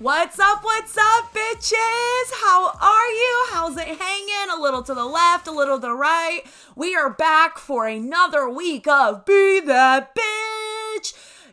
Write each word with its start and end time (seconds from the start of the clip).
What's 0.00 0.38
up? 0.38 0.62
What's 0.62 0.96
up, 0.96 1.34
bitches? 1.34 2.30
How 2.40 2.70
are 2.80 3.08
you? 3.08 3.46
How's 3.50 3.76
it 3.76 3.88
hanging? 3.88 4.56
A 4.56 4.62
little 4.62 4.84
to 4.84 4.94
the 4.94 5.04
left, 5.04 5.48
a 5.48 5.50
little 5.50 5.80
to 5.80 5.88
the 5.88 5.92
right. 5.92 6.42
We 6.76 6.94
are 6.94 7.10
back 7.10 7.58
for 7.58 7.88
another 7.88 8.48
week 8.48 8.86
of 8.86 9.24
Be 9.24 9.58
That 9.58 10.14
Bitch. 10.14 10.37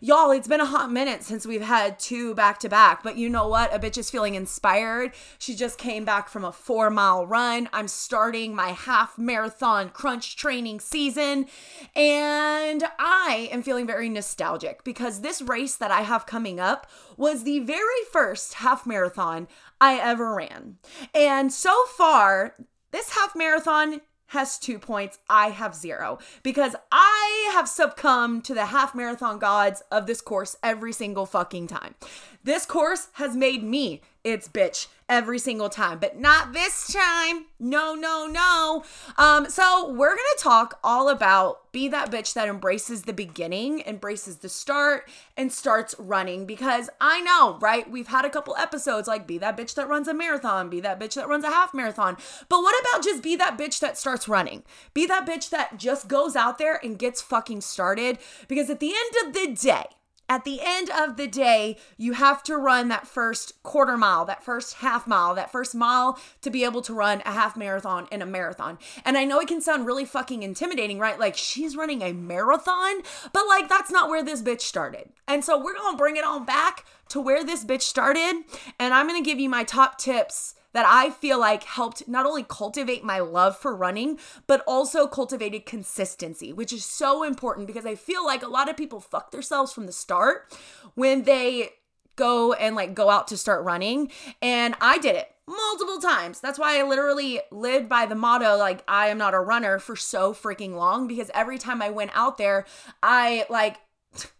Y'all, 0.05 0.29
it's 0.29 0.47
been 0.47 0.61
a 0.61 0.65
hot 0.65 0.91
minute 0.91 1.23
since 1.23 1.47
we've 1.47 1.63
had 1.63 1.97
two 1.97 2.35
back 2.35 2.59
to 2.59 2.69
back, 2.69 3.01
but 3.01 3.17
you 3.17 3.27
know 3.27 3.47
what? 3.47 3.73
A 3.73 3.79
bitch 3.79 3.97
is 3.97 4.11
feeling 4.11 4.35
inspired. 4.35 5.11
She 5.39 5.55
just 5.55 5.79
came 5.79 6.05
back 6.05 6.29
from 6.29 6.45
a 6.45 6.51
four 6.51 6.91
mile 6.91 7.25
run. 7.25 7.67
I'm 7.73 7.88
starting 7.88 8.53
my 8.53 8.67
half 8.67 9.17
marathon 9.17 9.89
crunch 9.89 10.35
training 10.35 10.79
season, 10.79 11.47
and 11.95 12.83
I 12.99 13.49
am 13.52 13.63
feeling 13.63 13.88
very 13.88 14.07
nostalgic 14.07 14.83
because 14.83 15.21
this 15.21 15.41
race 15.41 15.75
that 15.77 15.89
I 15.89 16.02
have 16.02 16.27
coming 16.27 16.59
up 16.59 16.85
was 17.17 17.44
the 17.44 17.61
very 17.61 18.03
first 18.11 18.53
half 18.53 18.85
marathon 18.85 19.47
I 19.81 19.95
ever 19.97 20.35
ran. 20.35 20.77
And 21.16 21.52
so 21.52 21.73
far, 21.97 22.53
this 22.91 23.16
half 23.16 23.35
marathon 23.35 24.02
has 24.35 24.59
two 24.59 24.77
points. 24.77 25.17
I 25.30 25.49
have 25.49 25.73
zero 25.73 26.20
because 26.44 26.75
I 26.91 27.49
have 27.53 27.67
succumbed 27.67 28.44
to 28.45 28.53
the 28.53 28.67
half 28.67 28.94
marathon 28.94 29.39
gods 29.39 29.81
of 29.91 30.05
this 30.05 30.21
course 30.21 30.58
every 30.61 30.91
single 30.91 31.25
fucking 31.25 31.67
time. 31.67 31.95
This 32.44 32.66
course 32.66 33.08
has 33.13 33.35
made 33.35 33.63
me 33.63 34.02
its 34.23 34.48
bitch 34.48 34.88
every 35.08 35.38
single 35.38 35.70
time, 35.70 36.00
but 36.00 36.20
not 36.20 36.54
this 36.54 36.91
time. 36.91 37.45
No, 37.59 37.94
no, 37.94 38.26
no. 38.26 38.84
Um, 39.18 39.50
so 39.50 39.91
we're 39.91 40.16
gonna 40.16 40.23
talk 40.40 40.80
all 40.84 41.09
about 41.09 41.72
be 41.72 41.88
that 41.90 42.09
bitch 42.09 42.34
that 42.34 42.48
embraces 42.48 43.04
the 43.04 43.14
beginning, 43.14 43.84
embraces 43.86 44.38
the 44.38 44.50
start, 44.50 45.09
and 45.38 45.52
starts 45.52 45.94
running 46.00 46.45
because 46.45 46.89
I 47.00 47.22
know, 47.22 47.58
right? 47.59 47.89
We've 47.89 48.08
had 48.08 48.25
a 48.25 48.30
couple 48.30 48.56
episodes 48.58 49.08
like 49.08 49.28
be 49.28 49.38
that 49.39 49.58
bitch 49.58 49.75
that 49.75 49.88
runs 49.88 50.08
a 50.08 50.14
marathon, 50.14 50.70
be 50.70 50.80
that 50.81 51.00
bitch 51.00 51.16
that 51.16 51.28
runs 51.28 51.44
a 51.44 51.50
half 51.50 51.73
marathon. 51.73 52.17
But 52.50 52.62
what 52.62 52.75
about 52.81 53.03
just 53.03 53.22
be 53.22 53.36
that 53.36 53.58
bitch 53.58 53.80
that 53.80 53.97
starts 53.97 54.28
running? 54.28 54.64
Be 54.94 55.06
that 55.06 55.28
bitch 55.28 55.50
that 55.52 55.78
just 55.78 56.08
goes 56.08 56.36
out 56.36 56.58
there 56.58 56.80
and 56.84 56.97
gets 56.97 57.22
fucking 57.22 57.62
started 57.62 58.17
because 58.47 58.69
at 58.69 58.80
the 58.80 58.94
end 58.94 59.28
of 59.28 59.34
the 59.34 59.53
day, 59.53 59.86
at 60.28 60.44
the 60.44 60.59
end 60.62 60.90
of 60.90 61.18
the 61.18 61.28
day, 61.28 61.78
you 61.98 62.14
have 62.14 62.42
to 62.44 62.58
run 62.58 62.88
that 62.88 63.08
first 63.08 63.62
quarter 63.64 63.98
mile, 63.98 64.26
that 64.26 64.44
first 64.44 64.76
half 64.76 65.06
mile, 65.06 65.36
that 65.36 65.52
first 65.52 65.76
mile 65.76 66.20
to 66.42 66.50
be 66.50 66.64
able 66.64 66.81
to 66.84 66.94
run 66.94 67.22
a 67.26 67.31
half 67.31 67.56
marathon 67.56 68.08
in 68.12 68.22
a 68.22 68.26
marathon. 68.26 68.80
And 69.03 69.18
I 69.18 69.26
know 69.26 69.40
it 69.40 69.48
can 69.48 69.62
sound 69.62 69.86
really 69.86 70.06
fucking 70.06 70.42
intimidating, 70.42 70.98
right? 70.98 71.20
Like 71.20 71.38
she's 71.38 71.76
running 71.76 72.02
a 72.02 72.14
marathon, 72.14 73.02
but 73.34 73.48
like 73.48 73.70
that's 73.70 73.92
not 73.92 74.09
where 74.09 74.23
this 74.23 74.42
bitch 74.42 74.62
started. 74.62 75.09
And 75.28 75.44
so 75.44 75.62
we're 75.62 75.76
gonna 75.76 75.98
bring 75.98 76.18
it 76.18 76.26
on 76.26 76.46
back 76.46 76.86
to 77.09 77.22
where 77.22 77.44
this 77.44 77.64
bitch 77.64 77.84
started. 77.84 78.44
And 78.80 78.94
I'm 78.94 79.08
gonna 79.08 79.22
give 79.22 79.40
you 79.40 79.50
my 79.50 79.64
top 79.64 79.98
tips 79.98 80.56
that 80.76 80.86
I 80.86 81.09
feel 81.09 81.40
like 81.40 81.64
helped 81.64 82.06
not 82.06 82.26
only 82.26 82.44
cultivate 82.44 83.02
my 83.02 83.20
love 83.20 83.56
for 83.58 83.73
running, 83.73 84.20
but 84.45 84.62
also 84.68 85.08
cultivated 85.08 85.66
consistency, 85.66 86.52
which 86.52 86.73
is 86.73 86.84
so 86.84 87.23
important 87.23 87.66
because 87.66 87.86
I 87.86 87.95
feel 87.95 88.26
like 88.26 88.44
a 88.44 88.50
lot 88.50 88.68
of 88.70 88.76
people 88.76 89.00
fuck 89.00 89.31
themselves 89.31 89.72
from 89.72 89.86
the 89.86 89.94
start 89.94 90.53
when 90.94 91.23
they 91.23 91.70
go 92.18 92.52
and 92.52 92.76
like 92.76 92.94
go 92.94 93.09
out 93.09 93.30
to 93.30 93.38
start 93.38 93.64
running. 93.64 94.12
And 94.42 94.76
I 94.81 94.98
did 94.98 95.16
it 95.16 95.31
multiple 95.48 96.00
times. 96.00 96.42
That's 96.42 96.59
why 96.59 96.78
I 96.78 96.84
literally 96.84 97.40
lived 97.52 97.88
by 97.88 98.06
the 98.06 98.16
motto 98.16 98.58
like 98.58 98.84
I 98.86 99.08
am 99.08 99.18
not 99.18 99.34
a 99.34 99.40
runner 99.40 99.80
for 99.80 99.96
so 99.96 100.34
freaking 100.34 100.76
long 100.76 101.08
because 101.08 101.31
every 101.34 101.58
time 101.58 101.81
I 101.81 101.90
went 101.90 102.12
out 102.14 102.38
there, 102.38 102.66
I 103.02 103.46
like 103.50 103.78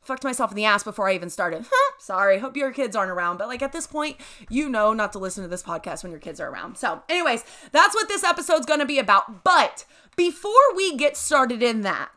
fucked 0.02 0.24
myself 0.24 0.52
in 0.52 0.56
the 0.56 0.66
ass 0.66 0.84
before 0.84 1.10
I 1.10 1.16
even 1.16 1.30
started. 1.30 1.66
Sorry, 2.00 2.40
hope 2.40 2.58
your 2.58 2.72
kids 2.72 2.96
aren't 2.96 3.12
around. 3.12 3.38
But 3.38 3.48
like 3.48 3.62
at 3.62 3.72
this 3.72 3.88
point, 3.88 4.18
you 4.50 4.70
know 4.70 4.94
not 4.94 5.14
to 5.14 5.20
listen 5.20 5.44
to 5.44 5.50
this 5.50 5.64
podcast 5.64 6.04
when 6.04 6.12
your 6.12 6.20
kids 6.20 6.40
are 6.40 6.50
around. 6.50 6.78
So, 6.78 7.04
anyways, 7.10 7.44
that's 7.72 7.96
what 7.96 8.08
this 8.08 8.24
episode's 8.24 8.66
gonna 8.66 8.86
be 8.86 9.00
about. 9.00 9.44
But 9.44 9.86
before 10.16 10.76
we 10.76 10.96
get 10.96 11.18
started 11.18 11.62
in 11.64 11.82
that, 11.82 12.10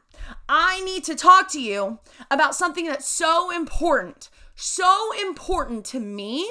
I 0.48 0.82
need 0.84 1.04
to 1.04 1.14
talk 1.14 1.50
to 1.52 1.62
you 1.62 2.00
about 2.30 2.54
something 2.54 2.86
that's 2.86 3.08
so 3.08 3.50
important, 3.50 4.28
so 4.54 5.10
important 5.20 5.84
to 5.86 6.00
me 6.00 6.48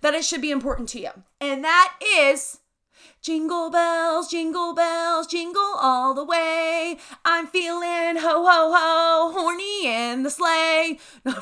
that 0.00 0.14
it 0.14 0.24
should 0.24 0.40
be 0.40 0.50
important 0.50 0.88
to 0.90 1.00
you. 1.00 1.10
And 1.40 1.64
that 1.64 1.94
is 2.06 2.59
Jingle 3.22 3.70
bells, 3.70 4.28
jingle 4.28 4.74
bells, 4.74 5.26
jingle 5.26 5.74
all 5.78 6.14
the 6.14 6.24
way. 6.24 6.96
I'm 7.24 7.46
feeling 7.46 8.16
ho 8.16 8.46
ho 8.46 8.72
ho, 8.74 9.32
horny 9.32 9.86
in 9.86 10.22
the 10.22 10.30
sleigh. 10.30 10.98
that 11.24 11.34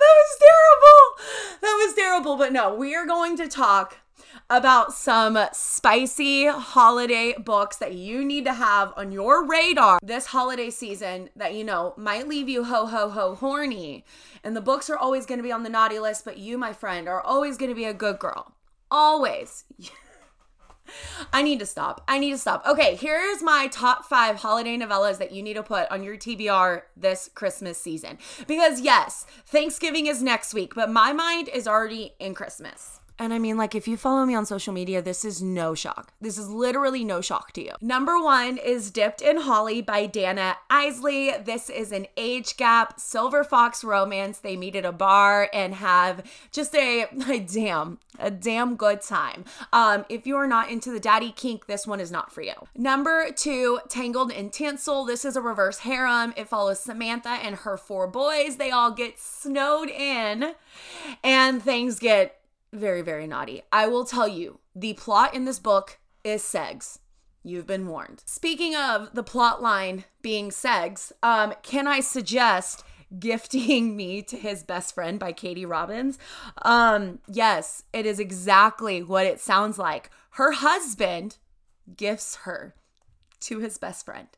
was 0.00 0.38
terrible. 0.40 1.60
That 1.60 1.84
was 1.84 1.94
terrible. 1.94 2.36
But 2.36 2.52
no, 2.52 2.74
we 2.74 2.94
are 2.96 3.06
going 3.06 3.36
to 3.36 3.46
talk 3.48 3.98
about 4.48 4.92
some 4.92 5.38
spicy 5.52 6.46
holiday 6.46 7.34
books 7.36 7.76
that 7.76 7.94
you 7.94 8.24
need 8.24 8.44
to 8.44 8.54
have 8.54 8.92
on 8.96 9.10
your 9.10 9.44
radar 9.44 9.98
this 10.02 10.26
holiday 10.26 10.70
season 10.70 11.28
that 11.34 11.54
you 11.54 11.64
know 11.64 11.94
might 11.96 12.28
leave 12.28 12.48
you 12.48 12.64
ho 12.64 12.86
ho 12.86 13.10
ho 13.10 13.34
horny. 13.34 14.04
And 14.44 14.54
the 14.56 14.60
books 14.60 14.88
are 14.88 14.96
always 14.96 15.26
going 15.26 15.38
to 15.38 15.44
be 15.44 15.52
on 15.52 15.64
the 15.64 15.68
naughty 15.68 15.98
list, 15.98 16.24
but 16.24 16.38
you, 16.38 16.56
my 16.56 16.72
friend, 16.72 17.08
are 17.08 17.20
always 17.20 17.56
going 17.56 17.70
to 17.70 17.74
be 17.74 17.84
a 17.84 17.94
good 17.94 18.18
girl. 18.18 18.52
Always. 18.90 19.64
I 21.32 21.42
need 21.42 21.58
to 21.58 21.66
stop. 21.66 22.04
I 22.06 22.20
need 22.20 22.30
to 22.30 22.38
stop. 22.38 22.64
Okay, 22.64 22.94
here's 22.94 23.42
my 23.42 23.68
top 23.72 24.04
five 24.04 24.36
holiday 24.36 24.78
novellas 24.78 25.18
that 25.18 25.32
you 25.32 25.42
need 25.42 25.54
to 25.54 25.64
put 25.64 25.90
on 25.90 26.04
your 26.04 26.16
TBR 26.16 26.82
this 26.96 27.28
Christmas 27.34 27.78
season. 27.78 28.18
Because, 28.46 28.80
yes, 28.80 29.26
Thanksgiving 29.46 30.06
is 30.06 30.22
next 30.22 30.54
week, 30.54 30.76
but 30.76 30.88
my 30.88 31.12
mind 31.12 31.48
is 31.48 31.66
already 31.66 32.14
in 32.20 32.34
Christmas. 32.34 33.00
And 33.18 33.32
I 33.32 33.38
mean, 33.38 33.56
like, 33.56 33.74
if 33.74 33.88
you 33.88 33.96
follow 33.96 34.26
me 34.26 34.34
on 34.34 34.44
social 34.44 34.72
media, 34.72 35.00
this 35.00 35.24
is 35.24 35.42
no 35.42 35.74
shock. 35.74 36.12
This 36.20 36.36
is 36.36 36.48
literally 36.48 37.04
no 37.04 37.20
shock 37.20 37.52
to 37.52 37.64
you. 37.64 37.72
Number 37.80 38.20
one 38.20 38.58
is 38.58 38.90
Dipped 38.90 39.22
in 39.22 39.38
Holly 39.38 39.80
by 39.80 40.06
Dana 40.06 40.56
Isly. 40.70 41.44
This 41.44 41.70
is 41.70 41.92
an 41.92 42.06
age 42.16 42.56
gap 42.56 43.00
silver 43.00 43.42
fox 43.42 43.82
romance. 43.82 44.38
They 44.38 44.56
meet 44.56 44.76
at 44.76 44.84
a 44.84 44.92
bar 44.92 45.48
and 45.52 45.74
have 45.74 46.30
just 46.52 46.74
a, 46.74 47.06
a 47.28 47.40
damn, 47.40 47.98
a 48.18 48.30
damn 48.30 48.76
good 48.76 49.00
time. 49.00 49.44
Um, 49.72 50.04
if 50.08 50.26
you 50.26 50.36
are 50.36 50.46
not 50.46 50.70
into 50.70 50.90
the 50.90 51.00
daddy 51.00 51.32
kink, 51.32 51.66
this 51.66 51.86
one 51.86 52.00
is 52.00 52.10
not 52.10 52.32
for 52.32 52.42
you. 52.42 52.54
Number 52.74 53.30
two, 53.30 53.80
Tangled 53.88 54.30
in 54.30 54.50
Tinsel. 54.50 55.04
This 55.04 55.24
is 55.24 55.36
a 55.36 55.40
reverse 55.40 55.78
harem. 55.78 56.34
It 56.36 56.48
follows 56.48 56.80
Samantha 56.80 57.30
and 57.30 57.56
her 57.56 57.78
four 57.78 58.06
boys. 58.06 58.56
They 58.56 58.70
all 58.70 58.90
get 58.90 59.18
snowed 59.18 59.88
in 59.88 60.54
and 61.24 61.62
things 61.62 61.98
get 61.98 62.40
very, 62.72 63.02
very 63.02 63.26
naughty. 63.26 63.62
I 63.72 63.86
will 63.86 64.04
tell 64.04 64.28
you, 64.28 64.60
the 64.74 64.94
plot 64.94 65.34
in 65.34 65.44
this 65.44 65.58
book 65.58 65.98
is 66.24 66.42
segs. 66.42 66.98
You've 67.42 67.66
been 67.66 67.86
warned. 67.86 68.22
Speaking 68.26 68.74
of 68.74 69.14
the 69.14 69.22
plot 69.22 69.62
line 69.62 70.04
being 70.20 70.50
segs, 70.50 71.12
um, 71.22 71.54
can 71.62 71.86
I 71.86 72.00
suggest 72.00 72.84
gifting 73.18 73.96
me 73.96 74.22
to 74.22 74.36
his 74.36 74.64
best 74.64 74.94
friend 74.94 75.18
by 75.18 75.32
Katee 75.32 75.68
Robbins? 75.68 76.18
Um, 76.62 77.20
yes, 77.28 77.84
it 77.92 78.04
is 78.04 78.18
exactly 78.18 79.02
what 79.02 79.26
it 79.26 79.40
sounds 79.40 79.78
like. 79.78 80.10
Her 80.30 80.52
husband 80.52 81.38
gifts 81.96 82.36
her 82.42 82.74
to 83.40 83.58
his 83.60 83.78
best 83.78 84.04
friend. 84.04 84.28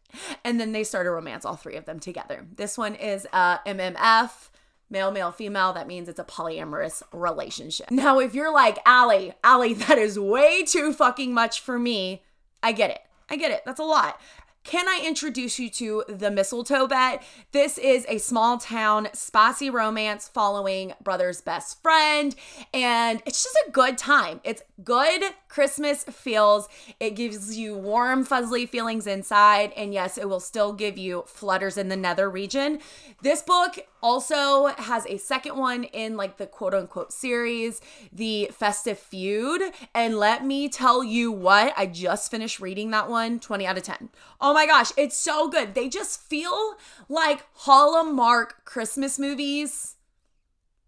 And 0.45 0.61
then 0.61 0.73
they 0.73 0.85
start 0.85 1.07
a 1.07 1.11
romance, 1.11 1.45
all 1.45 1.57
three 1.57 1.77
of 1.77 1.87
them 1.87 2.01
together. 2.01 2.47
This 2.57 2.77
one 2.77 2.95
is 2.95 3.27
uh, 3.33 3.59
MMF 3.61 4.51
male, 4.91 5.11
male, 5.11 5.33
female, 5.33 5.73
that 5.73 5.87
means 5.87 6.09
it's 6.09 6.19
a 6.19 6.25
polyamorous 6.25 7.03
relationship. 7.13 7.91
Now, 7.91 8.19
if 8.19 8.35
you're 8.35 8.53
like, 8.53 8.79
Ally, 8.87 9.31
Ally, 9.45 9.75
that 9.75 9.99
is 9.99 10.19
way 10.19 10.65
too 10.65 10.93
fucking 10.93 11.33
much 11.33 11.61
for 11.61 11.79
me, 11.79 12.23
I 12.63 12.73
get 12.73 12.91
it. 12.91 13.01
I 13.31 13.37
get 13.37 13.51
it. 13.51 13.63
That's 13.67 13.81
a 13.81 13.85
lot. 13.85 14.21
Can 14.69 14.87
I 14.87 15.01
introduce 15.03 15.59
you 15.59 15.71
to 15.71 16.05
The 16.11 16.31
Mistletoe 16.31 16.87
Bet? 16.87 17.23
This 17.53 17.79
is 17.79 18.05
a 18.07 18.19
small 18.19 18.59
town 18.59 19.09
spicy 19.15 19.71
romance 19.71 20.29
following 20.29 20.93
brother's 21.03 21.41
best 21.41 21.83
friend, 21.83 22.35
and 22.75 23.23
it's 23.25 23.43
just 23.43 23.57
a 23.67 23.71
good 23.71 23.97
time. 23.97 24.43
It's 24.45 24.61
good 24.85 25.23
Christmas 25.49 26.05
feels. 26.05 26.69
It 27.01 27.17
gives 27.17 27.57
you 27.57 27.77
warm, 27.77 28.27
fuzzy 28.27 28.67
feelings 28.67 29.07
inside, 29.07 29.73
and 29.75 29.95
yes, 29.95 30.19
it 30.19 30.29
will 30.29 30.39
still 30.39 30.75
give 30.75 30.99
you 30.99 31.25
flutters 31.27 31.79
in 31.79 31.89
the 31.89 31.97
nether 31.97 32.29
region. 32.29 32.81
This 33.23 33.41
book 33.41 33.79
also 34.03 34.67
has 34.67 35.07
a 35.07 35.17
second 35.17 35.57
one 35.57 35.85
in 35.85 36.17
like 36.17 36.37
the 36.37 36.47
quote 36.47 36.75
unquote 36.75 37.13
series, 37.13 37.81
The 38.13 38.51
Festive 38.53 38.99
Feud. 38.99 39.63
And 39.95 40.19
let 40.19 40.45
me 40.45 40.69
tell 40.69 41.03
you 41.03 41.33
what, 41.33 41.73
I 41.77 41.87
just 41.87 42.31
finished 42.31 42.61
reading 42.61 42.91
that 42.91 43.09
one 43.09 43.41
20 43.41 43.67
out 43.67 43.79
of 43.79 43.83
10. 43.83 44.11
Oh 44.41 44.53
my 44.53 44.58
gosh, 44.67 44.93
it's 44.97 45.17
so 45.17 45.49
good. 45.49 45.75
They 45.75 45.89
just 45.89 46.21
feel 46.23 46.77
like 47.09 47.45
Hallmark 47.53 48.65
Christmas 48.65 49.19
movies, 49.19 49.97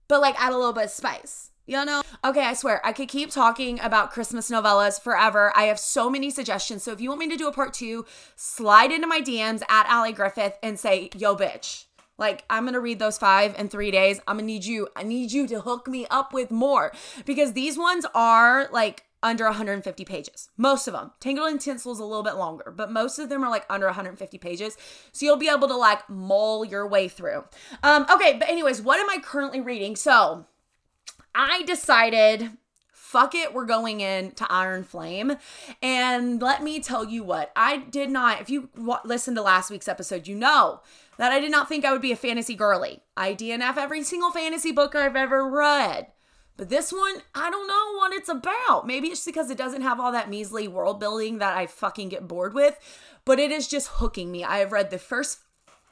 but 0.09 0.21
like 0.21 0.41
add 0.41 0.53
a 0.53 0.57
little 0.57 0.73
bit 0.73 0.85
of 0.85 0.91
spice. 0.91 1.51
You 1.67 1.85
know? 1.85 2.03
Okay, 2.25 2.45
I 2.45 2.55
swear, 2.55 2.85
I 2.85 2.93
could 2.93 3.09
keep 3.09 3.31
talking 3.31 3.79
about 3.79 4.11
Christmas 4.11 4.51
novellas 4.51 5.01
forever. 5.01 5.53
I 5.55 5.65
have 5.65 5.79
so 5.79 6.11
many 6.11 6.29
suggestions. 6.29 6.83
So 6.83 6.91
if 6.91 7.01
you 7.01 7.11
want 7.11 7.21
me 7.21 7.29
to 7.29 7.37
do 7.37 7.47
a 7.47 7.53
part 7.53 7.75
two, 7.75 8.07
slide 8.35 8.91
into 8.91 9.07
my 9.07 9.21
DMs 9.21 9.63
at 9.69 9.87
Ally 9.89 10.11
Griffeth 10.11 10.55
and 10.65 10.81
say, 10.81 11.11
yo, 11.15 11.37
bitch 11.37 11.85
Like 12.19 12.45
I'm 12.51 12.65
to 12.73 12.81
read 12.81 12.99
those 12.99 13.19
5 13.19 13.57
in 13.57 13.69
3 13.69 13.91
days. 13.93 14.21
I'm 14.27 14.39
to 14.39 14.45
need 14.45 14.65
you 14.65 14.89
I 14.97 15.05
need 15.05 15.31
you 15.31 15.47
to 15.47 15.61
hook 15.61 15.87
me 15.87 16.07
up 16.11 16.33
with 16.33 16.51
more 16.51 16.93
because 17.25 17.53
these 17.53 17.79
ones 17.79 18.05
are 18.15 18.69
like 18.73 19.05
under 19.23 19.45
150 19.45 20.05
pages. 20.05 20.49
Most 20.57 20.87
of 20.87 20.95
them. 20.95 21.13
Tangled 21.21 21.51
in 21.51 21.59
Tinsel 21.59 21.93
is 21.93 21.99
a 21.99 22.05
little 22.05 22.23
bit 22.23 22.37
longer, 22.37 22.73
but 22.75 22.91
most 22.91 23.19
of 23.19 23.29
them 23.29 23.45
are 23.45 23.51
like 23.51 23.67
under 23.69 23.87
150 23.87 24.39
pages. 24.39 24.77
So 25.13 25.27
you'll 25.27 25.37
be 25.37 25.49
able 25.49 25.69
to 25.69 25.77
like 25.77 26.09
mull 26.09 26.65
your 26.65 26.87
way 26.87 27.09
through. 27.09 27.45
Um, 27.83 28.07
okay, 28.11 28.37
but 28.39 28.49
anyways, 28.49 28.81
what 28.83 28.99
am 28.99 29.11
I 29.11 29.19
currently 29.23 29.61
reading? 29.61 29.97
So 29.97 30.47
I 31.35 31.63
decided 31.65 32.51
fuck 33.11 33.35
it, 33.35 33.53
we're 33.53 33.67
going 33.67 34.01
in 34.01 34.31
to 34.31 34.47
Iron 34.53 34.85
Flame. 34.85 35.37
And 35.83 36.41
let 36.41 36.63
me 36.63 36.79
tell 36.79 37.05
you 37.05 37.25
what, 37.25 37.51
I 37.57 37.79
did 37.79 38.09
not, 38.09 38.41
if 38.41 38.49
you 38.49 38.69
w- 38.77 38.99
listened 39.05 39.37
to 39.37 39.43
last 39.43 39.69
week's 39.69 39.89
episode, 39.89 40.29
you 40.29 40.37
know 40.37 40.81
that 41.17 41.33
I 41.33 41.41
did 41.41 41.51
not 41.51 41.69
think 41.69 41.85
I 41.85 41.91
would 41.91 42.03
be 42.03 42.13
a 42.13 42.17
fantasy 42.17 42.55
girly. 42.55 43.01
I 43.17 43.35
DNF 43.35 43.77
every 43.77 44.05
single 44.05 44.31
fantasy 44.31 44.71
book 44.71 44.95
I've 44.95 45.17
ever 45.17 45.45
read. 45.49 46.07
But 46.57 46.69
this 46.69 46.93
one, 46.93 47.23
I 47.35 47.51
don't 47.51 47.67
know 47.67 47.97
what 47.97 48.13
it's 48.13 48.29
about. 48.29 48.87
Maybe 48.87 49.09
it's 49.09 49.25
because 49.25 49.51
it 49.51 49.59
doesn't 49.59 49.83
have 49.83 49.99
all 49.99 50.13
that 50.13 50.29
measly 50.29 50.69
world 50.69 51.01
building 51.01 51.39
that 51.39 51.57
I 51.57 51.67
fucking 51.67 52.11
get 52.11 52.29
bored 52.29 52.53
with, 52.55 52.79
but 53.25 53.39
it 53.39 53.51
is 53.51 53.67
just 53.67 53.89
hooking 53.89 54.31
me. 54.31 54.45
I 54.45 54.59
have 54.59 54.73
read 54.73 54.91
the 54.91 54.99
first 54.99 55.39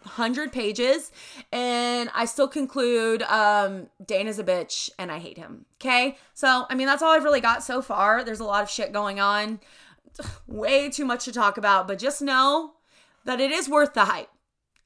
100 0.03 0.53
pages 0.53 1.11
and 1.53 2.11
I 2.15 2.25
still 2.25 2.49
conclude 2.49 3.23
um 3.23 3.89
Dain's 4.05 4.39
a 4.39 4.45
bitch 4.45 4.91
and 4.99 5.11
I 5.11 5.19
hate 5.19 5.39
him. 5.39 5.65
Okay? 5.81 6.17
So, 6.35 6.67
I 6.71 6.75
mean, 6.75 6.87
that's 6.87 7.03
all 7.03 7.13
I've 7.13 7.25
really 7.25 7.41
got 7.41 7.65
so 7.65 7.83
far. 7.83 8.23
There's 8.23 8.41
a 8.41 8.45
lot 8.45 8.63
of 8.63 8.71
shit 8.71 8.93
going 8.93 9.21
on. 9.21 9.61
Way 10.47 10.91
too 10.91 11.05
much 11.05 11.25
to 11.25 11.33
talk 11.33 11.59
about, 11.59 11.87
but 11.87 11.99
just 11.99 12.23
know 12.23 12.75
that 13.25 13.41
it 13.41 13.51
is 13.51 13.69
worth 13.69 13.95
the 13.95 14.07
hype 14.07 14.31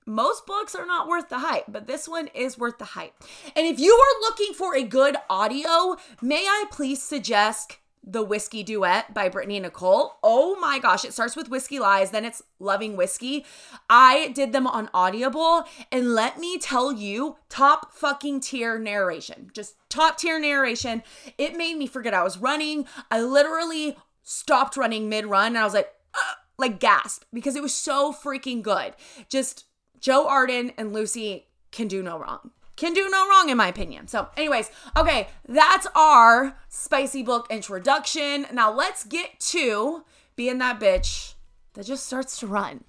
most 0.06 0.46
books 0.46 0.74
are 0.74 0.86
not 0.86 1.08
worth 1.08 1.28
the 1.28 1.38
hype, 1.38 1.64
but 1.68 1.86
this 1.86 2.08
one 2.08 2.28
is 2.28 2.58
worth 2.58 2.78
the 2.78 2.84
hype. 2.84 3.14
And 3.56 3.66
if 3.66 3.78
you 3.78 3.92
are 3.92 4.20
looking 4.20 4.52
for 4.54 4.74
a 4.74 4.82
good 4.82 5.16
audio, 5.30 5.96
may 6.20 6.46
I 6.46 6.64
please 6.70 7.02
suggest 7.02 7.78
the 8.04 8.22
Whiskey 8.22 8.62
Duet 8.62 9.14
by 9.14 9.28
Brittany 9.28 9.60
Nicole. 9.60 10.14
Oh 10.22 10.58
my 10.58 10.78
gosh, 10.78 11.04
it 11.04 11.12
starts 11.12 11.36
with 11.36 11.48
Whiskey 11.48 11.78
Lies, 11.78 12.10
then 12.10 12.24
it's 12.24 12.42
Loving 12.58 12.96
Whiskey. 12.96 13.44
I 13.88 14.32
did 14.34 14.52
them 14.52 14.66
on 14.66 14.90
Audible, 14.92 15.64
and 15.90 16.14
let 16.14 16.38
me 16.38 16.58
tell 16.58 16.92
you, 16.92 17.36
top 17.48 17.92
fucking 17.92 18.40
tier 18.40 18.78
narration. 18.78 19.50
Just 19.54 19.76
top 19.88 20.18
tier 20.18 20.40
narration. 20.40 21.02
It 21.38 21.56
made 21.56 21.76
me 21.76 21.86
forget 21.86 22.14
I 22.14 22.24
was 22.24 22.38
running. 22.38 22.86
I 23.10 23.20
literally 23.20 23.96
stopped 24.22 24.76
running 24.76 25.08
mid 25.08 25.26
run, 25.26 25.48
and 25.48 25.58
I 25.58 25.64
was 25.64 25.74
like, 25.74 25.92
uh, 26.14 26.34
like 26.58 26.80
gasp 26.80 27.24
because 27.32 27.56
it 27.56 27.62
was 27.62 27.74
so 27.74 28.12
freaking 28.12 28.62
good. 28.62 28.94
Just 29.28 29.64
Joe 30.02 30.26
Arden 30.26 30.72
and 30.76 30.92
Lucy 30.92 31.46
can 31.70 31.86
do 31.86 32.02
no 32.02 32.18
wrong. 32.18 32.50
Can 32.74 32.92
do 32.92 33.08
no 33.08 33.28
wrong, 33.28 33.48
in 33.48 33.56
my 33.56 33.68
opinion. 33.68 34.08
So, 34.08 34.28
anyways, 34.36 34.68
okay, 34.96 35.28
that's 35.48 35.86
our 35.94 36.58
spicy 36.68 37.22
book 37.22 37.46
introduction. 37.50 38.46
Now, 38.52 38.72
let's 38.72 39.04
get 39.04 39.38
to 39.38 40.04
being 40.34 40.58
that 40.58 40.80
bitch 40.80 41.34
that 41.74 41.86
just 41.86 42.04
starts 42.04 42.40
to 42.40 42.48
run. 42.48 42.82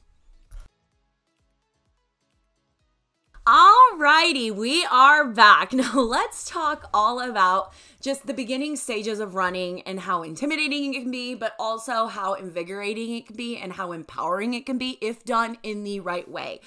Alrighty, 3.46 4.56
we 4.56 4.86
are 4.86 5.28
back. 5.28 5.74
Now 5.84 6.00
let's 6.00 6.50
talk 6.50 6.90
all 6.94 7.20
about 7.20 7.74
just 8.00 8.26
the 8.26 8.34
beginning 8.34 8.78
stages 8.78 9.20
of 9.20 9.36
running 9.36 9.82
and 9.82 10.00
how 10.00 10.24
intimidating 10.24 10.94
it 10.94 11.02
can 11.02 11.12
be, 11.12 11.36
but 11.36 11.54
also 11.60 12.06
how 12.06 12.36
invigorating 12.36 13.14
it 13.14 13.28
can 13.28 13.36
be 13.36 13.58
and 13.58 13.74
how 13.74 13.92
empowering 13.92 14.54
it 14.54 14.66
can 14.66 14.78
be 14.78 14.98
if 15.02 15.26
done 15.26 15.58
in 15.62 15.84
the 15.84 16.00
right 16.00 16.30
way. 16.32 16.62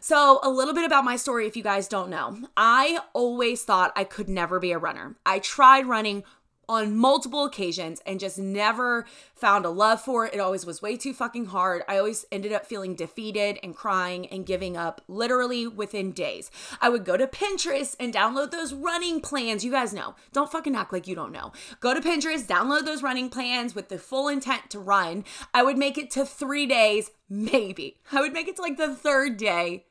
So, 0.00 0.40
a 0.42 0.48
little 0.48 0.72
bit 0.72 0.86
about 0.86 1.04
my 1.04 1.16
story 1.16 1.46
if 1.46 1.54
you 1.54 1.62
guys 1.62 1.86
don't 1.86 2.08
know. 2.08 2.38
I 2.56 3.00
always 3.12 3.62
thought 3.62 3.92
I 3.94 4.04
could 4.04 4.30
never 4.30 4.58
be 4.58 4.72
a 4.72 4.78
runner. 4.78 5.16
I 5.26 5.38
tried 5.38 5.86
running 5.86 6.24
on 6.72 6.96
multiple 6.96 7.44
occasions 7.44 8.00
and 8.06 8.18
just 8.18 8.38
never 8.38 9.06
found 9.34 9.64
a 9.64 9.70
love 9.70 10.00
for 10.00 10.26
it. 10.26 10.34
It 10.34 10.40
always 10.40 10.64
was 10.64 10.80
way 10.80 10.96
too 10.96 11.12
fucking 11.12 11.46
hard. 11.46 11.82
I 11.86 11.98
always 11.98 12.24
ended 12.32 12.52
up 12.52 12.66
feeling 12.66 12.94
defeated 12.94 13.58
and 13.62 13.76
crying 13.76 14.26
and 14.26 14.46
giving 14.46 14.76
up 14.76 15.02
literally 15.06 15.66
within 15.66 16.12
days. 16.12 16.50
I 16.80 16.88
would 16.88 17.04
go 17.04 17.16
to 17.16 17.26
Pinterest 17.26 17.94
and 18.00 18.14
download 18.14 18.50
those 18.50 18.72
running 18.72 19.20
plans. 19.20 19.64
You 19.64 19.70
guys 19.70 19.92
know. 19.92 20.14
Don't 20.32 20.50
fucking 20.50 20.74
act 20.74 20.92
like 20.92 21.06
you 21.06 21.14
don't 21.14 21.32
know. 21.32 21.52
Go 21.80 21.92
to 21.92 22.00
Pinterest, 22.00 22.46
download 22.46 22.84
those 22.84 23.02
running 23.02 23.28
plans 23.28 23.74
with 23.74 23.88
the 23.88 23.98
full 23.98 24.28
intent 24.28 24.70
to 24.70 24.78
run. 24.78 25.24
I 25.52 25.62
would 25.62 25.76
make 25.76 25.98
it 25.98 26.10
to 26.12 26.24
three 26.24 26.66
days, 26.66 27.10
maybe. 27.28 27.98
I 28.10 28.20
would 28.20 28.32
make 28.32 28.48
it 28.48 28.56
to 28.56 28.62
like 28.62 28.78
the 28.78 28.94
third 28.94 29.36
day 29.36 29.84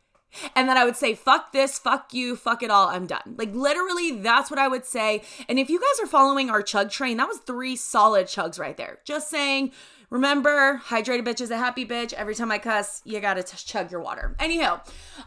and 0.55 0.67
then 0.67 0.77
I 0.77 0.85
would 0.85 0.95
say, 0.95 1.13
fuck 1.15 1.51
this, 1.51 1.77
fuck 1.77 2.13
you, 2.13 2.35
fuck 2.35 2.63
it 2.63 2.71
all, 2.71 2.87
I'm 2.87 3.07
done. 3.07 3.35
Like 3.37 3.53
literally, 3.53 4.11
that's 4.11 4.49
what 4.49 4.59
I 4.59 4.67
would 4.67 4.85
say. 4.85 5.21
And 5.47 5.59
if 5.59 5.69
you 5.69 5.79
guys 5.79 6.03
are 6.03 6.07
following 6.07 6.49
our 6.49 6.61
chug 6.61 6.89
train, 6.89 7.17
that 7.17 7.27
was 7.27 7.39
three 7.39 7.75
solid 7.75 8.27
chugs 8.27 8.59
right 8.59 8.77
there. 8.77 8.99
Just 9.05 9.29
saying, 9.29 9.71
remember, 10.09 10.81
hydrated 10.85 11.25
bitch 11.25 11.41
is 11.41 11.51
a 11.51 11.57
happy 11.57 11.85
bitch. 11.85 12.13
Every 12.13 12.35
time 12.35 12.51
I 12.51 12.57
cuss, 12.57 13.01
you 13.05 13.19
gotta 13.19 13.43
t- 13.43 13.57
chug 13.57 13.91
your 13.91 14.01
water. 14.01 14.35
Anyhow, 14.39 14.81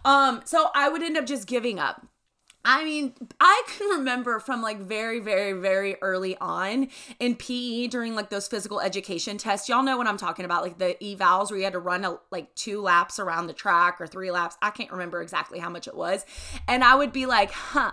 um, 0.04 0.42
so 0.44 0.68
I 0.74 0.88
would 0.88 1.02
end 1.02 1.16
up 1.16 1.26
just 1.26 1.46
giving 1.46 1.78
up. 1.78 2.06
I 2.64 2.84
mean, 2.84 3.12
I 3.38 3.62
can 3.68 3.88
remember 3.98 4.40
from 4.40 4.62
like 4.62 4.78
very, 4.78 5.20
very, 5.20 5.52
very 5.52 5.96
early 6.00 6.36
on 6.38 6.88
in 7.20 7.36
PE 7.36 7.88
during 7.88 8.14
like 8.14 8.30
those 8.30 8.48
physical 8.48 8.80
education 8.80 9.36
tests. 9.36 9.68
Y'all 9.68 9.82
know 9.82 9.98
what 9.98 10.06
I'm 10.06 10.16
talking 10.16 10.46
about, 10.46 10.62
like 10.62 10.78
the 10.78 10.96
evals 11.02 11.50
where 11.50 11.58
you 11.58 11.64
had 11.64 11.74
to 11.74 11.78
run 11.78 12.04
a, 12.04 12.18
like 12.30 12.54
two 12.54 12.80
laps 12.80 13.18
around 13.18 13.48
the 13.48 13.52
track 13.52 14.00
or 14.00 14.06
three 14.06 14.30
laps. 14.30 14.56
I 14.62 14.70
can't 14.70 14.90
remember 14.90 15.20
exactly 15.20 15.58
how 15.58 15.68
much 15.68 15.86
it 15.86 15.94
was. 15.94 16.24
And 16.66 16.82
I 16.82 16.94
would 16.94 17.12
be 17.12 17.26
like, 17.26 17.50
huh, 17.52 17.92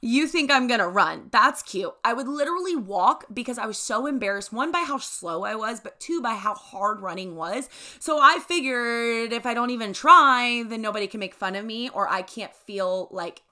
you 0.00 0.28
think 0.28 0.52
I'm 0.52 0.68
gonna 0.68 0.88
run. 0.88 1.28
That's 1.32 1.62
cute. 1.62 1.92
I 2.04 2.12
would 2.12 2.28
literally 2.28 2.76
walk 2.76 3.24
because 3.32 3.58
I 3.58 3.66
was 3.66 3.78
so 3.78 4.06
embarrassed, 4.06 4.52
one, 4.52 4.70
by 4.70 4.84
how 4.86 4.98
slow 4.98 5.42
I 5.42 5.56
was, 5.56 5.80
but 5.80 5.98
two, 5.98 6.22
by 6.22 6.34
how 6.34 6.54
hard 6.54 7.00
running 7.00 7.34
was. 7.34 7.68
So 7.98 8.20
I 8.20 8.38
figured 8.38 9.32
if 9.32 9.44
I 9.44 9.52
don't 9.52 9.70
even 9.70 9.92
try, 9.92 10.62
then 10.64 10.80
nobody 10.80 11.08
can 11.08 11.18
make 11.18 11.34
fun 11.34 11.56
of 11.56 11.64
me 11.64 11.88
or 11.88 12.08
I 12.08 12.22
can't 12.22 12.54
feel 12.54 13.08
like 13.10 13.42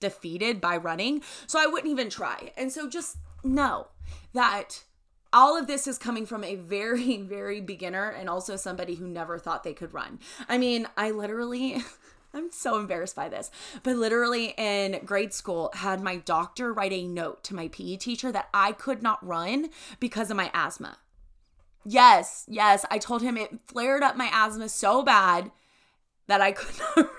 defeated 0.00 0.60
by 0.60 0.76
running. 0.76 1.22
So 1.46 1.60
I 1.60 1.66
wouldn't 1.66 1.90
even 1.90 2.10
try. 2.10 2.52
And 2.56 2.72
so 2.72 2.88
just 2.88 3.18
know 3.44 3.88
that 4.32 4.84
all 5.32 5.56
of 5.56 5.66
this 5.66 5.86
is 5.86 5.98
coming 5.98 6.26
from 6.26 6.44
a 6.44 6.56
very, 6.56 7.16
very 7.22 7.60
beginner 7.60 8.08
and 8.08 8.28
also 8.28 8.56
somebody 8.56 8.96
who 8.96 9.06
never 9.06 9.38
thought 9.38 9.62
they 9.62 9.74
could 9.74 9.94
run. 9.94 10.18
I 10.48 10.58
mean, 10.58 10.88
I 10.96 11.10
literally. 11.10 11.76
I'm 12.32 12.52
so 12.52 12.78
embarrassed 12.78 13.16
by 13.16 13.28
this. 13.28 13.50
But 13.82 13.96
literally 13.96 14.54
in 14.56 15.00
grade 15.04 15.34
school 15.34 15.72
had 15.74 16.00
my 16.00 16.18
doctor 16.18 16.72
write 16.72 16.92
a 16.92 17.04
note 17.04 17.42
to 17.42 17.56
my 17.56 17.66
PE 17.66 17.96
teacher 17.96 18.30
that 18.30 18.48
I 18.54 18.70
could 18.70 19.02
not 19.02 19.26
run 19.26 19.70
because 19.98 20.30
of 20.30 20.36
my 20.36 20.48
asthma. 20.54 20.98
Yes, 21.84 22.44
yes, 22.46 22.84
I 22.88 22.98
told 22.98 23.22
him 23.22 23.36
it 23.36 23.58
flared 23.66 24.04
up 24.04 24.16
my 24.16 24.30
asthma 24.32 24.68
so 24.68 25.02
bad 25.02 25.50
that 26.28 26.40
I 26.40 26.52
could 26.52 26.78
not 26.96 27.10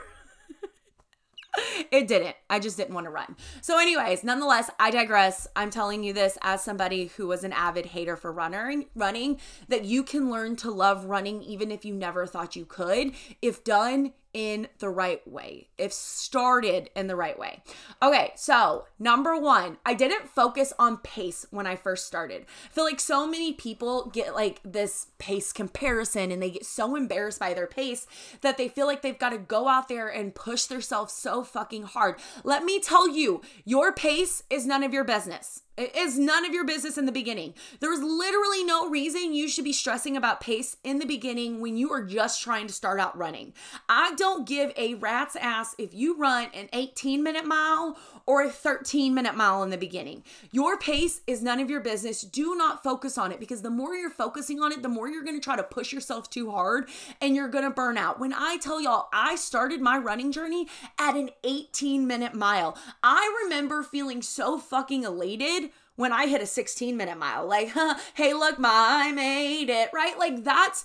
it 1.91 2.07
didn't. 2.07 2.35
I 2.49 2.59
just 2.59 2.77
didn't 2.77 2.93
want 2.93 3.05
to 3.05 3.11
run. 3.11 3.35
So, 3.61 3.79
anyways, 3.79 4.23
nonetheless, 4.23 4.69
I 4.79 4.91
digress. 4.91 5.47
I'm 5.55 5.69
telling 5.69 6.03
you 6.03 6.13
this 6.13 6.37
as 6.41 6.63
somebody 6.63 7.07
who 7.17 7.27
was 7.27 7.43
an 7.43 7.53
avid 7.53 7.87
hater 7.87 8.15
for 8.15 8.31
running, 8.31 8.85
running, 8.95 9.39
that 9.67 9.85
you 9.85 10.03
can 10.03 10.31
learn 10.31 10.55
to 10.57 10.71
love 10.71 11.05
running 11.05 11.41
even 11.43 11.71
if 11.71 11.83
you 11.83 11.93
never 11.93 12.25
thought 12.25 12.55
you 12.55 12.65
could, 12.65 13.11
if 13.41 13.63
done 13.63 14.13
in 14.33 14.67
the 14.79 14.89
right 14.89 15.25
way, 15.27 15.67
if 15.77 15.91
started 15.91 16.89
in 16.95 17.07
the 17.07 17.15
right 17.15 17.37
way. 17.37 17.61
Okay, 18.01 18.31
so 18.35 18.85
number 18.99 19.37
one, 19.39 19.77
I 19.85 19.93
didn't 19.93 20.29
focus 20.29 20.73
on 20.79 20.97
pace 20.97 21.45
when 21.51 21.67
I 21.67 21.75
first 21.75 22.07
started. 22.07 22.45
I 22.65 22.73
feel 22.73 22.83
like 22.83 22.99
so 22.99 23.27
many 23.27 23.53
people 23.53 24.09
get 24.13 24.33
like 24.33 24.59
this 24.63 25.07
pace 25.17 25.51
comparison 25.51 26.31
and 26.31 26.41
they 26.41 26.51
get 26.51 26.65
so 26.65 26.95
embarrassed 26.95 27.39
by 27.39 27.53
their 27.53 27.67
pace 27.67 28.07
that 28.41 28.57
they 28.57 28.67
feel 28.67 28.85
like 28.85 29.01
they've 29.01 29.17
got 29.19 29.31
to 29.31 29.37
go 29.37 29.67
out 29.67 29.87
there 29.87 30.07
and 30.07 30.35
push 30.35 30.65
themselves 30.65 31.13
so 31.13 31.43
fucking 31.43 31.83
hard. 31.83 32.15
Let 32.43 32.63
me 32.63 32.79
tell 32.79 33.09
you, 33.09 33.41
your 33.65 33.91
pace 33.91 34.43
is 34.49 34.65
none 34.65 34.83
of 34.83 34.93
your 34.93 35.03
business. 35.03 35.63
It 35.81 35.95
is 35.95 36.19
none 36.19 36.45
of 36.45 36.53
your 36.53 36.63
business 36.63 36.99
in 36.99 37.07
the 37.07 37.11
beginning. 37.11 37.55
There's 37.79 38.03
literally 38.03 38.63
no 38.63 38.87
reason 38.87 39.33
you 39.33 39.47
should 39.47 39.63
be 39.63 39.73
stressing 39.73 40.15
about 40.15 40.39
pace 40.39 40.77
in 40.83 40.99
the 40.99 41.07
beginning 41.07 41.59
when 41.59 41.75
you 41.75 41.91
are 41.91 42.03
just 42.03 42.43
trying 42.43 42.67
to 42.67 42.73
start 42.73 42.99
out 42.99 43.17
running. 43.17 43.53
I 43.89 44.13
don't 44.13 44.47
give 44.47 44.73
a 44.77 44.93
rat's 44.93 45.35
ass 45.35 45.73
if 45.79 45.91
you 45.91 46.15
run 46.15 46.49
an 46.53 46.69
18 46.71 47.23
minute 47.23 47.47
mile 47.47 47.97
or 48.27 48.43
a 48.43 48.51
13 48.51 49.15
minute 49.15 49.35
mile 49.35 49.63
in 49.63 49.71
the 49.71 49.77
beginning. 49.77 50.23
Your 50.51 50.77
pace 50.77 51.21
is 51.25 51.41
none 51.41 51.59
of 51.59 51.71
your 51.71 51.81
business. 51.81 52.21
Do 52.21 52.55
not 52.55 52.83
focus 52.83 53.17
on 53.17 53.31
it 53.31 53.39
because 53.39 53.63
the 53.63 53.71
more 53.71 53.95
you're 53.95 54.11
focusing 54.11 54.61
on 54.61 54.71
it, 54.71 54.83
the 54.83 54.87
more 54.87 55.09
you're 55.09 55.23
going 55.23 55.39
to 55.39 55.43
try 55.43 55.55
to 55.55 55.63
push 55.63 55.91
yourself 55.91 56.29
too 56.29 56.51
hard 56.51 56.89
and 57.21 57.35
you're 57.35 57.47
going 57.47 57.63
to 57.63 57.71
burn 57.71 57.97
out. 57.97 58.19
When 58.19 58.33
I 58.33 58.57
tell 58.57 58.79
y'all, 58.79 59.09
I 59.11 59.35
started 59.35 59.81
my 59.81 59.97
running 59.97 60.31
journey 60.31 60.67
at 60.99 61.15
an 61.15 61.31
18 61.43 62.05
minute 62.05 62.35
mile. 62.35 62.77
I 63.01 63.41
remember 63.43 63.81
feeling 63.81 64.21
so 64.21 64.59
fucking 64.59 65.05
elated 65.05 65.70
when 66.01 66.11
I 66.11 66.25
hit 66.25 66.41
a 66.41 66.47
16 66.47 66.97
minute 66.97 67.17
mile. 67.17 67.47
Like, 67.47 67.69
huh, 67.69 67.95
hey, 68.15 68.33
look, 68.33 68.57
ma, 68.57 68.69
I 68.73 69.11
made 69.11 69.69
it, 69.69 69.89
right? 69.93 70.17
Like, 70.17 70.43
that's 70.43 70.83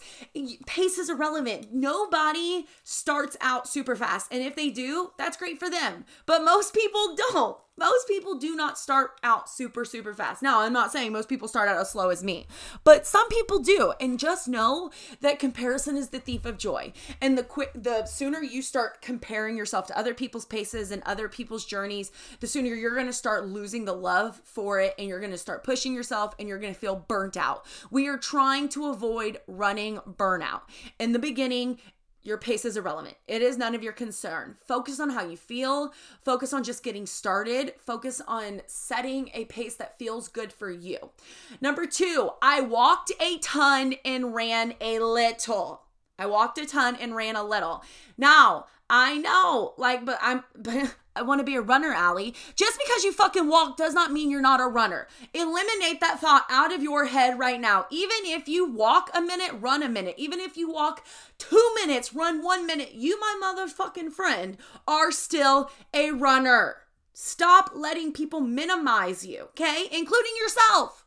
pace 0.66 0.98
is 0.98 1.08
irrelevant. 1.08 1.72
Nobody 1.72 2.66
starts 2.84 3.36
out 3.40 3.66
super 3.66 3.96
fast. 3.96 4.28
And 4.30 4.42
if 4.42 4.54
they 4.54 4.68
do, 4.68 5.12
that's 5.16 5.36
great 5.36 5.58
for 5.58 5.70
them. 5.70 6.04
But 6.26 6.44
most 6.44 6.74
people 6.74 7.16
don't. 7.16 7.56
Most 7.78 8.08
people 8.08 8.36
do 8.36 8.56
not 8.56 8.78
start 8.78 9.20
out 9.22 9.50
super, 9.50 9.84
super 9.84 10.14
fast. 10.14 10.42
Now, 10.42 10.60
I'm 10.60 10.72
not 10.72 10.92
saying 10.92 11.12
most 11.12 11.28
people 11.28 11.46
start 11.46 11.68
out 11.68 11.76
as 11.76 11.90
slow 11.90 12.08
as 12.08 12.24
me, 12.24 12.46
but 12.84 13.06
some 13.06 13.28
people 13.28 13.58
do. 13.58 13.92
And 14.00 14.18
just 14.18 14.48
know 14.48 14.90
that 15.20 15.38
comparison 15.38 15.96
is 15.96 16.08
the 16.08 16.18
thief 16.18 16.46
of 16.46 16.56
joy. 16.56 16.94
And 17.20 17.36
the 17.36 17.42
quick, 17.42 17.72
the 17.74 18.06
sooner 18.06 18.42
you 18.42 18.62
start 18.62 19.02
comparing 19.02 19.58
yourself 19.58 19.86
to 19.88 19.98
other 19.98 20.14
people's 20.14 20.46
paces 20.46 20.90
and 20.90 21.02
other 21.04 21.28
people's 21.28 21.66
journeys, 21.66 22.10
the 22.40 22.46
sooner 22.46 22.74
you're 22.74 22.94
going 22.94 23.06
to 23.06 23.12
start 23.12 23.46
losing 23.46 23.84
the 23.84 23.92
love 23.92 24.40
for 24.44 24.80
it 24.80 24.94
and 24.98 25.06
you're 25.06 25.20
going 25.20 25.30
to 25.32 25.38
start 25.38 25.62
pushing 25.62 25.94
yourself 25.94 26.34
and 26.38 26.48
you're 26.48 26.58
going 26.58 26.72
to 26.72 26.80
feel 26.80 26.96
burnt 26.96 27.36
out. 27.36 27.66
We 27.90 28.08
are 28.08 28.16
trying 28.16 28.70
to 28.70 28.86
avoid 28.86 29.40
running 29.46 29.98
burnout. 29.98 30.62
In 30.98 31.12
the 31.12 31.18
beginning, 31.18 31.78
your 32.26 32.38
pace 32.38 32.64
is 32.64 32.76
irrelevant. 32.76 33.16
It 33.28 33.40
is 33.40 33.56
none 33.56 33.74
of 33.74 33.82
your 33.82 33.92
concern. 33.92 34.56
Focus 34.66 34.98
on 34.98 35.10
how 35.10 35.24
you 35.24 35.36
feel. 35.36 35.92
Focus 36.24 36.52
on 36.52 36.64
just 36.64 36.82
getting 36.82 37.06
started. 37.06 37.74
Focus 37.78 38.20
on 38.26 38.62
setting 38.66 39.30
a 39.32 39.44
pace 39.46 39.76
that 39.76 39.98
feels 39.98 40.28
good 40.28 40.52
for 40.52 40.70
you. 40.70 41.10
Number 41.60 41.86
two, 41.86 42.30
I 42.42 42.60
walked 42.60 43.12
a 43.20 43.38
ton 43.38 43.94
and 44.04 44.34
ran 44.34 44.74
a 44.80 44.98
little. 44.98 45.82
I 46.18 46.26
walked 46.26 46.58
a 46.58 46.66
ton 46.66 46.96
and 46.96 47.14
ran 47.14 47.36
a 47.36 47.44
little. 47.44 47.84
Now, 48.18 48.66
I 48.90 49.18
know, 49.18 49.74
like, 49.76 50.04
but 50.04 50.18
I'm, 50.20 50.44
I 51.16 51.22
want 51.22 51.40
to 51.40 51.44
be 51.44 51.56
a 51.56 51.62
runner, 51.62 51.92
Ally. 51.92 52.32
Just 52.54 52.78
because 52.78 53.04
you 53.04 53.12
fucking 53.12 53.48
walk 53.48 53.76
does 53.76 53.94
not 53.94 54.12
mean 54.12 54.30
you're 54.30 54.40
not 54.40 54.60
a 54.60 54.66
runner. 54.66 55.08
Eliminate 55.32 56.00
that 56.00 56.20
thought 56.20 56.46
out 56.50 56.72
of 56.72 56.82
your 56.82 57.06
head 57.06 57.38
right 57.38 57.60
now. 57.60 57.86
Even 57.90 58.18
if 58.24 58.48
you 58.48 58.70
walk 58.70 59.10
a 59.14 59.20
minute, 59.20 59.52
run 59.60 59.82
a 59.82 59.88
minute. 59.88 60.14
Even 60.18 60.40
if 60.40 60.56
you 60.56 60.70
walk 60.70 61.04
two 61.38 61.72
minutes, 61.76 62.14
run 62.14 62.42
one 62.42 62.66
minute. 62.66 62.94
You, 62.94 63.18
my 63.20 63.40
motherfucking 63.42 64.12
friend, 64.12 64.56
are 64.86 65.10
still 65.10 65.70
a 65.94 66.10
runner. 66.10 66.76
Stop 67.14 67.70
letting 67.74 68.12
people 68.12 68.42
minimize 68.42 69.24
you, 69.24 69.44
okay? 69.44 69.86
Including 69.90 70.32
yourself. 70.38 71.05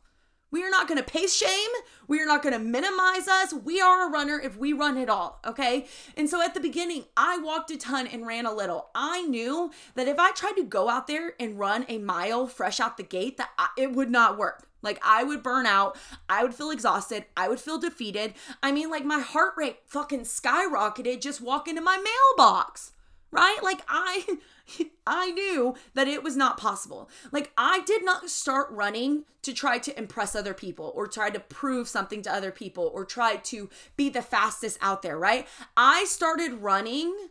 We 0.50 0.62
are 0.64 0.70
not 0.70 0.88
going 0.88 0.98
to 0.98 1.04
pace 1.04 1.34
shame. 1.34 1.70
We 2.08 2.20
are 2.20 2.26
not 2.26 2.42
going 2.42 2.52
to 2.52 2.58
minimize 2.58 3.28
us. 3.28 3.52
We 3.52 3.80
are 3.80 4.08
a 4.08 4.10
runner 4.10 4.40
if 4.40 4.56
we 4.56 4.72
run 4.72 4.96
it 4.96 5.08
all, 5.08 5.40
okay? 5.46 5.86
And 6.16 6.28
so 6.28 6.42
at 6.42 6.54
the 6.54 6.60
beginning, 6.60 7.04
I 7.16 7.38
walked 7.38 7.70
a 7.70 7.76
ton 7.76 8.06
and 8.06 8.26
ran 8.26 8.46
a 8.46 8.54
little. 8.54 8.88
I 8.94 9.22
knew 9.22 9.70
that 9.94 10.08
if 10.08 10.18
I 10.18 10.32
tried 10.32 10.56
to 10.56 10.64
go 10.64 10.88
out 10.88 11.06
there 11.06 11.34
and 11.38 11.58
run 11.58 11.84
a 11.88 11.98
mile 11.98 12.46
fresh 12.46 12.80
out 12.80 12.96
the 12.96 13.02
gate, 13.02 13.36
that 13.36 13.50
I, 13.58 13.68
it 13.76 13.92
would 13.92 14.10
not 14.10 14.38
work. 14.38 14.66
Like 14.82 14.98
I 15.04 15.24
would 15.24 15.42
burn 15.42 15.66
out. 15.66 15.96
I 16.28 16.42
would 16.42 16.54
feel 16.54 16.70
exhausted. 16.70 17.26
I 17.36 17.48
would 17.48 17.60
feel 17.60 17.78
defeated. 17.78 18.34
I 18.62 18.72
mean, 18.72 18.90
like 18.90 19.04
my 19.04 19.20
heart 19.20 19.54
rate 19.56 19.78
fucking 19.86 20.20
skyrocketed 20.20 21.20
just 21.20 21.40
walking 21.40 21.74
to 21.76 21.80
my 21.80 22.02
mailbox, 22.38 22.92
right? 23.30 23.58
Like 23.62 23.82
I 23.88 24.38
I 25.06 25.30
knew 25.32 25.74
that 25.94 26.08
it 26.08 26.22
was 26.22 26.36
not 26.36 26.58
possible. 26.58 27.10
Like, 27.32 27.52
I 27.56 27.80
did 27.80 28.04
not 28.04 28.30
start 28.30 28.68
running 28.70 29.24
to 29.42 29.52
try 29.52 29.78
to 29.78 29.98
impress 29.98 30.34
other 30.34 30.54
people 30.54 30.92
or 30.94 31.06
try 31.06 31.30
to 31.30 31.40
prove 31.40 31.88
something 31.88 32.22
to 32.22 32.32
other 32.32 32.50
people 32.50 32.90
or 32.94 33.04
try 33.04 33.36
to 33.36 33.70
be 33.96 34.08
the 34.08 34.22
fastest 34.22 34.78
out 34.80 35.02
there, 35.02 35.18
right? 35.18 35.46
I 35.76 36.04
started 36.04 36.54
running 36.54 37.30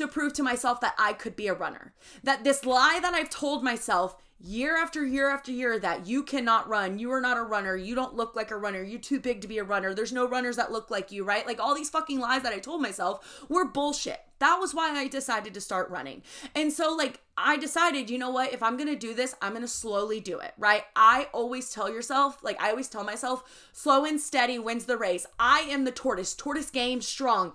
to 0.00 0.08
prove 0.08 0.32
to 0.34 0.42
myself 0.42 0.80
that 0.80 0.94
I 0.98 1.12
could 1.12 1.36
be 1.36 1.46
a 1.46 1.54
runner. 1.54 1.92
That 2.24 2.42
this 2.44 2.64
lie 2.64 2.98
that 3.00 3.14
I've 3.14 3.30
told 3.30 3.62
myself 3.62 4.16
year 4.42 4.76
after 4.76 5.04
year 5.04 5.28
after 5.28 5.52
year 5.52 5.78
that 5.78 6.06
you 6.06 6.22
cannot 6.22 6.68
run. 6.68 6.98
You 6.98 7.12
are 7.12 7.20
not 7.20 7.36
a 7.36 7.42
runner. 7.42 7.76
You 7.76 7.94
don't 7.94 8.14
look 8.14 8.34
like 8.34 8.50
a 8.50 8.56
runner. 8.56 8.82
You're 8.82 8.98
too 8.98 9.20
big 9.20 9.42
to 9.42 9.48
be 9.48 9.58
a 9.58 9.64
runner. 9.64 9.92
There's 9.92 10.12
no 10.12 10.26
runners 10.26 10.56
that 10.56 10.72
look 10.72 10.90
like 10.90 11.12
you, 11.12 11.24
right? 11.24 11.46
Like 11.46 11.60
all 11.60 11.74
these 11.74 11.90
fucking 11.90 12.18
lies 12.18 12.42
that 12.42 12.52
I 12.52 12.58
told 12.58 12.80
myself 12.80 13.44
were 13.48 13.66
bullshit. 13.66 14.20
That 14.38 14.58
was 14.58 14.74
why 14.74 14.98
I 14.98 15.06
decided 15.08 15.52
to 15.52 15.60
start 15.60 15.90
running. 15.90 16.22
And 16.54 16.72
so, 16.72 16.94
like, 16.94 17.20
I 17.36 17.58
decided, 17.58 18.08
you 18.08 18.16
know 18.16 18.30
what? 18.30 18.54
If 18.54 18.62
I'm 18.62 18.78
gonna 18.78 18.96
do 18.96 19.12
this, 19.12 19.34
I'm 19.42 19.52
gonna 19.52 19.68
slowly 19.68 20.18
do 20.18 20.38
it, 20.38 20.54
right? 20.56 20.84
I 20.96 21.28
always 21.34 21.70
tell 21.70 21.92
yourself, 21.92 22.42
like, 22.42 22.58
I 22.58 22.70
always 22.70 22.88
tell 22.88 23.04
myself, 23.04 23.68
slow 23.74 24.06
and 24.06 24.18
steady 24.18 24.58
wins 24.58 24.86
the 24.86 24.96
race. 24.96 25.26
I 25.38 25.60
am 25.68 25.84
the 25.84 25.92
tortoise, 25.92 26.34
tortoise 26.34 26.70
game 26.70 27.02
strong. 27.02 27.54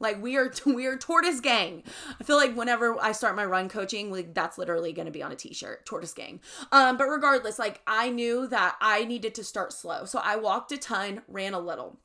Like 0.00 0.22
we 0.22 0.36
are 0.36 0.52
we 0.66 0.86
are 0.86 0.96
tortoise 0.96 1.40
gang. 1.40 1.82
I 2.20 2.24
feel 2.24 2.36
like 2.36 2.54
whenever 2.54 2.96
I 3.00 3.12
start 3.12 3.36
my 3.36 3.44
run 3.44 3.68
coaching, 3.68 4.10
like 4.10 4.34
that's 4.34 4.58
literally 4.58 4.92
going 4.92 5.06
to 5.06 5.12
be 5.12 5.22
on 5.22 5.32
a 5.32 5.36
t-shirt, 5.36 5.86
tortoise 5.86 6.14
gang. 6.14 6.40
Um 6.72 6.96
but 6.96 7.06
regardless, 7.06 7.58
like 7.58 7.80
I 7.86 8.10
knew 8.10 8.46
that 8.48 8.76
I 8.80 9.04
needed 9.04 9.34
to 9.36 9.44
start 9.44 9.72
slow. 9.72 10.04
So 10.04 10.20
I 10.22 10.36
walked 10.36 10.72
a 10.72 10.78
ton, 10.78 11.22
ran 11.28 11.54
a 11.54 11.60
little. 11.60 11.98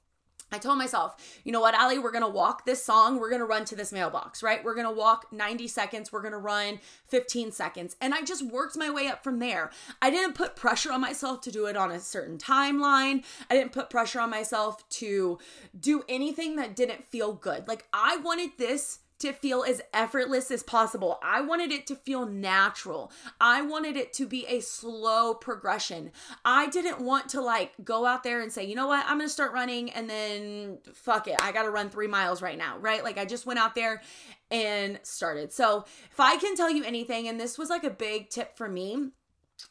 I 0.52 0.58
told 0.58 0.78
myself, 0.78 1.40
you 1.44 1.52
know 1.52 1.62
what, 1.62 1.74
Ally, 1.74 1.98
we're 1.98 2.12
gonna 2.12 2.30
walk 2.30 2.66
this 2.66 2.84
song, 2.84 3.20
we're 3.20 3.30
gonna 3.30 3.46
run 3.46 3.66
to 3.66 3.76
this 3.76 3.92
mailbox, 3.92 4.42
right? 4.42 4.64
We're 4.64 4.76
gonna 4.76 4.92
walk 4.92 5.28
90 5.32 5.68
seconds, 5.68 6.12
we're 6.12 6.22
gonna 6.22 6.38
run 6.38 6.80
15 7.08 7.52
seconds. 7.52 7.96
And 8.02 8.14
I 8.14 8.22
just 8.22 8.44
worked 8.44 8.78
my 8.78 8.90
way 8.90 9.08
up 9.08 9.24
from 9.24 9.40
there. 9.40 9.72
I 10.02 10.10
didn't 10.10 10.34
put 10.34 10.56
pressure 10.56 10.92
on 10.92 11.02
myself 11.02 11.42
to 11.42 11.52
do 11.52 11.66
it 11.66 11.78
on 11.78 11.92
a 11.92 12.00
certain 12.00 12.38
timeline. 12.38 13.24
I 13.50 13.56
didn't 13.56 13.72
put 13.72 13.90
pressure 13.90 14.20
on 14.20 14.30
myself 14.30 14.88
to 14.90 15.40
do 15.80 16.04
anything 16.10 16.56
that 16.56 16.76
didn't 16.76 17.04
feel 17.04 17.34
good. 17.34 17.68
Like, 17.68 17.88
I 17.94 18.18
wanted 18.18 18.52
this 18.58 19.01
to 19.22 19.34
feel 19.34 19.64
as 19.64 19.82
effortless 19.94 20.52
as 20.52 20.64
possible. 20.64 21.20
I 21.24 21.42
wanted 21.42 21.72
it 21.72 21.88
to 21.88 21.96
feel 21.96 22.26
natural. 22.26 23.12
I 23.40 23.62
wanted 23.62 23.98
it 23.98 24.14
to 24.14 24.28
be 24.28 24.46
a 24.48 24.60
slow 24.60 25.34
progression. 25.34 26.12
I 26.44 26.68
didn't 26.68 27.00
want 27.00 27.30
to 27.30 27.42
like 27.42 27.74
go 27.84 28.06
out 28.06 28.24
there 28.24 28.42
and 28.42 28.52
say, 28.52 28.66
you 28.66 28.76
know 28.76 28.88
what, 28.88 29.06
I'm 29.08 29.18
gonna 29.18 29.30
start 29.30 29.54
running 29.54 29.92
and 29.92 30.10
then 30.10 30.80
fuck 30.94 31.28
it, 31.28 31.36
I 31.40 31.52
gotta 31.52 31.70
run 31.70 31.90
three 31.90 32.08
miles 32.08 32.42
right 32.42 32.58
now, 32.58 32.78
right? 32.78 33.04
Like 33.04 33.18
I 33.18 33.26
just 33.26 33.46
went 33.46 33.60
out 33.60 33.76
there 33.76 34.02
and 34.50 35.00
started. 35.04 35.54
So 35.54 35.86
if 36.12 36.20
I 36.20 36.38
can 36.38 36.56
tell 36.56 36.70
you 36.70 36.84
anything, 36.84 37.28
and 37.28 37.40
this 37.40 37.58
was 37.58 37.70
like 37.70 37.84
a 37.84 37.90
big 37.90 38.30
tip 38.30 38.58
for 38.58 38.68
me 38.68 39.12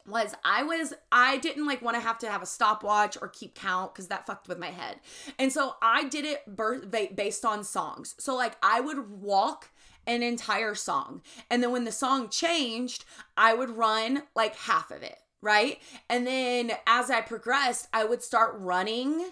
was 0.07 0.35
I 0.45 0.63
was 0.63 0.95
I 1.13 1.39
didn't 1.39 1.67
like 1.67 1.83
want 1.83 1.97
to 1.97 2.01
have 2.01 2.19
to 2.19 2.31
have 2.31 2.43
a 2.43 2.47
stopwatch 2.47 3.17
or 3.21 3.29
keep 3.29 3.55
count 3.55 3.95
because 3.95 4.09
that 4.09 4.27
fucked 4.27 4.49
with 4.49 4.59
my 4.59 4.71
head, 4.71 5.01
and 5.39 5.53
so 5.53 5.77
I 5.83 6.05
did 6.09 6.25
it 6.25 7.17
based 7.17 7.45
on 7.45 7.65
songs. 7.65 8.15
So 8.19 8.35
like 8.35 8.57
I 8.63 8.81
would 8.81 9.11
walk 9.11 9.71
an 10.07 10.23
entire 10.23 10.75
song, 10.75 11.23
and 11.51 11.63
then 11.63 11.73
when 11.73 11.85
the 11.85 11.93
song 11.93 12.29
changed, 12.29 13.05
I 13.37 13.55
would 13.55 13.71
run 13.71 14.23
like 14.35 14.57
half 14.57 14.91
of 14.91 15.03
it, 15.03 15.19
right? 15.43 15.79
And 16.09 16.27
then 16.27 16.73
as 16.87 17.11
I 17.11 17.21
progressed, 17.21 17.89
I 17.93 18.05
would 18.05 18.23
start 18.23 18.55
running 18.59 19.31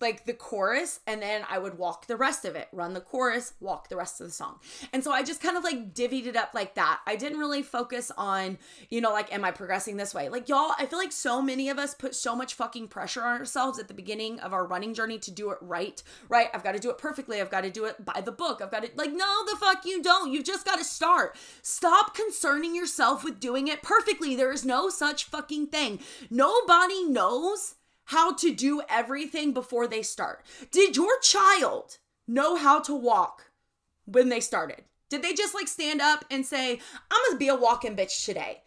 like 0.00 0.24
the 0.24 0.32
chorus 0.32 1.00
and 1.06 1.22
then 1.22 1.42
I 1.48 1.58
would 1.58 1.78
walk 1.78 2.06
the 2.06 2.16
rest 2.16 2.44
of 2.44 2.56
it, 2.56 2.68
run 2.72 2.94
the 2.94 3.00
chorus, 3.00 3.54
walk 3.60 3.88
the 3.88 3.96
rest 3.96 4.20
of 4.20 4.26
the 4.26 4.32
song. 4.32 4.58
And 4.92 5.02
so 5.02 5.12
I 5.12 5.22
just 5.22 5.40
kind 5.42 5.56
of 5.56 5.64
like 5.64 5.94
divvied 5.94 6.26
it 6.26 6.36
up 6.36 6.50
like 6.54 6.74
that. 6.74 7.00
I 7.06 7.16
didn't 7.16 7.38
really 7.38 7.62
focus 7.62 8.10
on, 8.16 8.58
you 8.90 9.00
know, 9.00 9.12
like, 9.12 9.32
am 9.32 9.44
I 9.44 9.50
progressing 9.50 9.96
this 9.96 10.14
way? 10.14 10.28
Like, 10.28 10.48
y'all, 10.48 10.72
I 10.78 10.86
feel 10.86 10.98
like 10.98 11.12
so 11.12 11.42
many 11.42 11.68
of 11.68 11.78
us 11.78 11.94
put 11.94 12.14
so 12.14 12.34
much 12.34 12.54
fucking 12.54 12.88
pressure 12.88 13.22
on 13.22 13.38
ourselves 13.38 13.78
at 13.78 13.88
the 13.88 13.94
beginning 13.94 14.40
of 14.40 14.52
our 14.52 14.66
running 14.66 14.94
journey 14.94 15.18
to 15.20 15.30
do 15.30 15.50
it 15.50 15.58
right, 15.60 16.02
right? 16.28 16.48
I've 16.54 16.64
got 16.64 16.72
to 16.72 16.78
do 16.78 16.90
it 16.90 16.98
perfectly. 16.98 17.40
I've 17.40 17.50
got 17.50 17.62
to 17.62 17.70
do 17.70 17.84
it 17.84 18.04
by 18.04 18.20
the 18.20 18.32
book. 18.32 18.60
I've 18.62 18.70
got 18.70 18.82
to, 18.82 18.90
like, 18.94 19.12
no, 19.12 19.44
the 19.44 19.56
fuck 19.56 19.84
you 19.84 20.02
don't. 20.02 20.32
You've 20.32 20.44
just 20.44 20.64
got 20.64 20.78
to 20.78 20.84
start. 20.84 21.36
Stop 21.62 22.14
concerning 22.14 22.74
yourself 22.74 23.24
with 23.24 23.40
doing 23.40 23.68
it 23.68 23.82
perfectly. 23.82 24.34
There 24.36 24.52
is 24.52 24.64
no 24.64 24.88
such 24.88 25.24
fucking 25.24 25.68
thing. 25.68 26.00
Nobody 26.30 27.04
knows 27.04 27.76
how 28.12 28.32
to 28.34 28.54
do 28.54 28.82
everything 28.88 29.52
before 29.52 29.86
they 29.86 30.02
start. 30.02 30.44
Did 30.70 30.96
your 30.96 31.18
child 31.20 31.98
know 32.28 32.56
how 32.56 32.78
to 32.80 32.94
walk 32.94 33.50
when 34.04 34.28
they 34.28 34.40
started? 34.40 34.84
Did 35.08 35.22
they 35.22 35.34
just 35.34 35.54
like 35.54 35.68
stand 35.68 36.00
up 36.00 36.24
and 36.30 36.46
say, 36.46 36.80
"I'm 37.10 37.20
going 37.26 37.32
to 37.32 37.38
be 37.38 37.48
a 37.48 37.54
walking 37.54 37.96
bitch 37.96 38.24
today"? 38.24 38.62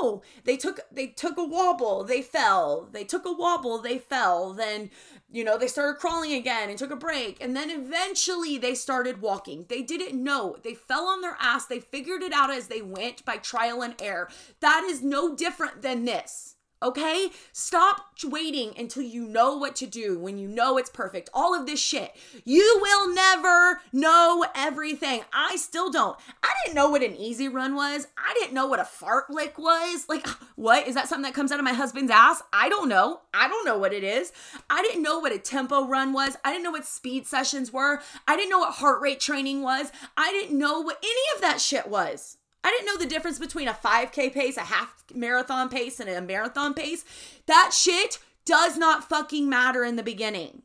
No. 0.00 0.22
They 0.44 0.56
took 0.56 0.80
they 0.90 1.06
took 1.06 1.36
a 1.38 1.44
wobble, 1.44 2.04
they 2.04 2.22
fell. 2.22 2.88
They 2.92 3.04
took 3.04 3.24
a 3.24 3.32
wobble, 3.32 3.78
they 3.78 3.98
fell. 3.98 4.52
Then, 4.52 4.90
you 5.30 5.44
know, 5.44 5.56
they 5.56 5.68
started 5.68 6.00
crawling 6.00 6.34
again 6.34 6.68
and 6.68 6.78
took 6.78 6.90
a 6.90 6.96
break. 6.96 7.42
And 7.42 7.56
then 7.56 7.70
eventually 7.70 8.58
they 8.58 8.74
started 8.74 9.20
walking. 9.20 9.66
They 9.68 9.82
didn't 9.82 10.22
know. 10.22 10.56
They 10.62 10.74
fell 10.74 11.06
on 11.06 11.20
their 11.20 11.36
ass. 11.40 11.66
They 11.66 11.80
figured 11.80 12.22
it 12.22 12.32
out 12.32 12.50
as 12.50 12.68
they 12.68 12.82
went 12.82 13.24
by 13.24 13.38
trial 13.38 13.82
and 13.82 13.94
error. 14.00 14.28
That 14.60 14.84
is 14.84 15.02
no 15.02 15.34
different 15.34 15.82
than 15.82 16.04
this. 16.04 16.56
Okay? 16.82 17.30
Stop 17.52 18.06
waiting 18.24 18.74
until 18.78 19.02
you 19.02 19.26
know 19.26 19.56
what 19.56 19.74
to 19.76 19.86
do 19.86 20.18
when 20.18 20.38
you 20.38 20.48
know 20.48 20.76
it's 20.76 20.90
perfect. 20.90 21.30
All 21.32 21.58
of 21.58 21.66
this 21.66 21.80
shit. 21.80 22.14
You 22.44 22.78
will 22.80 23.14
never 23.14 23.80
know 23.92 24.44
everything. 24.54 25.22
I 25.32 25.56
still 25.56 25.90
don't. 25.90 26.16
I 26.42 26.52
didn't 26.62 26.76
know 26.76 26.90
what 26.90 27.02
an 27.02 27.16
easy 27.16 27.48
run 27.48 27.74
was. 27.74 28.06
I 28.18 28.34
didn't 28.34 28.54
know 28.54 28.66
what 28.66 28.80
a 28.80 28.82
fartlek 28.82 29.58
was. 29.58 30.08
Like, 30.08 30.26
what? 30.56 30.86
Is 30.86 30.94
that 30.94 31.08
something 31.08 31.24
that 31.24 31.34
comes 31.34 31.52
out 31.52 31.58
of 31.58 31.64
my 31.64 31.72
husband's 31.72 32.10
ass? 32.10 32.42
I 32.52 32.68
don't 32.68 32.88
know. 32.88 33.20
I 33.32 33.48
don't 33.48 33.64
know 33.64 33.78
what 33.78 33.92
it 33.92 34.04
is. 34.04 34.32
I 34.68 34.82
didn't 34.82 35.02
know 35.02 35.18
what 35.18 35.32
a 35.32 35.38
tempo 35.38 35.86
run 35.86 36.12
was. 36.12 36.36
I 36.44 36.52
didn't 36.52 36.64
know 36.64 36.70
what 36.72 36.86
speed 36.86 37.26
sessions 37.26 37.72
were. 37.72 38.00
I 38.28 38.36
didn't 38.36 38.50
know 38.50 38.58
what 38.58 38.74
heart 38.74 39.00
rate 39.00 39.20
training 39.20 39.62
was. 39.62 39.90
I 40.16 40.30
didn't 40.32 40.58
know 40.58 40.80
what 40.80 40.98
any 41.02 41.36
of 41.36 41.40
that 41.40 41.60
shit 41.60 41.88
was. 41.88 42.36
I 42.64 42.70
didn't 42.70 42.86
know 42.86 42.96
the 42.96 43.06
difference 43.06 43.38
between 43.38 43.68
a 43.68 43.74
5K 43.74 44.32
pace, 44.32 44.56
a 44.56 44.62
half 44.62 45.04
marathon 45.14 45.68
pace, 45.68 46.00
and 46.00 46.08
a 46.08 46.22
marathon 46.22 46.72
pace. 46.72 47.04
That 47.46 47.72
shit 47.74 48.18
does 48.46 48.78
not 48.78 49.08
fucking 49.08 49.48
matter 49.48 49.84
in 49.84 49.96
the 49.96 50.02
beginning. 50.02 50.62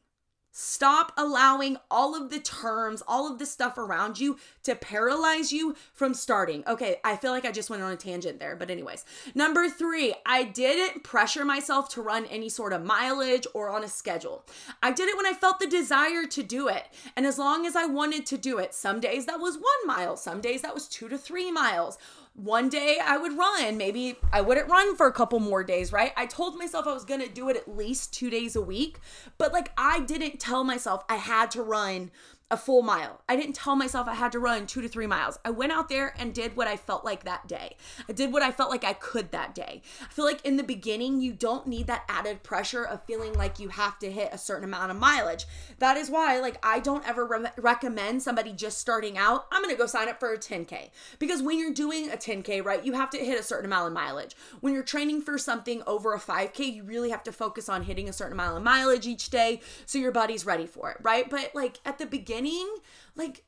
Stop 0.61 1.13
allowing 1.15 1.77
all 1.89 2.13
of 2.21 2.29
the 2.29 2.39
terms, 2.41 3.01
all 3.07 3.31
of 3.31 3.39
the 3.39 3.45
stuff 3.45 3.77
around 3.77 4.19
you 4.19 4.37
to 4.63 4.75
paralyze 4.75 5.53
you 5.53 5.73
from 5.93 6.13
starting. 6.13 6.65
Okay, 6.67 6.97
I 7.01 7.15
feel 7.15 7.31
like 7.31 7.45
I 7.45 7.51
just 7.53 7.69
went 7.69 7.81
on 7.81 7.93
a 7.93 7.95
tangent 7.95 8.39
there, 8.39 8.57
but, 8.57 8.69
anyways. 8.69 9.05
Number 9.33 9.69
three, 9.69 10.13
I 10.25 10.43
didn't 10.43 11.05
pressure 11.05 11.45
myself 11.45 11.87
to 11.91 12.01
run 12.01 12.25
any 12.25 12.49
sort 12.49 12.73
of 12.73 12.83
mileage 12.83 13.47
or 13.53 13.69
on 13.69 13.85
a 13.85 13.87
schedule. 13.87 14.45
I 14.83 14.91
did 14.91 15.07
it 15.07 15.15
when 15.15 15.25
I 15.25 15.31
felt 15.31 15.61
the 15.61 15.65
desire 15.65 16.25
to 16.25 16.43
do 16.43 16.67
it. 16.67 16.87
And 17.15 17.25
as 17.25 17.37
long 17.37 17.65
as 17.65 17.77
I 17.77 17.85
wanted 17.85 18.25
to 18.25 18.37
do 18.37 18.57
it, 18.57 18.73
some 18.73 18.99
days 18.99 19.27
that 19.27 19.39
was 19.39 19.55
one 19.55 19.63
mile, 19.87 20.17
some 20.17 20.41
days 20.41 20.61
that 20.63 20.73
was 20.73 20.89
two 20.89 21.07
to 21.07 21.17
three 21.17 21.51
miles 21.51 21.97
one 22.33 22.69
day 22.69 22.97
I 23.03 23.17
would 23.17 23.37
run. 23.37 23.77
Maybe 23.77 24.17
I 24.31 24.41
wouldn't 24.41 24.69
run 24.69 24.95
for 24.95 25.07
a 25.07 25.11
couple 25.11 25.39
more 25.39 25.63
days, 25.63 25.91
right? 25.91 26.13
I 26.15 26.25
told 26.25 26.57
myself 26.57 26.87
I 26.87 26.93
was 26.93 27.05
going 27.05 27.21
to 27.21 27.29
do 27.29 27.49
it 27.49 27.57
at 27.57 27.75
least 27.75 28.13
two 28.13 28.29
days 28.29 28.55
a 28.55 28.61
week, 28.61 28.99
but 29.37 29.51
like 29.51 29.71
I 29.77 30.01
didn't 30.01 30.39
tell 30.39 30.63
myself 30.63 31.03
I 31.09 31.15
had 31.15 31.51
to 31.51 31.61
run 31.61 32.11
a 32.51 32.57
full 32.57 32.81
mile. 32.81 33.21
I 33.29 33.35
didn't 33.35 33.53
tell 33.53 33.75
myself 33.75 34.07
I 34.07 34.15
had 34.15 34.31
to 34.31 34.39
run 34.39 34.65
two 34.65 34.81
to 34.81 34.87
three 34.87 35.05
miles. 35.05 35.37
I 35.45 35.51
went 35.51 35.71
out 35.71 35.87
there 35.87 36.15
and 36.17 36.33
did 36.33 36.55
what 36.57 36.67
I 36.67 36.77
felt 36.77 37.05
like 37.05 37.23
that 37.23 37.47
day. 37.47 37.75
I 38.07 38.13
did 38.13 38.33
what 38.33 38.41
I 38.41 38.51
felt 38.51 38.71
like 38.71 38.83
I 38.83 38.93
could 38.93 39.31
that 39.31 39.53
day. 39.53 39.83
I 40.01 40.11
feel 40.11 40.25
like 40.25 40.43
in 40.43 40.57
the 40.57 40.63
beginning, 40.63 41.21
you 41.21 41.33
don't 41.33 41.67
need 41.67 41.85
that 41.87 42.05
added 42.09 42.41
pressure 42.41 42.83
of 42.83 43.03
feeling 43.05 43.33
like 43.33 43.59
you 43.59 43.69
have 43.69 43.99
to 43.99 44.11
hit 44.11 44.29
a 44.33 44.37
certain 44.37 44.63
amount 44.63 44.89
of 44.89 44.97
mileage. 44.97 45.45
That 45.77 45.95
is 45.95 46.09
why, 46.09 46.39
like, 46.39 46.57
I 46.65 46.79
don't 46.79 47.07
ever 47.07 47.25
re- 47.25 47.51
recommend 47.57 48.23
somebody 48.23 48.51
just 48.51 48.79
starting 48.79 49.17
out, 49.17 49.45
I'm 49.51 49.61
gonna 49.61 49.75
go 49.75 49.85
sign 49.85 50.09
up 50.09 50.19
for 50.19 50.33
a 50.33 50.37
10K. 50.37 50.89
Because 51.19 51.43
when 51.43 51.59
you're 51.59 51.73
doing 51.73 52.09
a 52.09 52.17
10K, 52.17 52.65
right, 52.65 52.83
you 52.83 52.93
have 52.93 53.11
to 53.11 53.17
hit 53.17 53.39
a 53.39 53.43
certain 53.43 53.65
amount 53.65 53.87
of 53.87 53.93
mileage. 53.93 54.35
When 54.59 54.73
you're 54.73 54.83
training 54.83 55.21
for 55.21 55.37
something 55.37 55.83
over 55.85 56.13
a 56.15 56.19
5K, 56.19 56.73
you 56.73 56.83
really 56.83 57.11
have 57.11 57.23
to 57.23 57.31
focus 57.31 57.69
on 57.69 57.83
hitting 57.83 58.09
a 58.09 58.13
certain 58.13 58.33
amount 58.33 58.57
of 58.57 58.63
mileage 58.63 59.05
each 59.05 59.29
day 59.29 59.61
so 59.85 59.99
your 59.99 60.11
body's 60.11 60.45
ready 60.47 60.65
for 60.65 60.89
it, 60.89 60.97
right? 61.03 61.29
But 61.29 61.51
like 61.53 61.79
at 61.85 61.99
the 61.99 62.07
beginning, 62.07 62.38
beginning, 62.39 62.75
like 63.15 63.43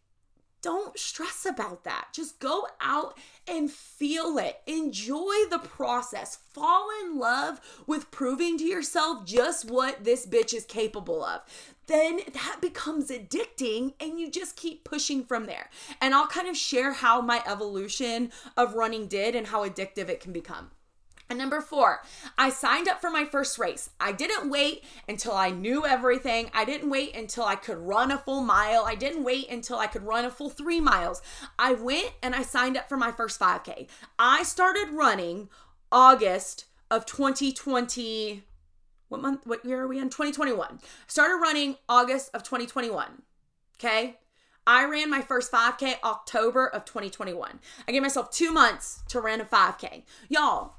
don't 0.61 0.99
stress 0.99 1.43
about 1.43 1.85
that. 1.85 2.09
Just 2.13 2.39
go 2.39 2.67
out 2.79 3.17
and 3.47 3.71
feel 3.71 4.37
it. 4.37 4.61
Enjoy 4.67 5.33
the 5.49 5.57
process. 5.57 6.35
Fall 6.35 6.87
in 7.03 7.17
love 7.17 7.59
with 7.87 8.11
proving 8.11 8.59
to 8.59 8.63
yourself 8.63 9.25
just 9.25 9.71
what 9.71 10.03
this 10.03 10.27
bitch 10.27 10.53
is 10.53 10.65
capable 10.65 11.25
of. 11.25 11.41
Then 11.87 12.19
that 12.33 12.59
becomes 12.61 13.09
addicting 13.09 13.95
and 13.99 14.19
you 14.19 14.29
just 14.29 14.55
keep 14.55 14.83
pushing 14.83 15.25
from 15.25 15.47
there. 15.47 15.71
And 15.99 16.13
I'll 16.13 16.27
kind 16.27 16.47
of 16.47 16.55
share 16.55 16.93
how 16.93 17.21
my 17.21 17.41
evolution 17.47 18.31
of 18.55 18.75
running 18.75 19.07
did 19.07 19.35
and 19.35 19.47
how 19.47 19.67
addictive 19.67 20.09
it 20.09 20.19
can 20.19 20.31
become. 20.31 20.69
And 21.31 21.37
number 21.37 21.61
four, 21.61 22.01
I 22.37 22.49
signed 22.49 22.89
up 22.89 22.99
for 22.99 23.09
my 23.09 23.23
first 23.23 23.57
race. 23.57 23.89
I 24.01 24.11
didn't 24.11 24.49
wait 24.49 24.83
until 25.07 25.31
I 25.31 25.49
knew 25.49 25.85
everything. 25.85 26.51
I 26.53 26.65
didn't 26.65 26.89
wait 26.89 27.15
until 27.15 27.45
I 27.45 27.55
could 27.55 27.77
run 27.77 28.11
a 28.11 28.17
full 28.17 28.41
mile. 28.41 28.83
I 28.85 28.95
didn't 28.95 29.23
wait 29.23 29.49
until 29.49 29.79
I 29.79 29.87
could 29.87 30.03
run 30.03 30.25
a 30.25 30.29
full 30.29 30.49
three 30.49 30.81
miles. 30.81 31.21
I 31.57 31.71
went 31.71 32.11
and 32.21 32.35
I 32.35 32.41
signed 32.41 32.75
up 32.75 32.89
for 32.89 32.97
my 32.97 33.13
first 33.13 33.39
5K. 33.39 33.87
I 34.19 34.43
started 34.43 34.89
running 34.91 35.47
August 35.89 36.65
of 36.89 37.05
2020. 37.05 38.43
What 39.07 39.21
month? 39.21 39.47
What 39.47 39.63
year 39.63 39.83
are 39.83 39.87
we 39.87 39.99
in? 39.99 40.09
2021. 40.09 40.81
Started 41.07 41.37
running 41.37 41.77
August 41.87 42.31
of 42.33 42.43
2021. 42.43 43.21
Okay. 43.79 44.17
I 44.67 44.83
ran 44.85 45.09
my 45.09 45.21
first 45.21 45.49
5K 45.49 46.03
October 46.03 46.67
of 46.67 46.83
2021. 46.83 47.61
I 47.87 47.91
gave 47.93 48.01
myself 48.01 48.31
two 48.31 48.51
months 48.51 49.01
to 49.07 49.21
run 49.21 49.39
a 49.39 49.45
5K. 49.45 50.03
Y'all, 50.27 50.75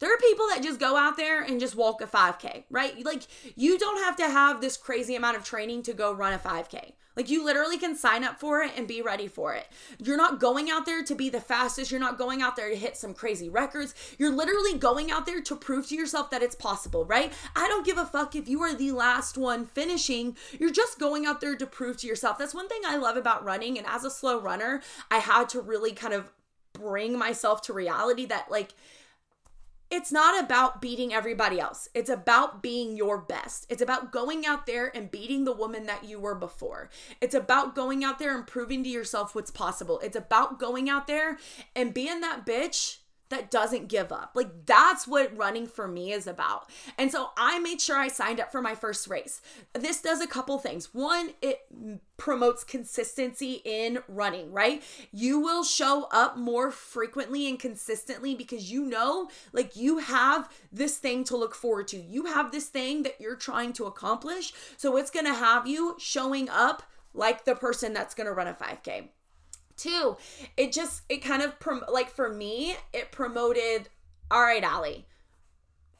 there 0.00 0.12
are 0.12 0.18
people 0.18 0.46
that 0.48 0.62
just 0.62 0.80
go 0.80 0.96
out 0.96 1.16
there 1.16 1.42
and 1.42 1.60
just 1.60 1.76
walk 1.76 2.00
a 2.00 2.06
5K, 2.06 2.64
right? 2.70 3.04
Like, 3.04 3.22
you 3.56 3.78
don't 3.78 4.02
have 4.02 4.16
to 4.16 4.24
have 4.24 4.60
this 4.60 4.76
crazy 4.76 5.14
amount 5.14 5.36
of 5.36 5.44
training 5.44 5.82
to 5.84 5.92
go 5.92 6.12
run 6.12 6.32
a 6.32 6.38
5K. 6.38 6.92
Like, 7.16 7.28
you 7.28 7.44
literally 7.44 7.76
can 7.76 7.96
sign 7.96 8.24
up 8.24 8.38
for 8.40 8.62
it 8.62 8.72
and 8.76 8.86
be 8.86 9.02
ready 9.02 9.26
for 9.26 9.52
it. 9.52 9.66
You're 9.98 10.16
not 10.16 10.40
going 10.40 10.70
out 10.70 10.86
there 10.86 11.02
to 11.02 11.14
be 11.14 11.28
the 11.28 11.40
fastest. 11.40 11.90
You're 11.90 12.00
not 12.00 12.16
going 12.16 12.40
out 12.40 12.56
there 12.56 12.70
to 12.70 12.76
hit 12.76 12.96
some 12.96 13.12
crazy 13.12 13.50
records. 13.50 13.94
You're 14.16 14.30
literally 14.30 14.78
going 14.78 15.10
out 15.10 15.26
there 15.26 15.42
to 15.42 15.56
prove 15.56 15.88
to 15.88 15.96
yourself 15.96 16.30
that 16.30 16.42
it's 16.42 16.54
possible, 16.54 17.04
right? 17.04 17.32
I 17.54 17.68
don't 17.68 17.84
give 17.84 17.98
a 17.98 18.06
fuck 18.06 18.36
if 18.36 18.48
you 18.48 18.62
are 18.62 18.74
the 18.74 18.92
last 18.92 19.36
one 19.36 19.66
finishing. 19.66 20.36
You're 20.58 20.70
just 20.70 20.98
going 20.98 21.26
out 21.26 21.40
there 21.40 21.56
to 21.56 21.66
prove 21.66 21.98
to 21.98 22.06
yourself. 22.06 22.38
That's 22.38 22.54
one 22.54 22.68
thing 22.68 22.82
I 22.86 22.96
love 22.96 23.16
about 23.16 23.44
running. 23.44 23.76
And 23.76 23.86
as 23.86 24.04
a 24.04 24.10
slow 24.10 24.40
runner, 24.40 24.80
I 25.10 25.18
had 25.18 25.48
to 25.50 25.60
really 25.60 25.92
kind 25.92 26.14
of 26.14 26.30
bring 26.72 27.18
myself 27.18 27.60
to 27.62 27.72
reality 27.72 28.24
that, 28.26 28.50
like, 28.50 28.72
it's 29.90 30.12
not 30.12 30.42
about 30.42 30.80
beating 30.80 31.12
everybody 31.12 31.58
else. 31.58 31.88
It's 31.94 32.10
about 32.10 32.62
being 32.62 32.96
your 32.96 33.18
best. 33.18 33.66
It's 33.68 33.82
about 33.82 34.12
going 34.12 34.46
out 34.46 34.66
there 34.66 34.94
and 34.96 35.10
beating 35.10 35.44
the 35.44 35.52
woman 35.52 35.86
that 35.86 36.04
you 36.04 36.20
were 36.20 36.36
before. 36.36 36.90
It's 37.20 37.34
about 37.34 37.74
going 37.74 38.04
out 38.04 38.18
there 38.18 38.34
and 38.36 38.46
proving 38.46 38.84
to 38.84 38.88
yourself 38.88 39.34
what's 39.34 39.50
possible. 39.50 39.98
It's 40.00 40.16
about 40.16 40.58
going 40.60 40.88
out 40.88 41.06
there 41.06 41.38
and 41.74 41.92
being 41.92 42.20
that 42.20 42.46
bitch 42.46 42.98
that 43.30 43.50
doesn't 43.50 43.88
give 43.88 44.12
up. 44.12 44.32
Like 44.34 44.66
that's 44.66 45.08
what 45.08 45.36
running 45.36 45.66
for 45.66 45.88
me 45.88 46.12
is 46.12 46.26
about. 46.26 46.68
And 46.98 47.10
so 47.10 47.30
I 47.36 47.58
made 47.58 47.80
sure 47.80 47.96
I 47.96 48.08
signed 48.08 48.40
up 48.40 48.52
for 48.52 48.60
my 48.60 48.74
first 48.74 49.08
race. 49.08 49.40
This 49.72 50.02
does 50.02 50.20
a 50.20 50.26
couple 50.26 50.58
things. 50.58 50.92
One, 50.92 51.30
it 51.40 51.60
promotes 52.16 52.64
consistency 52.64 53.62
in 53.64 54.00
running, 54.08 54.52
right? 54.52 54.82
You 55.12 55.40
will 55.40 55.64
show 55.64 56.08
up 56.12 56.36
more 56.36 56.70
frequently 56.70 57.48
and 57.48 57.58
consistently 57.58 58.34
because 58.34 58.70
you 58.70 58.84
know 58.84 59.30
like 59.52 59.76
you 59.76 59.98
have 59.98 60.50
this 60.70 60.98
thing 60.98 61.24
to 61.24 61.36
look 61.36 61.54
forward 61.54 61.88
to. 61.88 62.00
You 62.00 62.26
have 62.26 62.52
this 62.52 62.66
thing 62.66 63.04
that 63.04 63.20
you're 63.20 63.36
trying 63.36 63.72
to 63.74 63.86
accomplish. 63.86 64.52
So 64.76 64.96
it's 64.96 65.10
to 65.26 65.34
have 65.34 65.66
you 65.66 65.96
showing 65.98 66.48
up 66.48 66.82
like 67.14 67.44
the 67.44 67.54
person 67.54 67.92
that's 67.92 68.14
to 68.26 68.32
run 68.32 68.48
a 68.48 68.54
5K. 68.54 69.08
Two, 69.80 70.16
it 70.56 70.72
just, 70.72 71.02
it 71.08 71.18
kind 71.18 71.42
of, 71.42 71.58
prom- 71.58 71.84
like 71.90 72.10
for 72.10 72.28
me, 72.28 72.76
it 72.92 73.10
promoted, 73.10 73.88
all 74.30 74.42
right, 74.42 74.62
Ally, 74.62 75.04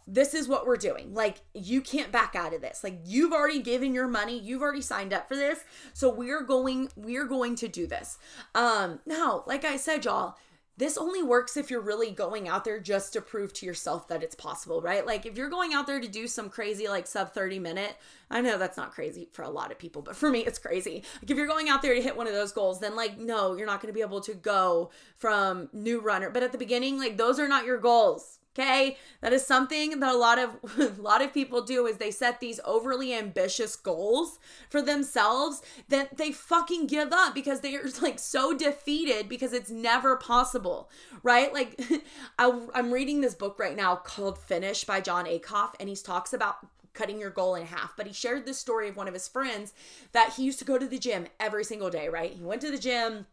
this 0.07 0.35
is 0.35 0.49
what 0.49 0.67
we're 0.67 0.77
doing. 0.77 1.15
Like, 1.15 1.37
you 1.55 1.81
can't 1.81 2.11
back 2.11 2.35
out 2.35 2.53
of 2.53 2.61
this. 2.61 2.83
Like, 2.83 2.99
you've 3.05 3.33
already 3.33 3.63
given 3.63 3.95
your 3.95 4.09
money, 4.09 4.39
you've 4.39 4.61
already 4.61 4.83
signed 4.83 5.13
up 5.13 5.29
for 5.29 5.37
this. 5.37 5.61
So 5.95 6.11
we're 6.11 6.43
going, 6.43 6.89
we're 6.97 7.27
going 7.27 7.55
to 7.57 7.69
do 7.69 7.87
this. 7.87 8.19
Um, 8.55 9.01
now, 9.07 9.45
like 9.47 9.65
I 9.65 9.77
said, 9.77 10.05
y'all, 10.05 10.37
this 10.81 10.97
only 10.97 11.23
works 11.23 11.59
if 11.59 11.71
you're 11.71 11.81
really 11.81 12.11
going 12.11 12.49
out 12.49 12.65
there 12.65 12.81
just 12.81 13.13
to 13.13 13.21
prove 13.21 13.53
to 13.53 13.67
yourself 13.67 14.09
that 14.09 14.23
it's 14.23 14.35
possible, 14.35 14.81
right? 14.81 15.07
Like 15.07 15.27
if 15.27 15.37
you're 15.37 15.51
going 15.51 15.75
out 15.75 15.87
there 15.87 16.01
to 16.01 16.09
do 16.09 16.27
some 16.27 16.49
crazy 16.49 16.89
like 16.89 17.07
sub 17.07 17.35
30 17.35 17.59
minute, 17.59 17.97
I 18.31 18.41
know 18.41 18.57
that's 18.57 18.79
not 18.79 18.91
crazy 18.91 19.29
for 19.31 19.43
a 19.43 19.51
lot 19.51 19.71
of 19.71 19.79
people, 19.79 20.01
but 20.01 20.17
for 20.17 20.31
me 20.31 20.41
it's 20.41 20.59
crazy. 20.59 21.05
Like 21.21 21.31
if 21.31 21.37
you're 21.37 21.47
going 21.47 21.69
out 21.69 21.83
there 21.83 21.95
to 21.95 22.01
hit 22.03 22.17
one 22.17 22.27
of 22.27 22.33
those 22.33 22.53
goals, 22.53 22.81
then 22.81 22.97
like 22.97 23.19
no, 23.19 23.55
you're 23.55 23.67
not 23.67 23.83
going 23.83 23.93
to 23.93 23.97
be 23.97 24.01
able 24.01 24.23
to 24.23 24.35
go 24.35 24.91
from 25.17 25.69
new 25.73 26.01
runner. 26.01 26.31
But 26.31 26.43
at 26.43 26.53
the 26.53 26.59
beginning, 26.59 26.99
like 26.99 27.19
those 27.19 27.39
are 27.39 27.49
not 27.49 27.67
your 27.67 27.79
goals 27.79 28.40
Okay? 28.59 28.97
That 29.21 29.33
is 29.33 29.47
something 29.47 30.01
that 30.01 30.13
a 30.13 30.17
lot 30.17 30.39
of 30.39 30.57
a 30.79 31.01
lot 31.01 31.23
of 31.23 31.33
people 31.33 31.63
do 31.63 31.87
is 31.87 31.97
they 31.97 32.11
set 32.11 32.41
these 32.41 32.61
overly 32.65 33.15
ambitious 33.15 33.77
goals 33.77 34.39
for 34.69 34.83
themselves 34.83 35.63
that 35.89 36.17
they 36.17 36.33
fucking 36.33 36.87
give 36.87 37.13
up 37.13 37.35
because 37.35 37.61
they 37.61 37.77
are 37.77 37.89
like 38.03 38.19
so 38.19 38.57
defeated 38.57 39.29
because 39.29 39.53
it's 39.53 39.71
never 39.71 40.17
possible, 40.17 40.91
right? 41.23 41.53
Like 41.53 41.81
I, 42.39 42.67
I'm 42.75 42.93
reading 42.93 43.21
this 43.21 43.35
book 43.35 43.59
right 43.59 43.77
now 43.77 43.97
called 43.97 44.39
Finish 44.39 44.85
by 44.85 45.01
Jon 45.01 45.27
Acuff 45.27 45.75
and 45.79 45.89
he 45.89 45.95
talks 45.95 46.33
about 46.33 46.67
cutting 46.93 47.21
your 47.21 47.31
goal 47.31 47.55
in 47.55 47.67
half. 47.67 47.97
But 47.97 48.07
he 48.07 48.13
shared 48.13 48.47
this 48.47 48.59
story 48.59 48.89
of 48.89 48.97
one 48.97 49.09
of 49.09 49.15
his 49.15 49.29
friends 49.29 49.73
that 50.13 50.35
he 50.35 50.45
used 50.45 50.59
to 50.59 50.65
go 50.65 50.77
to 50.79 50.87
the 50.87 50.99
gym 50.99 51.27
every 51.39 51.65
single 51.65 51.91
day, 51.91 52.09
right? 52.09 52.33
He 52.33 52.43
went 52.43 52.61
to 52.63 52.71
the 52.71 52.79
gym 52.79 53.27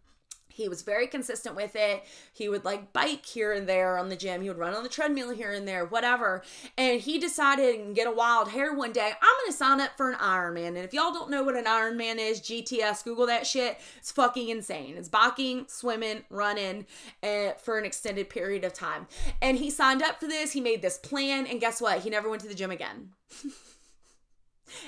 he 0.58 0.68
was 0.68 0.82
very 0.82 1.06
consistent 1.06 1.56
with 1.56 1.76
it. 1.76 2.04
He 2.34 2.50
would 2.50 2.66
like 2.66 2.92
bike 2.92 3.26
here 3.26 3.54
and 3.54 3.70
there 3.70 3.98
on 3.98 4.10
the 4.10 4.16
gym. 4.16 4.42
He 4.42 4.50
would 4.50 4.58
run 4.58 4.74
on 4.74 4.82
the 4.82 4.90
treadmill 4.90 5.30
here 5.30 5.54
and 5.54 5.68
there, 5.68 5.86
whatever. 5.86 6.42
And 6.78 7.00
he 7.00 7.20
decided 7.20 7.80
and 7.80 7.96
get 7.96 8.08
a 8.08 8.12
wild 8.12 8.50
hair 8.50 8.74
one 8.74 8.92
day. 8.92 9.12
I'm 9.22 9.36
gonna 9.44 9.56
sign 9.56 9.80
up 9.80 9.92
for 9.96 10.10
an 10.10 10.18
Ironman. 10.18 10.70
And 10.70 10.80
if 10.80 10.94
y'all 10.94 11.14
don't 11.14 11.30
know 11.30 11.44
what 11.44 11.56
an 11.56 11.66
Ironman 11.66 12.18
is, 12.18 12.42
GTS, 12.42 13.04
Google 13.04 13.28
that 13.28 13.46
shit. 13.46 13.78
It's 14.00 14.12
fucking 14.12 14.50
insane. 14.50 14.96
It's 14.98 15.10
biking, 15.10 15.66
swimming, 15.68 16.24
running 16.32 16.88
uh, 17.22 17.52
for 17.62 17.78
an 17.78 17.86
extended 17.86 18.28
period 18.28 18.64
of 18.64 18.74
time. 18.74 19.06
And 19.44 19.58
he 19.58 19.70
signed 19.70 20.02
up 20.02 20.20
for 20.20 20.28
this. 20.28 20.54
He 20.54 20.62
made 20.62 20.82
this 20.82 20.98
plan, 20.98 21.46
and 21.46 21.62
guess 21.62 21.80
what? 21.80 22.00
He 22.00 22.10
never 22.10 22.30
went 22.30 22.42
to 22.42 22.48
the 22.48 22.56
gym 22.56 22.72
again. 22.72 23.12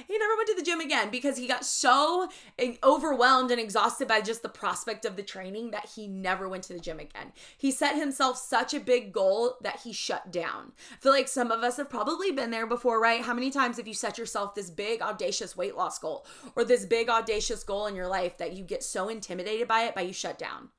He 0.08 0.18
never 0.18 0.36
went 0.36 0.48
to 0.50 0.56
the 0.56 0.64
gym 0.64 0.80
again 0.80 1.10
because 1.10 1.38
he 1.38 1.48
got 1.48 1.66
so 1.66 2.30
eh, 2.58 2.76
overwhelmed 2.84 3.52
and 3.52 3.60
exhausted 3.60 4.08
by 4.08 4.22
just 4.22 4.42
the 4.42 4.50
prospect 4.50 5.06
of 5.06 5.16
the 5.16 5.24
training 5.24 5.72
that 5.72 5.90
he 5.96 6.08
never 6.08 6.48
went 6.48 6.64
to 6.66 6.74
the 6.74 6.80
gym 6.80 7.00
again. 7.00 7.34
He 7.58 7.72
set 7.72 7.96
himself 7.96 8.38
such 8.38 8.74
a 8.74 8.80
big 8.80 9.12
goal 9.12 9.58
that 9.62 9.82
he 9.82 9.94
shut 9.94 10.32
down. 10.32 10.74
I 10.92 10.96
feel 11.02 11.12
like 11.12 11.28
some 11.28 11.52
of 11.52 11.64
us 11.64 11.78
have 11.78 11.90
probably 11.90 12.32
been 12.32 12.52
there 12.52 12.68
before, 12.68 13.00
right? 13.00 13.22
How 13.22 13.34
many 13.34 13.52
times 13.52 13.78
have 13.78 13.88
you 13.88 13.94
set 13.94 14.18
yourself 14.18 14.56
this 14.56 14.70
big, 14.70 15.02
audacious 15.02 15.56
weight 15.56 15.76
loss 15.76 16.00
goal 16.00 16.26
or 16.56 16.64
this 16.64 16.86
big, 16.86 17.10
audacious 17.10 17.64
goal 17.64 17.88
in 17.88 17.96
your 17.96 18.08
life 18.08 18.38
that 18.38 18.54
you 18.54 18.64
get 18.64 18.84
so 18.84 19.10
intimidated 19.10 19.68
by 19.68 19.84
it, 19.84 19.96
by 19.96 20.02
you 20.02 20.14
shut 20.14 20.38
down? 20.38 20.70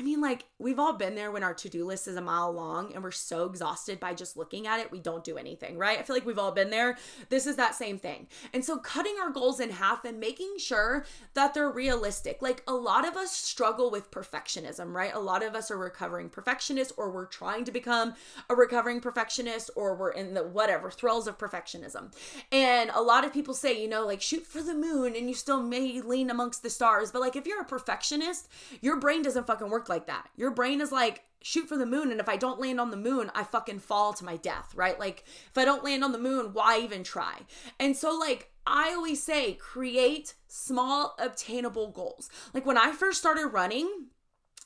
I 0.00 0.02
mean, 0.02 0.22
like, 0.22 0.46
we've 0.58 0.78
all 0.78 0.94
been 0.94 1.14
there 1.14 1.30
when 1.30 1.42
our 1.42 1.52
to 1.52 1.68
do 1.68 1.84
list 1.84 2.08
is 2.08 2.16
a 2.16 2.22
mile 2.22 2.50
long 2.50 2.94
and 2.94 3.04
we're 3.04 3.10
so 3.10 3.44
exhausted 3.44 4.00
by 4.00 4.14
just 4.14 4.34
looking 4.34 4.66
at 4.66 4.80
it, 4.80 4.90
we 4.90 4.98
don't 4.98 5.22
do 5.22 5.36
anything, 5.36 5.76
right? 5.76 5.98
I 5.98 6.02
feel 6.02 6.16
like 6.16 6.24
we've 6.24 6.38
all 6.38 6.52
been 6.52 6.70
there. 6.70 6.96
This 7.28 7.46
is 7.46 7.56
that 7.56 7.74
same 7.74 7.98
thing. 7.98 8.26
And 8.54 8.64
so, 8.64 8.78
cutting 8.78 9.16
our 9.20 9.28
goals 9.28 9.60
in 9.60 9.68
half 9.68 10.06
and 10.06 10.18
making 10.18 10.54
sure 10.56 11.04
that 11.34 11.52
they're 11.52 11.70
realistic. 11.70 12.40
Like, 12.40 12.62
a 12.66 12.72
lot 12.72 13.06
of 13.06 13.14
us 13.14 13.30
struggle 13.30 13.90
with 13.90 14.10
perfectionism, 14.10 14.94
right? 14.94 15.14
A 15.14 15.18
lot 15.18 15.44
of 15.44 15.54
us 15.54 15.70
are 15.70 15.76
recovering 15.76 16.30
perfectionists, 16.30 16.94
or 16.96 17.10
we're 17.10 17.26
trying 17.26 17.66
to 17.66 17.70
become 17.70 18.14
a 18.48 18.54
recovering 18.54 19.02
perfectionist, 19.02 19.68
or 19.76 19.94
we're 19.94 20.12
in 20.12 20.32
the 20.32 20.44
whatever 20.44 20.90
thrills 20.90 21.28
of 21.28 21.36
perfectionism. 21.36 22.10
And 22.50 22.88
a 22.94 23.02
lot 23.02 23.26
of 23.26 23.34
people 23.34 23.52
say, 23.52 23.78
you 23.78 23.88
know, 23.88 24.06
like, 24.06 24.22
shoot 24.22 24.46
for 24.46 24.62
the 24.62 24.72
moon 24.72 25.14
and 25.14 25.28
you 25.28 25.34
still 25.34 25.62
may 25.62 26.00
lean 26.00 26.30
amongst 26.30 26.62
the 26.62 26.70
stars. 26.70 27.12
But, 27.12 27.20
like, 27.20 27.36
if 27.36 27.46
you're 27.46 27.60
a 27.60 27.66
perfectionist, 27.66 28.48
your 28.80 28.96
brain 28.96 29.20
doesn't 29.20 29.46
fucking 29.46 29.68
work 29.68 29.89
like 29.90 30.06
that. 30.06 30.30
Your 30.36 30.50
brain 30.50 30.80
is 30.80 30.90
like, 30.90 31.24
shoot 31.42 31.68
for 31.68 31.76
the 31.76 31.86
moon. 31.86 32.10
And 32.10 32.20
if 32.20 32.28
I 32.28 32.36
don't 32.36 32.60
land 32.60 32.80
on 32.80 32.90
the 32.90 32.96
moon, 32.96 33.30
I 33.34 33.44
fucking 33.44 33.80
fall 33.80 34.12
to 34.14 34.24
my 34.24 34.36
death, 34.36 34.72
right? 34.74 34.98
Like, 34.98 35.24
if 35.26 35.58
I 35.58 35.64
don't 35.64 35.84
land 35.84 36.04
on 36.04 36.12
the 36.12 36.18
moon, 36.18 36.52
why 36.52 36.78
even 36.80 37.02
try? 37.04 37.40
And 37.78 37.96
so, 37.96 38.16
like, 38.16 38.50
I 38.66 38.92
always 38.94 39.22
say, 39.22 39.54
create 39.54 40.34
small, 40.46 41.14
obtainable 41.18 41.90
goals. 41.90 42.30
Like, 42.54 42.66
when 42.66 42.78
I 42.78 42.92
first 42.92 43.18
started 43.18 43.48
running, 43.48 44.06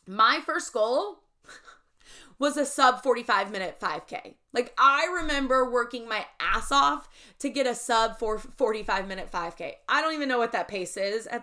my 0.06 0.40
first 0.44 0.72
goal 0.72 1.20
was 2.38 2.56
a 2.56 2.66
sub 2.66 3.02
45 3.02 3.50
minute 3.50 3.78
5K. 3.80 4.34
Like 4.52 4.72
I 4.78 5.06
remember 5.12 5.68
working 5.68 6.08
my 6.08 6.24
ass 6.38 6.70
off 6.70 7.08
to 7.40 7.48
get 7.48 7.66
a 7.66 7.74
sub 7.74 8.18
for 8.18 8.38
45 8.38 9.08
minute 9.08 9.30
5K. 9.30 9.72
I 9.88 10.00
don't 10.00 10.14
even 10.14 10.28
know 10.28 10.38
what 10.38 10.52
that 10.52 10.68
pace 10.68 10.96
is. 10.96 11.28
I 11.30 11.42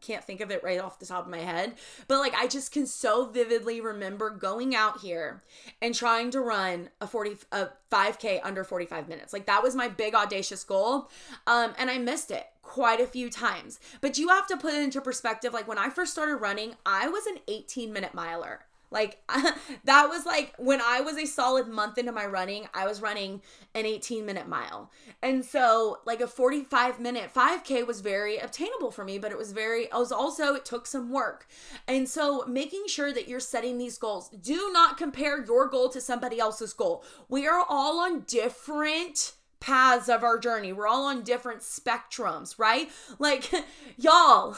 can't 0.00 0.24
think 0.24 0.40
of 0.40 0.50
it 0.50 0.62
right 0.62 0.80
off 0.80 0.98
the 0.98 1.06
top 1.06 1.24
of 1.24 1.30
my 1.30 1.38
head. 1.38 1.74
But 2.06 2.18
like 2.18 2.34
I 2.34 2.46
just 2.46 2.72
can 2.72 2.86
so 2.86 3.26
vividly 3.26 3.80
remember 3.80 4.30
going 4.30 4.74
out 4.74 5.00
here 5.00 5.42
and 5.80 5.94
trying 5.94 6.30
to 6.32 6.40
run 6.40 6.90
a 7.00 7.06
40 7.06 7.38
a 7.52 7.68
5K 7.90 8.40
under 8.44 8.62
45 8.62 9.08
minutes. 9.08 9.32
Like 9.32 9.46
that 9.46 9.62
was 9.62 9.74
my 9.74 9.88
big 9.88 10.14
audacious 10.14 10.64
goal. 10.64 11.10
Um 11.46 11.72
and 11.78 11.90
I 11.90 11.98
missed 11.98 12.30
it 12.30 12.46
quite 12.62 13.00
a 13.00 13.06
few 13.06 13.30
times. 13.30 13.80
But 14.00 14.18
you 14.18 14.28
have 14.28 14.46
to 14.48 14.56
put 14.56 14.74
it 14.74 14.82
into 14.82 15.00
perspective 15.00 15.52
like 15.52 15.66
when 15.66 15.78
I 15.78 15.88
first 15.88 16.12
started 16.12 16.36
running, 16.36 16.74
I 16.84 17.08
was 17.08 17.26
an 17.26 17.38
18 17.48 17.92
minute 17.92 18.14
miler. 18.14 18.66
Like 18.90 19.22
that 19.84 20.08
was 20.08 20.26
like 20.26 20.54
when 20.58 20.80
I 20.80 21.00
was 21.00 21.16
a 21.16 21.26
solid 21.26 21.68
month 21.68 21.98
into 21.98 22.12
my 22.12 22.26
running, 22.26 22.66
I 22.74 22.86
was 22.86 23.00
running 23.00 23.42
an 23.74 23.86
18 23.86 24.26
minute 24.26 24.48
mile. 24.48 24.90
And 25.22 25.44
so 25.44 25.98
like 26.04 26.20
a 26.20 26.26
45 26.26 26.98
minute 27.00 27.30
5k 27.34 27.86
was 27.86 28.00
very 28.00 28.38
obtainable 28.38 28.90
for 28.90 29.04
me, 29.04 29.18
but 29.18 29.30
it 29.32 29.38
was 29.38 29.52
very 29.52 29.84
it 29.84 29.92
was 29.94 30.12
also 30.12 30.54
it 30.54 30.64
took 30.64 30.86
some 30.86 31.10
work. 31.10 31.46
And 31.86 32.08
so 32.08 32.44
making 32.46 32.84
sure 32.88 33.12
that 33.12 33.28
you're 33.28 33.40
setting 33.40 33.78
these 33.78 33.98
goals. 33.98 34.28
Do 34.30 34.70
not 34.72 34.96
compare 34.96 35.44
your 35.44 35.68
goal 35.68 35.88
to 35.90 36.00
somebody 36.00 36.40
else's 36.40 36.72
goal. 36.72 37.04
We 37.28 37.46
are 37.46 37.64
all 37.68 38.00
on 38.00 38.20
different 38.20 39.34
paths 39.60 40.08
of 40.08 40.24
our 40.24 40.38
journey. 40.38 40.72
We're 40.72 40.88
all 40.88 41.04
on 41.04 41.22
different 41.22 41.60
spectrums, 41.60 42.58
right? 42.58 42.90
Like, 43.18 43.50
y'all, 43.96 44.56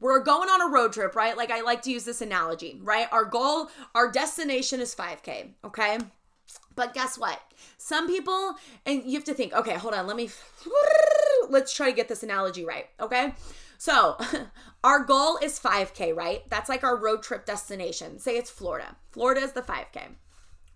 we're 0.00 0.20
going 0.20 0.48
on 0.48 0.62
a 0.62 0.72
road 0.72 0.92
trip, 0.92 1.14
right? 1.14 1.36
Like 1.36 1.50
I 1.50 1.62
like 1.62 1.82
to 1.82 1.90
use 1.90 2.04
this 2.04 2.20
analogy, 2.20 2.78
right? 2.82 3.08
Our 3.12 3.24
goal, 3.24 3.70
our 3.94 4.10
destination 4.10 4.80
is 4.80 4.94
5K, 4.94 5.50
okay? 5.64 5.98
But 6.74 6.94
guess 6.94 7.18
what? 7.18 7.40
Some 7.78 8.06
people, 8.06 8.54
and 8.84 9.02
you 9.04 9.14
have 9.14 9.24
to 9.24 9.34
think, 9.34 9.54
okay, 9.54 9.74
hold 9.74 9.94
on, 9.94 10.06
let 10.06 10.16
me, 10.16 10.28
let's 11.48 11.72
try 11.72 11.90
to 11.90 11.96
get 11.96 12.08
this 12.08 12.22
analogy 12.22 12.64
right, 12.64 12.86
okay? 13.00 13.34
So, 13.78 14.16
our 14.84 15.04
goal 15.04 15.38
is 15.42 15.58
5K, 15.58 16.14
right? 16.14 16.48
That's 16.50 16.68
like 16.68 16.84
our 16.84 16.96
road 16.96 17.22
trip 17.22 17.46
destination. 17.46 18.18
Say 18.18 18.36
it's 18.36 18.50
Florida. 18.50 18.96
Florida 19.10 19.40
is 19.40 19.52
the 19.52 19.62
5K. 19.62 20.02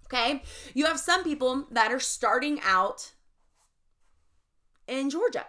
Okay? 0.06 0.42
You 0.74 0.86
have 0.86 0.98
some 0.98 1.22
people 1.22 1.66
that 1.70 1.92
are 1.92 2.00
starting 2.00 2.60
out 2.64 3.12
in 4.88 5.08
Georgia 5.08 5.46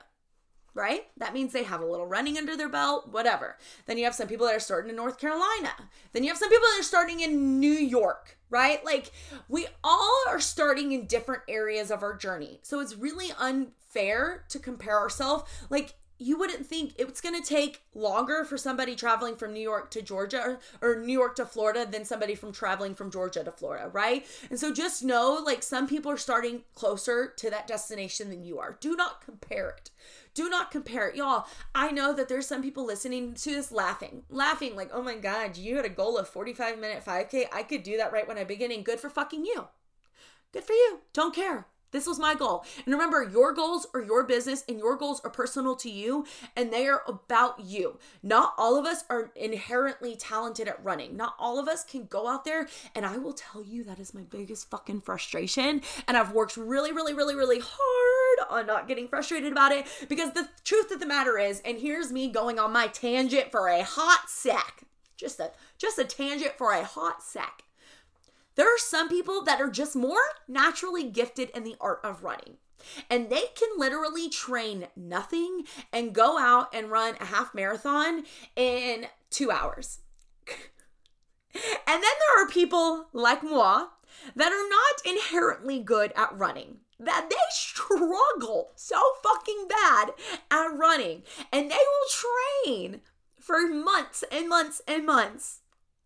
right? 0.73 1.07
That 1.17 1.34
means 1.34 1.53
they 1.53 1.63
have 1.63 1.81
a 1.81 1.86
little 1.86 2.05
running 2.05 2.38
under 2.38 2.55
their 2.55 2.69
belt, 2.69 3.10
whatever. 3.12 3.57
Then 3.86 3.97
you 3.97 4.05
have 4.05 4.15
some 4.15 4.27
people 4.27 4.45
that 4.47 4.55
are 4.55 4.60
starting 4.60 4.89
in 4.89 4.95
North 4.95 5.19
Carolina. 5.19 5.71
Then 6.13 6.23
you 6.23 6.29
have 6.29 6.38
some 6.38 6.49
people 6.49 6.67
that 6.73 6.79
are 6.81 6.84
starting 6.84 7.19
in 7.19 7.60
New 7.60 7.67
York, 7.67 8.38
right? 8.49 8.84
Like 8.86 9.12
we 9.49 9.67
all 9.84 10.23
are 10.27 10.39
starting 10.39 10.91
in 10.91 11.07
different 11.07 11.43
areas 11.47 11.91
of 11.91 12.03
our 12.03 12.15
journey. 12.15 12.60
So 12.63 12.79
it's 12.79 12.95
really 12.95 13.31
unfair 13.38 14.45
to 14.49 14.60
compare 14.60 14.97
ourselves. 14.97 15.43
Like 15.69 15.95
you 16.21 16.38
wouldn't 16.38 16.65
think 16.65 16.93
it's 16.97 17.19
going 17.19 17.41
to 17.41 17.47
take 17.47 17.81
longer 17.95 18.45
for 18.45 18.57
somebody 18.57 18.95
traveling 18.95 19.36
from 19.36 19.53
New 19.53 19.62
York 19.62 19.89
to 19.89 20.03
Georgia 20.03 20.60
or, 20.81 20.89
or, 20.89 20.95
New 21.01 21.12
York 21.12 21.36
to 21.36 21.45
Florida 21.45 21.86
than 21.89 22.05
somebody 22.05 22.36
from 22.36 22.51
traveling 22.51 22.93
from 22.93 23.10
Georgia 23.10 23.43
to 23.43 23.51
Florida, 23.51 23.89
right? 23.89 24.25
And 24.51 24.60
so 24.60 24.71
just 24.71 25.03
know 25.03 25.41
like 25.43 25.63
some 25.63 25.88
people 25.88 26.12
are 26.12 26.17
starting 26.17 26.62
closer 26.75 27.34
to 27.38 27.49
that 27.49 27.65
destination 27.65 28.29
than 28.29 28.43
you 28.43 28.60
are. 28.60 28.77
Do 28.79 28.95
not 28.95 29.25
compare 29.25 29.69
it. 29.69 29.89
Do 30.36 30.47
not 30.47 30.69
compare 30.69 31.10
it. 31.10 31.15
Y'all, 31.15 31.47
I 31.73 31.91
know 31.91 32.13
that 32.13 32.29
there's 32.29 32.47
some 32.47 32.62
people 32.62 32.86
listening 32.86 33.34
to 33.34 33.49
this 33.49 33.71
laughing, 33.71 34.23
laughing 34.29 34.75
like, 34.75 34.91
oh 34.93 35.01
my 35.01 35.17
God, 35.17 35.57
you 35.57 35.75
had 35.75 35.86
a 35.86 35.89
goal 35.89 36.17
of 36.17 36.29
45 36.29 36.77
minute 36.77 37.03
5K. 37.03 37.45
I 37.51 37.63
could 37.63 37.81
do 37.81 37.97
that 37.97 38.13
right 38.13 38.27
when 38.27 38.38
I 38.38 38.43
beginning. 38.43 38.84
Good 38.84 38.99
for 38.99 39.10
fucking 39.10 39.45
you. 39.45 39.67
Good 40.53 40.63
for 40.65 40.73
you. 40.73 40.99
Don't 41.13 41.34
care. 41.34 41.65
This 41.91 42.08
was 42.08 42.19
my 42.19 42.36
goal. 42.36 42.65
And 42.86 42.93
remember, 42.93 43.23
your 43.23 43.54
goals 43.54 43.88
are 43.93 44.01
your 44.01 44.23
business 44.23 44.63
and 44.67 44.80
your 44.80 44.95
goals 44.95 45.21
are 45.23 45.30
personal 45.30 45.75
to 45.77 45.89
you 45.89 46.25
and 46.56 46.71
they 46.71 46.88
are 46.88 47.04
about 47.08 47.60
you. 47.60 47.99
Not 48.23 48.54
all 48.58 48.77
of 48.77 48.86
us 48.86 49.04
are 49.10 49.32
inherently 49.36 50.15
talented 50.15 50.67
at 50.67 50.84
running. 50.84 51.17
Not 51.17 51.36
all 51.38 51.60
of 51.60 51.67
us 51.67 51.84
can 51.84 52.06
go 52.06 52.27
out 52.27 52.45
there. 52.45 52.67
And 52.95 53.06
I 53.06 53.17
will 53.17 53.34
tell 53.34 53.63
you, 53.63 53.84
that 53.84 53.99
is 53.99 54.13
my 54.13 54.21
biggest 54.21 54.69
fucking 54.69 55.01
frustration. 55.01 55.82
And 56.08 56.17
I've 56.17 56.32
worked 56.32 56.58
really, 56.58 56.91
really, 56.91 57.13
really, 57.13 57.36
really 57.36 57.60
hard 57.62 58.49
on 58.49 58.67
not 58.67 58.88
getting 58.88 59.08
frustrated 59.08 59.51
about 59.51 59.71
it 59.71 59.86
because 60.08 60.32
the 60.32 60.47
truth 60.63 60.91
of 60.91 60.99
the 60.99 61.06
matter 61.06 61.38
is, 61.38 61.62
and 61.65 61.77
here's 61.77 62.12
me 62.12 62.30
going 62.30 62.60
on 62.60 62.71
my 62.71 62.88
tangent 62.88 63.51
for 63.51 63.67
a 63.67 63.84
hot 63.84 64.30
sec. 64.30 64.84
Just 65.17 65.39
a 65.39 65.51
just 65.77 65.99
a 65.99 66.04
tangent 66.04 66.54
for 66.58 66.71
a 66.71 66.84
hot 66.84 67.21
sec 67.21 67.63
there 68.55 68.67
are 68.67 68.77
some 68.77 69.09
people 69.09 69.43
that 69.43 69.61
are 69.61 69.69
just 69.69 69.95
more 69.95 70.21
naturally 70.47 71.09
gifted 71.09 71.49
in 71.51 71.63
the 71.63 71.75
art 71.79 71.99
of 72.03 72.23
running. 72.23 72.57
And 73.09 73.29
they 73.29 73.43
can 73.55 73.69
literally 73.77 74.29
train 74.29 74.87
nothing 74.95 75.65
and 75.93 76.13
go 76.13 76.39
out 76.39 76.73
and 76.73 76.91
run 76.91 77.15
a 77.19 77.25
half 77.25 77.53
marathon 77.53 78.23
in 78.55 79.05
two 79.29 79.51
hours. 79.51 79.99
and 81.53 81.53
then 81.85 82.01
there 82.01 82.43
are 82.43 82.49
people 82.49 83.07
like 83.13 83.43
moi 83.43 83.87
that 84.35 84.51
are 84.51 84.69
not 84.69 85.05
inherently 85.05 85.79
good 85.79 86.11
at 86.15 86.37
running. 86.37 86.77
That 86.99 87.27
they 87.29 87.35
struggle 87.49 88.71
so 88.75 89.01
fucking 89.23 89.67
bad 89.67 90.11
at 90.51 90.67
running. 90.67 91.23
And 91.51 91.71
they 91.71 91.75
will 91.75 92.65
train 92.65 93.01
for 93.39 93.67
months 93.67 94.23
and 94.31 94.47
months 94.47 94.81
and 94.87 95.05
months 95.05 95.61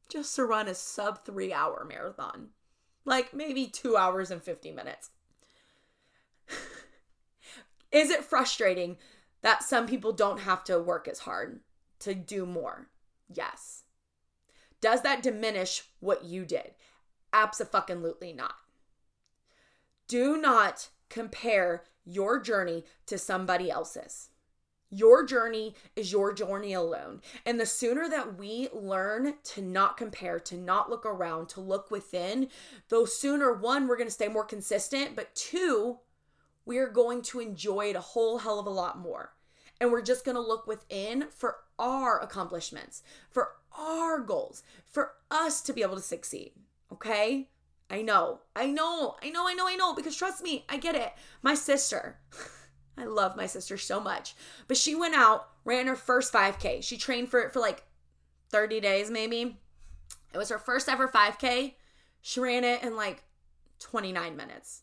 just 0.09 0.35
to 0.35 0.45
run 0.45 0.67
a 0.67 0.75
sub 0.75 1.25
three 1.25 1.53
hour 1.53 1.85
marathon. 1.87 2.49
Like 3.05 3.33
maybe 3.33 3.67
two 3.67 3.95
hours 3.97 4.31
and 4.31 4.41
50 4.41 4.71
minutes. 4.71 5.11
Is 7.91 8.09
it 8.09 8.23
frustrating 8.23 8.97
that 9.41 9.63
some 9.63 9.87
people 9.87 10.11
don't 10.11 10.39
have 10.39 10.63
to 10.65 10.79
work 10.79 11.07
as 11.07 11.19
hard 11.19 11.59
to 11.99 12.13
do 12.15 12.45
more? 12.45 12.89
Yes. 13.33 13.83
Does 14.81 15.01
that 15.01 15.23
diminish 15.23 15.83
what 15.99 16.25
you 16.25 16.45
did? 16.45 16.71
Absolutely 17.31 18.33
not. 18.33 18.55
Do 20.07 20.37
not 20.37 20.89
compare 21.09 21.83
your 22.05 22.39
journey 22.39 22.85
to 23.07 23.17
somebody 23.17 23.71
else's. 23.71 24.29
Your 24.95 25.25
journey 25.25 25.75
is 25.97 26.13
your 26.13 26.33
journey 26.33 26.71
alone. 26.71 27.21
And 27.45 27.59
the 27.59 27.65
sooner 27.65 28.07
that 28.07 28.37
we 28.37 28.69
learn 28.71 29.33
to 29.43 29.61
not 29.61 29.97
compare, 29.97 30.39
to 30.39 30.55
not 30.55 30.89
look 30.89 31.05
around, 31.05 31.49
to 31.49 31.59
look 31.59 31.91
within, 31.91 32.47
the 32.87 33.05
sooner, 33.05 33.51
one, 33.51 33.87
we're 33.87 33.97
going 33.97 34.07
to 34.07 34.13
stay 34.13 34.29
more 34.29 34.45
consistent, 34.45 35.13
but 35.13 35.35
two, 35.35 35.97
we're 36.65 36.89
going 36.89 37.21
to 37.23 37.41
enjoy 37.41 37.89
it 37.89 37.97
a 37.97 38.01
whole 38.01 38.37
hell 38.37 38.57
of 38.57 38.67
a 38.67 38.69
lot 38.69 38.97
more. 38.97 39.33
And 39.81 39.91
we're 39.91 40.01
just 40.01 40.23
going 40.23 40.35
to 40.35 40.41
look 40.41 40.65
within 40.65 41.25
for 41.29 41.57
our 41.77 42.21
accomplishments, 42.21 43.03
for 43.29 43.49
our 43.77 44.19
goals, 44.19 44.63
for 44.85 45.11
us 45.29 45.59
to 45.63 45.73
be 45.73 45.81
able 45.81 45.97
to 45.97 46.01
succeed. 46.01 46.53
Okay? 46.89 47.49
I 47.89 48.01
know, 48.01 48.39
I 48.55 48.71
know, 48.71 49.17
I 49.21 49.29
know, 49.29 49.45
I 49.45 49.53
know, 49.55 49.67
I 49.67 49.75
know, 49.75 49.93
because 49.93 50.15
trust 50.15 50.41
me, 50.41 50.63
I 50.69 50.77
get 50.77 50.95
it. 50.95 51.11
My 51.41 51.53
sister. 51.53 52.17
I 52.97 53.05
love 53.05 53.35
my 53.35 53.45
sister 53.45 53.77
so 53.77 53.99
much. 53.99 54.35
But 54.67 54.77
she 54.77 54.95
went 54.95 55.15
out, 55.15 55.49
ran 55.65 55.87
her 55.87 55.95
first 55.95 56.31
5K. 56.31 56.83
She 56.83 56.97
trained 56.97 57.29
for 57.29 57.41
it 57.41 57.51
for 57.51 57.59
like 57.59 57.83
30 58.49 58.79
days, 58.79 59.11
maybe. 59.11 59.57
It 60.33 60.37
was 60.37 60.49
her 60.49 60.59
first 60.59 60.87
ever 60.87 61.07
5K. 61.07 61.73
She 62.21 62.39
ran 62.39 62.63
it 62.63 62.83
in 62.83 62.95
like 62.95 63.23
29 63.79 64.35
minutes. 64.35 64.81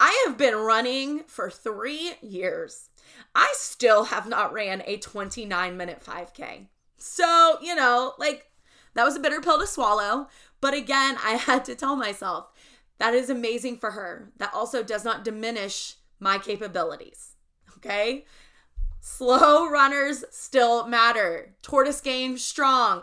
I 0.00 0.24
have 0.26 0.38
been 0.38 0.54
running 0.56 1.24
for 1.26 1.50
three 1.50 2.12
years. 2.22 2.88
I 3.34 3.52
still 3.56 4.04
have 4.04 4.28
not 4.28 4.52
ran 4.52 4.82
a 4.86 4.96
29 4.96 5.76
minute 5.76 6.02
5K. 6.04 6.66
So, 6.96 7.58
you 7.60 7.74
know, 7.74 8.14
like 8.18 8.46
that 8.94 9.04
was 9.04 9.16
a 9.16 9.20
bitter 9.20 9.40
pill 9.40 9.58
to 9.58 9.66
swallow. 9.66 10.28
But 10.60 10.74
again, 10.74 11.16
I 11.22 11.32
had 11.36 11.64
to 11.66 11.74
tell 11.74 11.96
myself 11.96 12.48
that 12.98 13.14
is 13.14 13.28
amazing 13.28 13.78
for 13.78 13.92
her. 13.92 14.32
That 14.38 14.54
also 14.54 14.82
does 14.82 15.04
not 15.04 15.24
diminish 15.24 15.96
my 16.20 16.38
capabilities. 16.38 17.36
Okay? 17.76 18.24
Slow 19.00 19.68
runners 19.68 20.24
still 20.30 20.86
matter. 20.86 21.54
Tortoise 21.62 22.00
game 22.00 22.38
strong, 22.38 23.02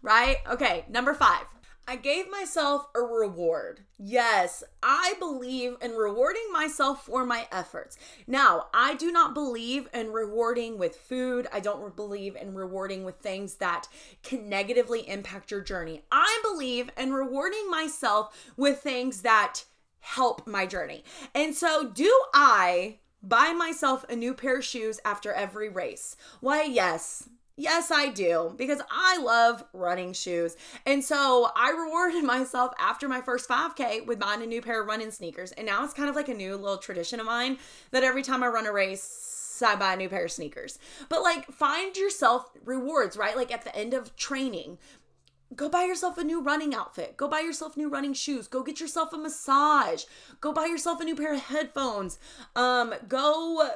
right? 0.00 0.38
Okay, 0.48 0.84
number 0.88 1.14
five. 1.14 1.46
I 1.86 1.96
gave 1.96 2.30
myself 2.30 2.86
a 2.94 3.00
reward. 3.00 3.80
Yes, 3.98 4.62
I 4.84 5.14
believe 5.18 5.76
in 5.82 5.92
rewarding 5.92 6.46
myself 6.52 7.04
for 7.04 7.26
my 7.26 7.48
efforts. 7.50 7.98
Now, 8.28 8.68
I 8.72 8.94
do 8.94 9.10
not 9.10 9.34
believe 9.34 9.88
in 9.92 10.12
rewarding 10.12 10.78
with 10.78 10.94
food. 10.94 11.48
I 11.52 11.58
don't 11.58 11.96
believe 11.96 12.36
in 12.36 12.54
rewarding 12.54 13.02
with 13.04 13.16
things 13.16 13.56
that 13.56 13.88
can 14.22 14.48
negatively 14.48 15.08
impact 15.08 15.50
your 15.50 15.60
journey. 15.60 16.04
I 16.12 16.40
believe 16.44 16.88
in 16.96 17.12
rewarding 17.12 17.68
myself 17.68 18.52
with 18.56 18.78
things 18.78 19.22
that 19.22 19.64
help 20.02 20.46
my 20.46 20.66
journey. 20.66 21.02
And 21.34 21.54
so, 21.54 21.88
do 21.88 22.12
I 22.34 22.98
buy 23.22 23.52
myself 23.52 24.04
a 24.08 24.16
new 24.16 24.34
pair 24.34 24.58
of 24.58 24.64
shoes 24.64 25.00
after 25.04 25.32
every 25.32 25.68
race? 25.68 26.16
Why, 26.40 26.64
yes. 26.64 27.28
Yes, 27.54 27.90
I 27.90 28.08
do, 28.08 28.54
because 28.56 28.80
I 28.90 29.18
love 29.18 29.62
running 29.74 30.14
shoes. 30.14 30.56
And 30.86 31.04
so 31.04 31.50
I 31.54 31.70
rewarded 31.70 32.24
myself 32.36 32.72
after 32.78 33.08
my 33.08 33.20
first 33.20 33.48
5K 33.48 34.06
with 34.06 34.18
buying 34.18 34.42
a 34.42 34.46
new 34.46 34.62
pair 34.62 34.80
of 34.80 34.88
running 34.88 35.10
sneakers. 35.10 35.52
And 35.52 35.66
now 35.66 35.84
it's 35.84 35.92
kind 35.94 36.08
of 36.08 36.16
like 36.16 36.28
a 36.28 36.34
new 36.34 36.56
little 36.56 36.78
tradition 36.78 37.20
of 37.20 37.26
mine 37.26 37.58
that 37.90 38.04
every 38.04 38.22
time 38.22 38.42
I 38.42 38.48
run 38.48 38.66
a 38.66 38.72
race, 38.72 39.62
I 39.64 39.76
buy 39.76 39.92
a 39.92 39.96
new 39.96 40.08
pair 40.08 40.24
of 40.24 40.32
sneakers. 40.32 40.78
But 41.08 41.22
like, 41.22 41.46
find 41.52 41.96
yourself 41.96 42.50
rewards, 42.64 43.16
right? 43.16 43.36
Like 43.36 43.52
at 43.52 43.62
the 43.64 43.76
end 43.76 43.94
of 43.94 44.16
training, 44.16 44.78
go 45.54 45.68
buy 45.68 45.84
yourself 45.84 46.18
a 46.18 46.24
new 46.24 46.40
running 46.40 46.74
outfit. 46.74 47.16
Go 47.16 47.28
buy 47.28 47.40
yourself 47.40 47.76
new 47.76 47.88
running 47.88 48.14
shoes. 48.14 48.46
Go 48.46 48.62
get 48.62 48.80
yourself 48.80 49.12
a 49.12 49.18
massage. 49.18 50.04
Go 50.40 50.52
buy 50.52 50.66
yourself 50.66 51.00
a 51.00 51.04
new 51.04 51.16
pair 51.16 51.34
of 51.34 51.40
headphones. 51.40 52.18
Um, 52.56 52.94
go, 53.08 53.70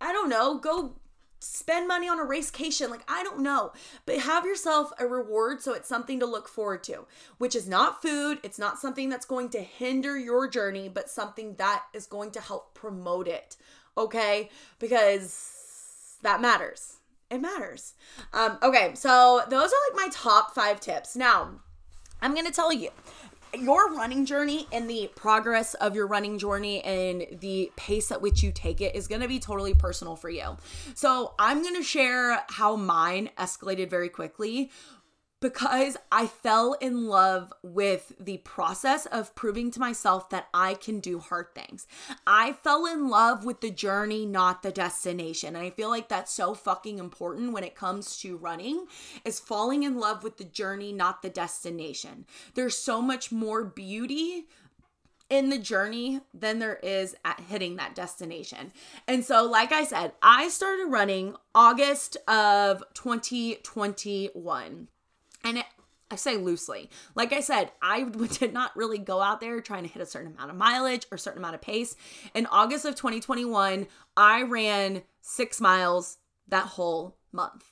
I 0.00 0.12
don't 0.12 0.28
know, 0.28 0.58
go 0.58 0.96
spend 1.44 1.88
money 1.88 2.08
on 2.08 2.20
a 2.20 2.24
racecation 2.24 2.88
like 2.88 3.02
i 3.08 3.24
don't 3.24 3.40
know 3.40 3.72
but 4.06 4.16
have 4.18 4.44
yourself 4.46 4.92
a 5.00 5.06
reward 5.06 5.60
so 5.60 5.74
it's 5.74 5.88
something 5.88 6.20
to 6.20 6.26
look 6.26 6.46
forward 6.46 6.84
to 6.84 7.04
which 7.38 7.56
is 7.56 7.68
not 7.68 8.00
food 8.00 8.38
it's 8.44 8.60
not 8.60 8.78
something 8.78 9.08
that's 9.08 9.26
going 9.26 9.48
to 9.48 9.60
hinder 9.60 10.16
your 10.16 10.46
journey 10.46 10.88
but 10.88 11.10
something 11.10 11.56
that 11.56 11.82
is 11.92 12.06
going 12.06 12.30
to 12.30 12.40
help 12.40 12.74
promote 12.74 13.26
it 13.26 13.56
okay 13.98 14.48
because 14.78 16.16
that 16.22 16.40
matters 16.40 16.98
it 17.32 17.40
matters. 17.40 17.94
Um 18.32 18.58
okay 18.62 18.92
so 18.94 19.42
those 19.48 19.70
are 19.72 19.82
like 19.90 20.06
my 20.06 20.08
top 20.12 20.54
five 20.54 20.80
tips. 20.80 21.16
Now 21.16 21.50
i'm 22.20 22.34
gonna 22.34 22.52
tell 22.52 22.72
you 22.72 22.90
your 23.58 23.92
running 23.94 24.24
journey 24.24 24.66
and 24.72 24.88
the 24.88 25.10
progress 25.14 25.74
of 25.74 25.94
your 25.94 26.06
running 26.06 26.38
journey 26.38 26.82
and 26.84 27.26
the 27.40 27.70
pace 27.76 28.10
at 28.10 28.22
which 28.22 28.42
you 28.42 28.50
take 28.50 28.80
it 28.80 28.94
is 28.94 29.06
going 29.06 29.20
to 29.20 29.28
be 29.28 29.38
totally 29.38 29.74
personal 29.74 30.16
for 30.16 30.30
you. 30.30 30.56
So, 30.94 31.34
I'm 31.38 31.62
going 31.62 31.76
to 31.76 31.82
share 31.82 32.44
how 32.48 32.76
mine 32.76 33.30
escalated 33.38 33.90
very 33.90 34.08
quickly 34.08 34.70
because 35.42 35.96
I 36.12 36.28
fell 36.28 36.74
in 36.74 37.06
love 37.06 37.52
with 37.64 38.12
the 38.18 38.38
process 38.38 39.06
of 39.06 39.34
proving 39.34 39.72
to 39.72 39.80
myself 39.80 40.30
that 40.30 40.46
I 40.54 40.74
can 40.74 41.00
do 41.00 41.18
hard 41.18 41.48
things. 41.52 41.88
I 42.24 42.52
fell 42.52 42.86
in 42.86 43.08
love 43.10 43.44
with 43.44 43.60
the 43.60 43.70
journey, 43.70 44.24
not 44.24 44.62
the 44.62 44.70
destination. 44.70 45.56
And 45.56 45.66
I 45.66 45.70
feel 45.70 45.90
like 45.90 46.08
that's 46.08 46.32
so 46.32 46.54
fucking 46.54 46.98
important 46.98 47.52
when 47.52 47.64
it 47.64 47.74
comes 47.74 48.16
to 48.20 48.36
running 48.36 48.86
is 49.24 49.40
falling 49.40 49.82
in 49.82 49.98
love 49.98 50.22
with 50.22 50.38
the 50.38 50.44
journey, 50.44 50.92
not 50.92 51.22
the 51.22 51.28
destination. 51.28 52.24
There's 52.54 52.76
so 52.76 53.02
much 53.02 53.32
more 53.32 53.64
beauty 53.64 54.46
in 55.28 55.50
the 55.50 55.58
journey 55.58 56.20
than 56.32 56.60
there 56.60 56.78
is 56.84 57.16
at 57.24 57.40
hitting 57.40 57.76
that 57.76 57.96
destination. 57.96 58.72
And 59.08 59.24
so, 59.24 59.44
like 59.44 59.72
I 59.72 59.82
said, 59.82 60.12
I 60.22 60.48
started 60.48 60.86
running 60.86 61.34
August 61.52 62.16
of 62.28 62.84
2021. 62.94 64.88
And 65.44 65.58
it, 65.58 65.66
I 66.10 66.16
say 66.16 66.36
loosely. 66.36 66.90
Like 67.14 67.32
I 67.32 67.40
said, 67.40 67.72
I 67.80 68.02
did 68.38 68.52
not 68.52 68.76
really 68.76 68.98
go 68.98 69.20
out 69.20 69.40
there 69.40 69.60
trying 69.60 69.84
to 69.84 69.88
hit 69.88 70.02
a 70.02 70.06
certain 70.06 70.34
amount 70.34 70.50
of 70.50 70.56
mileage 70.56 71.06
or 71.10 71.18
certain 71.18 71.38
amount 71.38 71.54
of 71.54 71.62
pace. 71.62 71.96
In 72.34 72.46
August 72.46 72.84
of 72.84 72.94
2021, 72.94 73.86
I 74.16 74.42
ran 74.42 75.02
six 75.22 75.60
miles 75.60 76.18
that 76.48 76.66
whole 76.66 77.16
month. 77.32 77.64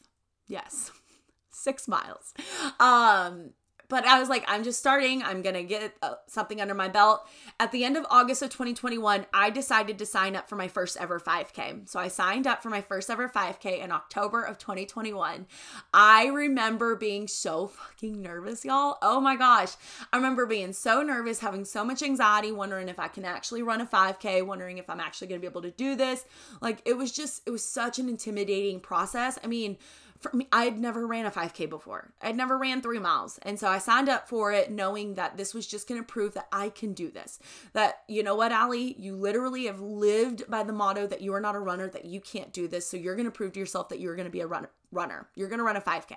Yes, 0.46 0.90
six 1.50 1.87
miles. 1.87 2.33
Um, 2.80 3.50
but 3.90 4.07
I 4.07 4.18
was 4.20 4.29
like, 4.29 4.44
I'm 4.46 4.62
just 4.62 4.79
starting. 4.79 5.22
I'm 5.22 5.42
going 5.42 5.57
to 5.57 5.64
get 5.64 5.92
uh, 6.00 6.14
something 6.29 6.61
under 6.61 6.74
my 6.74 6.88
belt. 6.88 7.26
At 7.59 7.72
the 7.72 7.85
end 7.85 7.96
of 7.96 8.07
August 8.09 8.40
of 8.40 8.50
2021, 8.50 9.26
I 9.35 9.50
decided 9.50 9.98
to 9.98 10.07
sign 10.07 10.37
up 10.37 10.48
for 10.48 10.55
my 10.55 10.68
first 10.68 10.96
ever 10.96 11.18
5K. 11.18 11.88
So 11.88 11.98
I 11.98 12.07
signed 12.07 12.46
up 12.46 12.62
for 12.62 12.70
my 12.70 12.81
first 12.81 13.11
ever 13.11 13.29
5K 13.29 13.83
in 13.83 13.90
October 13.90 14.42
of 14.42 14.59
2021. 14.59 15.46
I 15.92 16.26
remember 16.26 16.94
being 16.94 17.26
so 17.26 17.66
fucking 17.66 18.22
nervous, 18.22 18.64
y'all. 18.64 18.96
Oh 19.03 19.20
my 19.20 19.35
gosh. 19.35 19.72
I 20.12 20.16
remember 20.16 20.46
being 20.46 20.72
so 20.72 21.03
nervous, 21.03 21.40
having 21.40 21.64
so 21.64 21.85
much 21.85 22.03
anxiety, 22.03 22.53
wondering 22.53 22.88
if 22.88 23.00
I 23.00 23.09
can 23.09 23.24
actually 23.24 23.64
run 23.64 23.81
a 23.81 23.87
5K, 23.87 24.46
wondering 24.46 24.79
if 24.79 24.88
I'm 24.88 25.00
actually 25.00 25.26
going 25.26 25.40
to 25.40 25.42
be 25.42 25.50
able 25.50 25.62
to 25.62 25.72
do 25.72 25.96
this. 25.96 26.24
Like, 26.61 26.81
it 26.85 26.96
was 26.96 27.11
just, 27.11 27.42
it 27.44 27.50
was 27.50 27.64
such 27.64 27.98
an 27.98 28.09
intimidating 28.09 28.79
process. 28.79 29.37
I 29.42 29.48
mean, 29.48 29.79
for 30.20 30.37
me, 30.37 30.46
I'd 30.52 30.78
never 30.78 31.06
ran 31.06 31.26
a 31.26 31.30
5K 31.30 31.68
before. 31.68 32.12
I'd 32.20 32.37
never 32.37 32.59
ran 32.59 32.83
three 32.83 32.98
miles. 32.98 33.38
And 33.42 33.59
so 33.59 33.68
I 33.68 33.78
signed 33.78 34.09
up 34.09 34.28
for 34.28 34.52
it 34.52 34.70
knowing 34.70 35.14
that 35.14 35.37
this 35.37 35.54
was 35.54 35.66
just 35.66 35.88
going 35.88 36.00
to 36.00 36.06
prove 36.06 36.35
that 36.35 36.48
I 36.52 36.68
can 36.68 36.92
do 36.92 37.11
this. 37.11 37.38
That, 37.72 38.02
you 38.06 38.22
know 38.22 38.35
what, 38.35 38.52
Ally, 38.52 38.94
you 38.98 39.16
literally 39.16 39.64
have 39.64 39.80
lived 39.80 40.48
by 40.48 40.62
the 40.62 40.74
motto 40.74 41.06
that 41.06 41.22
you 41.22 41.33
are 41.35 41.40
not 41.40 41.56
a 41.56 41.61
runner, 41.61 41.88
that 41.88 42.04
you 42.04 42.20
can't 42.20 42.52
do 42.52 42.68
this. 42.68 42.87
So 42.87 42.96
you're 42.96 43.16
going 43.16 43.24
to 43.24 43.30
prove 43.30 43.54
to 43.54 43.61
yourself 43.61 43.88
that 43.88 44.00
you're 44.00 44.16
going 44.16 44.28
to 44.28 44.33
be 44.33 44.40
a 44.40 44.46
runner. 44.46 44.70
Runner. 44.92 45.28
You're 45.37 45.48
going 45.48 45.59
to 45.59 45.64
run 45.64 45.76
a 45.76 45.80
5K. 45.80 46.16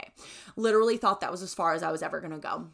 Literally 0.55 0.97
thought 0.97 1.21
that 1.21 1.31
was 1.31 1.43
as 1.43 1.53
far 1.53 1.73
as 1.73 1.83
I 1.83 1.91
was 1.91 2.01
ever 2.01 2.19
going 2.19 2.33
to 2.33 2.39
go. 2.39 2.67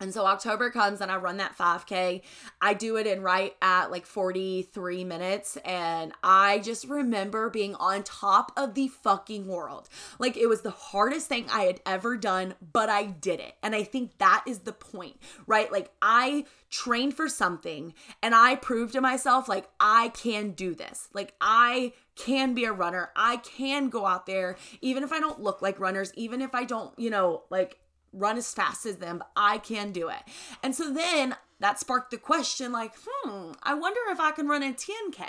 And 0.00 0.14
so 0.14 0.24
October 0.26 0.70
comes 0.70 1.00
and 1.00 1.10
I 1.10 1.16
run 1.16 1.36
that 1.36 1.56
5K. 1.56 2.22
I 2.60 2.74
do 2.74 2.96
it 2.96 3.06
in 3.06 3.22
right 3.22 3.54
at 3.60 3.90
like 3.90 4.06
43 4.06 5.04
minutes. 5.04 5.58
And 5.58 6.12
I 6.22 6.60
just 6.60 6.86
remember 6.88 7.50
being 7.50 7.74
on 7.74 8.02
top 8.02 8.52
of 8.56 8.74
the 8.74 8.88
fucking 8.88 9.46
world. 9.46 9.88
Like 10.18 10.36
it 10.36 10.46
was 10.46 10.62
the 10.62 10.70
hardest 10.70 11.28
thing 11.28 11.46
I 11.52 11.62
had 11.64 11.80
ever 11.84 12.16
done, 12.16 12.54
but 12.72 12.88
I 12.88 13.04
did 13.04 13.40
it. 13.40 13.54
And 13.62 13.74
I 13.74 13.82
think 13.82 14.18
that 14.18 14.42
is 14.46 14.60
the 14.60 14.72
point, 14.72 15.16
right? 15.46 15.70
Like 15.70 15.92
I 16.00 16.46
trained 16.70 17.14
for 17.14 17.28
something 17.28 17.92
and 18.22 18.34
I 18.34 18.54
proved 18.56 18.94
to 18.94 19.00
myself, 19.00 19.48
like, 19.48 19.68
I 19.78 20.08
can 20.10 20.52
do 20.52 20.74
this. 20.74 21.08
Like 21.12 21.34
I 21.40 21.92
can 22.16 22.54
be 22.54 22.64
a 22.64 22.72
runner. 22.72 23.10
I 23.16 23.38
can 23.38 23.88
go 23.88 24.06
out 24.06 24.26
there, 24.26 24.56
even 24.80 25.02
if 25.02 25.12
I 25.12 25.20
don't 25.20 25.40
look 25.40 25.60
like 25.62 25.80
runners, 25.80 26.12
even 26.14 26.40
if 26.40 26.54
I 26.54 26.64
don't, 26.64 26.96
you 26.98 27.10
know, 27.10 27.42
like 27.50 27.78
run 28.12 28.36
as 28.36 28.52
fast 28.52 28.86
as 28.86 28.96
them, 28.96 29.18
but 29.18 29.30
I 29.36 29.58
can 29.58 29.92
do 29.92 30.08
it. 30.08 30.22
And 30.62 30.74
so 30.74 30.92
then 30.92 31.36
that 31.60 31.78
sparked 31.78 32.10
the 32.10 32.16
question 32.16 32.72
like, 32.72 32.92
hmm, 33.06 33.52
I 33.62 33.74
wonder 33.74 34.00
if 34.08 34.18
I 34.18 34.30
can 34.32 34.48
run 34.48 34.62
a 34.62 34.72
10K. 34.72 35.24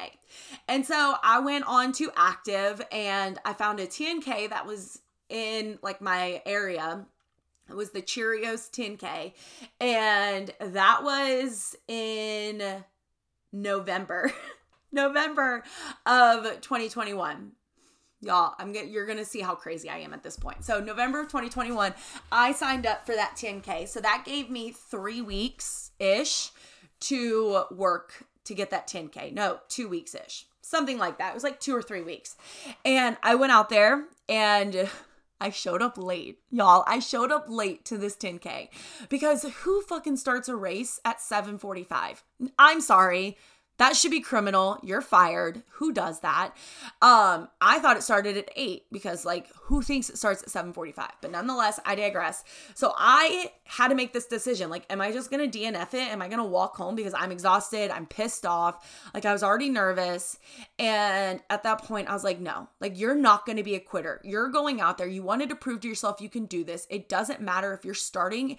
And 0.68 0.86
so 0.86 1.16
I 1.24 1.40
went 1.40 1.66
on 1.68 1.92
to 1.94 2.12
Active 2.16 2.82
and 2.92 3.38
I 3.46 3.54
found 3.54 3.80
a 3.80 3.88
10K 3.88 4.50
that 4.50 4.66
was 4.66 5.00
in 5.30 5.78
like 5.82 6.02
my 6.02 6.42
area. 6.46 7.06
It 7.70 7.76
was 7.76 7.92
the 7.92 8.02
Cheerios 8.02 8.70
10K. 8.72 9.34
And 9.80 10.52
that 10.60 11.04
was 11.04 11.76
in 11.88 12.84
November. 13.52 14.34
November 14.92 15.64
of 16.06 16.44
2021 16.60 17.54
y'all 18.22 18.54
i'm 18.60 18.72
gonna 18.72 18.86
you're 18.86 19.06
gonna 19.06 19.26
see 19.26 19.42
how 19.42 19.56
crazy 19.56 19.90
i 19.90 19.98
am 19.98 20.14
at 20.14 20.24
this 20.24 20.38
point. 20.38 20.64
So 20.64 20.80
november 20.80 21.20
of 21.20 21.28
2021 21.28 21.94
i 22.32 22.52
signed 22.52 22.86
up 22.86 23.06
for 23.06 23.16
that 23.16 23.36
10k 23.36 23.88
so 23.88 24.00
that 24.00 24.24
gave 24.26 24.50
me 24.50 24.72
three 24.72 25.22
weeks 25.22 25.92
ish 26.00 26.52
to 27.02 27.64
work 27.72 28.26
to 28.46 28.54
get 28.54 28.70
that 28.70 28.88
10k 28.88 29.34
no 29.34 29.60
two 29.68 29.88
weeks 29.88 30.16
ish 30.16 30.46
something 30.62 30.98
like 30.98 31.18
that. 31.18 31.32
It 31.32 31.34
was 31.34 31.44
like 31.44 31.60
two 31.60 31.76
or 31.76 31.82
three 31.82 32.02
weeks. 32.02 32.38
And 32.86 33.18
i 33.22 33.36
went 33.36 33.52
out 33.52 33.70
there 33.70 34.06
and 34.30 34.90
I 35.42 35.50
showed 35.50 35.82
up 35.82 35.98
late, 35.98 36.38
y'all. 36.52 36.84
I 36.86 37.00
showed 37.00 37.32
up 37.32 37.46
late 37.50 37.84
to 37.86 37.98
this 37.98 38.16
10K 38.16 38.70
because 39.10 39.44
who 39.64 39.82
fucking 39.82 40.18
starts 40.18 40.48
a 40.48 40.56
race 40.56 41.00
at 41.04 41.18
7:45? 41.20 42.22
I'm 42.60 42.80
sorry. 42.80 43.38
That 43.82 43.96
should 43.96 44.12
be 44.12 44.22
criminal. 44.22 44.78
You're 44.84 45.02
fired. 45.02 45.64
Who 45.72 45.92
does 45.92 46.20
that? 46.20 46.52
Um, 47.02 47.50
I 47.60 47.80
thought 47.80 47.98
it 47.98 48.04
started 48.04 48.38
at 48.38 48.52
8 48.56 48.84
because 48.92 49.26
like 49.26 49.48
who 49.56 49.82
thinks 49.82 50.08
it 50.08 50.20
starts 50.20 50.44
at 50.44 50.50
7:45? 50.50 51.10
But 51.20 51.32
nonetheless, 51.32 51.80
I 51.84 51.96
digress. 51.96 52.44
So 52.76 52.94
I 52.96 53.52
had 53.64 53.88
to 53.88 53.96
make 53.96 54.14
this 54.14 54.28
decision. 54.28 54.70
Like 54.70 54.86
am 54.92 55.02
I 55.02 55.12
just 55.12 55.32
to 55.50 55.60
DNF 55.60 55.96
it? 55.96 56.12
Am 56.12 56.22
I 56.22 56.28
to 56.38 56.44
walk 56.44 56.76
home 56.76 56.94
because 56.94 57.16
I'm 57.16 57.32
exhausted? 57.32 57.90
I'm 57.90 58.06
pissed 58.06 58.46
off. 58.46 59.10
Like 59.16 59.26
I 59.26 59.34
was 59.34 59.42
already 59.42 59.70
nervous. 59.70 60.38
And 60.78 61.42
at 61.50 61.64
that 61.64 61.84
point 61.84 62.08
I 62.08 62.14
was 62.14 62.24
like, 62.24 62.40
no. 62.40 62.68
Like 62.82 63.00
you're 63.00 63.16
not 63.16 63.48
to 63.58 63.64
be 63.64 63.74
a 63.74 63.80
quitter. 63.80 64.22
You're 64.24 64.50
going 64.50 64.80
out 64.80 65.00
there. 65.00 65.08
You 65.08 65.24
wanted 65.24 65.50
to 65.50 65.56
prove 65.56 65.80
to 65.80 65.88
yourself 65.88 66.22
you 66.22 66.30
can 66.30 66.46
do 66.46 66.64
this. 66.64 66.86
It 66.92 67.10
doesn't 67.10 67.42
matter 67.42 67.74
if 67.74 67.84
you're 67.84 67.96
starting 67.96 68.58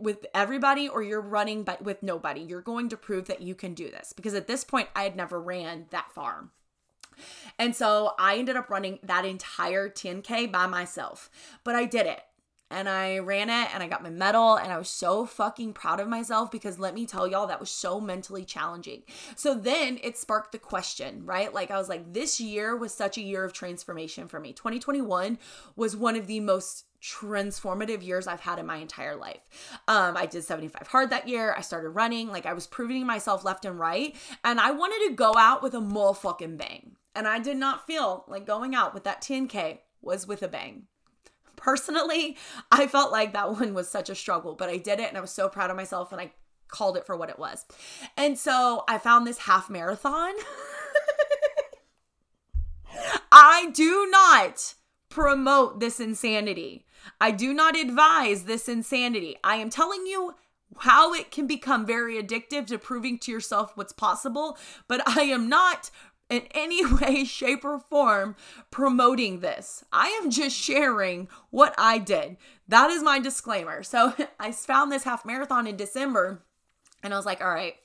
with 0.00 0.26
everybody 0.34 0.88
or 0.88 1.00
you're 1.00 1.20
running 1.20 1.62
but 1.62 1.80
with 1.82 2.02
nobody. 2.02 2.40
You're 2.40 2.60
going 2.60 2.88
to 2.88 2.96
prove 2.96 3.26
that 3.26 3.40
you 3.40 3.54
can 3.54 3.74
do 3.74 3.88
this 3.88 4.12
because 4.12 4.34
at 4.34 4.48
this 4.48 4.63
point 4.64 4.88
I 4.94 5.04
had 5.04 5.16
never 5.16 5.40
ran 5.40 5.86
that 5.90 6.12
far. 6.12 6.48
And 7.58 7.76
so 7.76 8.14
I 8.18 8.36
ended 8.36 8.56
up 8.56 8.70
running 8.70 8.98
that 9.02 9.24
entire 9.24 9.88
10K 9.88 10.50
by 10.50 10.66
myself, 10.66 11.30
but 11.62 11.74
I 11.76 11.84
did 11.84 12.06
it 12.06 12.20
and 12.70 12.88
I 12.88 13.18
ran 13.18 13.50
it 13.50 13.72
and 13.72 13.82
I 13.82 13.88
got 13.88 14.02
my 14.02 14.10
medal 14.10 14.56
and 14.56 14.72
I 14.72 14.78
was 14.78 14.88
so 14.88 15.26
fucking 15.26 15.74
proud 15.74 16.00
of 16.00 16.08
myself 16.08 16.50
because 16.50 16.78
let 16.78 16.94
me 16.94 17.06
tell 17.06 17.28
y'all 17.28 17.46
that 17.46 17.60
was 17.60 17.70
so 17.70 18.00
mentally 18.00 18.44
challenging. 18.44 19.02
So 19.36 19.54
then 19.54 20.00
it 20.02 20.18
sparked 20.18 20.52
the 20.52 20.58
question, 20.58 21.24
right? 21.24 21.54
Like 21.54 21.70
I 21.70 21.78
was 21.78 21.88
like 21.88 22.12
this 22.12 22.40
year 22.40 22.76
was 22.76 22.92
such 22.92 23.16
a 23.16 23.22
year 23.22 23.44
of 23.44 23.52
transformation 23.52 24.26
for 24.26 24.40
me. 24.40 24.52
2021 24.52 25.38
was 25.76 25.96
one 25.96 26.16
of 26.16 26.26
the 26.26 26.40
most 26.40 26.86
transformative 27.04 28.02
years 28.02 28.26
I've 28.26 28.40
had 28.40 28.58
in 28.58 28.64
my 28.66 28.76
entire 28.76 29.14
life. 29.14 29.42
Um, 29.86 30.16
I 30.16 30.24
did 30.24 30.42
75 30.42 30.86
hard 30.86 31.10
that 31.10 31.28
year. 31.28 31.54
I 31.56 31.60
started 31.60 31.90
running, 31.90 32.28
like 32.28 32.46
I 32.46 32.54
was 32.54 32.66
proving 32.66 33.06
myself 33.06 33.44
left 33.44 33.66
and 33.66 33.78
right, 33.78 34.16
and 34.42 34.58
I 34.58 34.70
wanted 34.70 35.08
to 35.08 35.14
go 35.14 35.34
out 35.36 35.62
with 35.62 35.74
a 35.74 35.80
motherfucking 35.80 36.56
bang. 36.56 36.96
And 37.14 37.28
I 37.28 37.38
did 37.38 37.58
not 37.58 37.86
feel 37.86 38.24
like 38.26 38.46
going 38.46 38.74
out 38.74 38.94
with 38.94 39.04
that 39.04 39.20
10K 39.20 39.80
was 40.00 40.26
with 40.26 40.42
a 40.42 40.48
bang. 40.48 40.84
Personally, 41.56 42.36
I 42.72 42.86
felt 42.86 43.12
like 43.12 43.34
that 43.34 43.50
one 43.52 43.74
was 43.74 43.88
such 43.88 44.08
a 44.08 44.14
struggle, 44.14 44.54
but 44.54 44.70
I 44.70 44.78
did 44.78 44.98
it 44.98 45.08
and 45.08 45.18
I 45.18 45.20
was 45.20 45.30
so 45.30 45.48
proud 45.48 45.70
of 45.70 45.76
myself 45.76 46.10
and 46.10 46.20
I 46.20 46.32
called 46.68 46.96
it 46.96 47.06
for 47.06 47.16
what 47.16 47.30
it 47.30 47.38
was. 47.38 47.66
And 48.16 48.38
so 48.38 48.82
I 48.88 48.98
found 48.98 49.26
this 49.26 49.38
half 49.38 49.68
marathon. 49.68 50.32
I 53.30 53.70
do 53.72 54.08
not 54.10 54.74
promote 55.14 55.78
this 55.78 56.00
insanity. 56.00 56.84
I 57.20 57.30
do 57.30 57.54
not 57.54 57.76
advise 57.76 58.44
this 58.44 58.68
insanity. 58.68 59.36
I 59.44 59.56
am 59.56 59.70
telling 59.70 60.06
you 60.06 60.34
how 60.78 61.14
it 61.14 61.30
can 61.30 61.46
become 61.46 61.86
very 61.86 62.20
addictive 62.20 62.66
to 62.66 62.78
proving 62.78 63.18
to 63.20 63.30
yourself 63.30 63.76
what's 63.76 63.92
possible, 63.92 64.58
but 64.88 65.08
I 65.08 65.22
am 65.22 65.48
not 65.48 65.92
in 66.28 66.42
any 66.50 66.84
way, 66.96 67.24
shape, 67.24 67.64
or 67.64 67.78
form 67.78 68.34
promoting 68.72 69.38
this. 69.38 69.84
I 69.92 70.08
am 70.20 70.30
just 70.30 70.56
sharing 70.56 71.28
what 71.50 71.76
I 71.78 71.98
did. 71.98 72.36
That 72.66 72.90
is 72.90 73.04
my 73.04 73.20
disclaimer. 73.20 73.84
So 73.84 74.14
I 74.40 74.50
found 74.50 74.90
this 74.90 75.04
half 75.04 75.24
marathon 75.24 75.68
in 75.68 75.76
December 75.76 76.42
and 77.04 77.14
I 77.14 77.16
was 77.16 77.26
like, 77.26 77.40
all 77.40 77.54
right, 77.54 77.76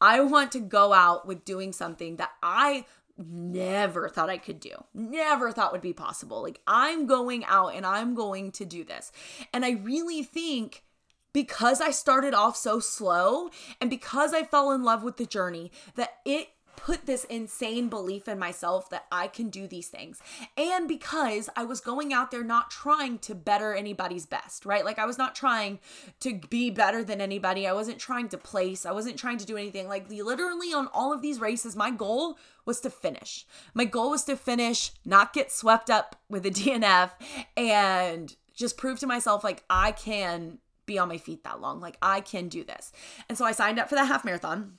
I 0.00 0.20
want 0.20 0.52
to 0.52 0.60
go 0.60 0.92
out 0.92 1.26
with 1.26 1.44
doing 1.44 1.72
something 1.72 2.16
that 2.16 2.30
I 2.40 2.84
never 3.18 4.08
thought 4.08 4.30
I 4.30 4.38
could 4.38 4.60
do, 4.60 4.70
never 4.94 5.50
thought 5.52 5.72
would 5.72 5.80
be 5.80 5.92
possible. 5.92 6.42
Like, 6.42 6.60
I'm 6.66 7.06
going 7.06 7.44
out 7.44 7.74
and 7.74 7.84
I'm 7.84 8.14
going 8.14 8.52
to 8.52 8.64
do 8.64 8.84
this. 8.84 9.12
And 9.52 9.64
I 9.64 9.72
really 9.72 10.22
think 10.22 10.84
because 11.32 11.80
I 11.80 11.90
started 11.90 12.34
off 12.34 12.56
so 12.56 12.80
slow 12.80 13.50
and 13.80 13.90
because 13.90 14.32
I 14.32 14.44
fell 14.44 14.72
in 14.72 14.82
love 14.82 15.02
with 15.02 15.16
the 15.16 15.26
journey, 15.26 15.70
that 15.96 16.18
it 16.24 16.48
put 16.78 17.06
this 17.06 17.24
insane 17.24 17.88
belief 17.88 18.28
in 18.28 18.38
myself 18.38 18.88
that 18.90 19.06
I 19.10 19.26
can 19.26 19.50
do 19.50 19.66
these 19.66 19.88
things. 19.88 20.20
And 20.56 20.86
because 20.86 21.50
I 21.56 21.64
was 21.64 21.80
going 21.80 22.12
out 22.12 22.30
there 22.30 22.44
not 22.44 22.70
trying 22.70 23.18
to 23.20 23.34
better 23.34 23.74
anybody's 23.74 24.26
best, 24.26 24.64
right? 24.64 24.84
Like 24.84 24.98
I 24.98 25.04
was 25.04 25.18
not 25.18 25.34
trying 25.34 25.80
to 26.20 26.40
be 26.48 26.70
better 26.70 27.02
than 27.02 27.20
anybody. 27.20 27.66
I 27.66 27.72
wasn't 27.72 27.98
trying 27.98 28.28
to 28.28 28.38
place. 28.38 28.86
I 28.86 28.92
wasn't 28.92 29.18
trying 29.18 29.38
to 29.38 29.46
do 29.46 29.56
anything. 29.56 29.88
Like 29.88 30.08
literally 30.08 30.72
on 30.72 30.88
all 30.94 31.12
of 31.12 31.20
these 31.20 31.40
races, 31.40 31.74
my 31.74 31.90
goal 31.90 32.38
was 32.64 32.80
to 32.82 32.90
finish. 32.90 33.44
My 33.74 33.84
goal 33.84 34.10
was 34.10 34.24
to 34.24 34.36
finish, 34.36 34.92
not 35.04 35.32
get 35.32 35.50
swept 35.50 35.90
up 35.90 36.16
with 36.28 36.46
a 36.46 36.50
DNF 36.50 37.10
and 37.56 38.36
just 38.54 38.76
prove 38.76 39.00
to 39.00 39.06
myself 39.06 39.42
like 39.42 39.64
I 39.68 39.92
can 39.92 40.58
be 40.86 40.98
on 40.98 41.08
my 41.08 41.18
feet 41.18 41.42
that 41.42 41.60
long. 41.60 41.80
Like 41.80 41.98
I 42.00 42.20
can 42.20 42.48
do 42.48 42.62
this. 42.62 42.92
And 43.28 43.36
so 43.36 43.44
I 43.44 43.52
signed 43.52 43.80
up 43.80 43.88
for 43.88 43.96
the 43.96 44.04
half 44.04 44.24
marathon 44.24 44.78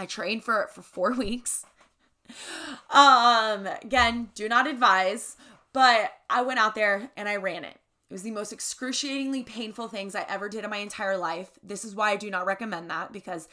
I 0.00 0.06
trained 0.06 0.44
for 0.44 0.62
it 0.62 0.70
for 0.70 0.80
four 0.80 1.12
weeks. 1.16 1.66
Um, 2.90 3.66
again, 3.82 4.30
do 4.34 4.48
not 4.48 4.66
advise, 4.66 5.36
but 5.72 6.12
I 6.30 6.42
went 6.42 6.58
out 6.58 6.74
there 6.74 7.10
and 7.16 7.28
I 7.28 7.36
ran 7.36 7.64
it. 7.64 7.76
It 8.08 8.14
was 8.14 8.22
the 8.22 8.30
most 8.30 8.52
excruciatingly 8.52 9.44
painful 9.44 9.88
things 9.88 10.14
I 10.14 10.24
ever 10.28 10.48
did 10.48 10.64
in 10.64 10.70
my 10.70 10.78
entire 10.78 11.16
life. 11.16 11.50
This 11.62 11.84
is 11.84 11.94
why 11.94 12.10
I 12.10 12.16
do 12.16 12.30
not 12.30 12.46
recommend 12.46 12.90
that 12.90 13.12
because 13.12 13.46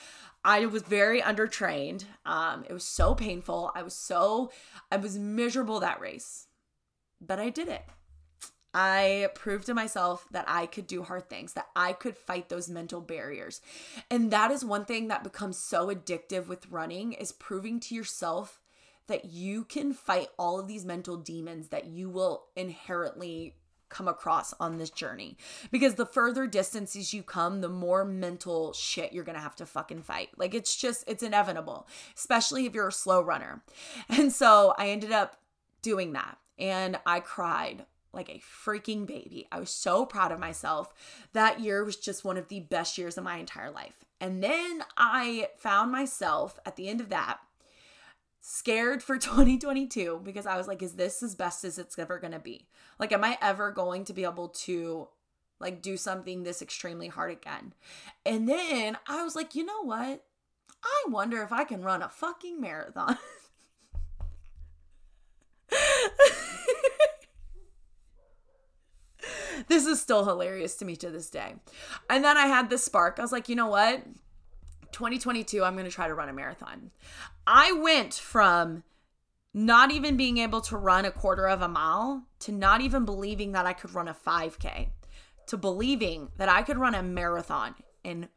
I 0.43 0.65
was 0.65 0.83
very 0.83 1.21
undertrained. 1.21 2.05
Um, 2.25 2.63
it 2.67 2.73
was 2.73 2.86
so 2.86 3.13
painful. 3.13 3.71
I 3.75 3.83
was 3.83 3.93
so, 3.93 4.51
I 4.91 4.97
was 4.97 5.17
miserable 5.17 5.79
that 5.81 5.99
race, 5.99 6.47
but 7.19 7.39
I 7.39 7.49
did 7.49 7.67
it. 7.67 7.83
I 8.80 9.30
proved 9.34 9.66
to 9.66 9.74
myself 9.74 10.28
that 10.30 10.46
I 10.48 10.68
could 10.68 10.86
do 10.86 11.02
hard 11.02 11.28
things, 11.30 11.54
that 11.54 11.66
I 11.76 11.94
could 11.94 12.16
fight 12.16 12.48
those 12.48 12.70
mental 12.70 13.02
barriers. 13.02 13.60
And 14.12 14.30
that 14.30 14.52
is 14.52 14.63
one 14.63 14.86
thing 14.86 15.08
that 15.08 15.24
becomes 15.24 15.58
so 15.58 15.88
addictive 15.88 16.46
with 16.46 16.70
running 16.70 17.13
is 17.13 17.32
proving 17.32 17.80
to 17.80 17.96
yourself 17.96 18.62
that 19.08 19.26
you 19.26 19.63
can 19.63 19.94
fight 19.94 20.28
all 20.38 20.60
of 20.60 20.68
these 20.68 20.86
mental 20.86 21.18
demons 21.18 21.70
that 21.70 21.88
you 21.88 22.08
will 22.08 22.44
inherently 22.56 23.56
come 23.90 24.08
across 24.08 24.54
on 24.60 24.78
this 24.78 24.92
journey. 24.92 25.38
Because 25.72 25.96
the 25.96 26.06
further 26.06 26.46
distances 26.46 27.16
you 27.16 27.24
come, 27.24 27.62
the 27.62 27.70
more 27.70 28.06
mental 28.06 28.74
shit 28.74 29.12
you're 29.12 29.24
gonna 29.24 29.40
have 29.40 29.56
to 29.56 29.66
fucking 29.66 30.04
fight. 30.04 30.30
Like 30.38 30.54
it's 30.54 30.76
just, 30.76 31.04
it's 31.08 31.24
inevitable, 31.24 31.88
especially 32.16 32.68
if 32.68 32.76
you're 32.76 32.90
a 32.90 32.92
slow 32.92 33.22
runner. 33.22 33.63
And 34.10 34.32
so 34.32 34.76
I 34.78 34.90
ended 34.90 35.13
up 35.13 35.38
doing 35.82 36.13
that 36.13 36.38
and 36.60 37.00
I 37.08 37.22
cried 37.22 37.88
like 38.13 38.30
a 38.30 38.41
freaking 38.65 39.06
baby. 39.06 39.48
I 39.52 39.60
was 39.60 39.70
so 39.70 40.06
proud 40.06 40.32
of 40.32 40.39
myself. 40.39 40.93
That 41.34 41.60
year 41.60 41.84
was 41.84 41.98
just 41.98 42.26
one 42.26 42.38
of 42.38 42.48
the 42.48 42.62
best 42.62 42.98
years 42.98 43.17
of 43.17 43.24
my 43.24 43.38
entire 43.38 43.72
life. 43.72 44.06
And 44.20 44.43
then 44.43 44.84
I 44.98 45.50
found 45.58 45.91
myself 45.91 46.60
at 46.65 46.76
the 46.76 46.88
end 46.88 47.02
of 47.02 47.10
that 47.10 47.39
scared 48.41 49.04
for 49.04 49.17
2022 49.20 50.22
because 50.24 50.46
I 50.46 50.58
was 50.58 50.67
like, 50.67 50.82
is 50.82 50.93
this 50.93 51.22
as 51.22 51.36
best 51.36 51.63
as 51.63 51.78
it's 51.78 52.00
ever 52.00 52.20
going 52.20 52.34
to 52.34 52.39
be? 52.39 52.67
Like, 53.00 53.12
am 53.12 53.24
I 53.24 53.38
ever 53.41 53.72
going 53.72 54.06
to 54.06 54.13
be 54.13 54.24
able 54.24 54.50
to 54.50 55.08
like 55.60 55.82
do 55.82 55.98
something 55.98 56.43
this 56.43 56.62
extremely 56.62 57.08
hard 57.08 57.32
again? 57.32 57.74
And 58.26 58.48
then 58.48 58.98
I 59.08 59.24
was 59.24 59.36
like, 59.36 59.56
you 59.56 59.65
know 59.65 59.84
what? 59.84 60.24
I 60.84 61.04
wonder 61.10 61.41
if 61.43 61.52
I 61.52 61.63
can 61.63 61.84
run 61.84 62.02
a 62.02 62.10
fucking 62.10 62.62
marathon. 62.62 63.17
this 69.67 69.86
is 69.86 70.01
still 70.01 70.25
hilarious 70.25 70.75
to 70.77 70.86
me 70.86 70.95
to 70.97 71.10
this 71.10 71.30
day. 71.30 71.56
And 72.10 72.23
then 72.23 72.38
I 72.38 72.47
had 72.47 72.69
this 72.69 72.84
spark. 72.84 73.17
I 73.19 73.21
was 73.21 73.32
like, 73.32 73.49
you 73.49 73.56
know 73.56 73.67
what? 73.67 74.03
2022, 74.91 75.63
I'm 75.63 75.73
going 75.73 75.86
to 75.86 75.91
try 75.91 76.08
to 76.08 76.13
run 76.13 76.30
a 76.30 76.34
marathon. 76.34 76.91
I 77.45 77.71
went 77.73 78.13
from 78.13 78.84
not 79.53 79.91
even 79.91 80.17
being 80.17 80.38
able 80.38 80.62
to 80.62 80.77
run 80.77 81.06
a 81.06 81.12
quarter 81.12 81.47
of 81.47 81.62
a 81.62 81.67
mile 81.67 82.23
to 82.39 82.51
not 82.51 82.82
even 82.82 83.06
believing 83.06 83.53
that 83.53 83.65
I 83.65 83.73
could 83.73 83.93
run 83.93 84.08
a 84.08 84.13
5K 84.13 84.89
to 85.47 85.58
believing 85.58 86.30
that 86.38 86.49
I 86.49 86.62
could 86.62 86.77
run 86.77 86.93
a 86.93 87.01
marathon 87.01 87.75
in 88.03 88.30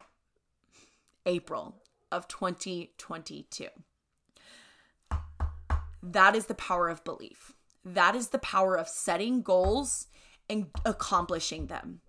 April 1.27 1.83
of 2.11 2.27
2022. 2.29 3.67
That 6.03 6.35
is 6.35 6.47
the 6.47 6.55
power 6.55 6.89
of 6.89 7.05
belief. 7.05 7.53
That 7.85 8.15
is 8.15 8.29
the 8.29 8.39
power 8.39 8.77
of 8.77 8.89
setting 8.89 9.43
goals 9.43 10.07
and 10.51 10.67
accomplishing 10.85 11.67
them. 11.67 12.01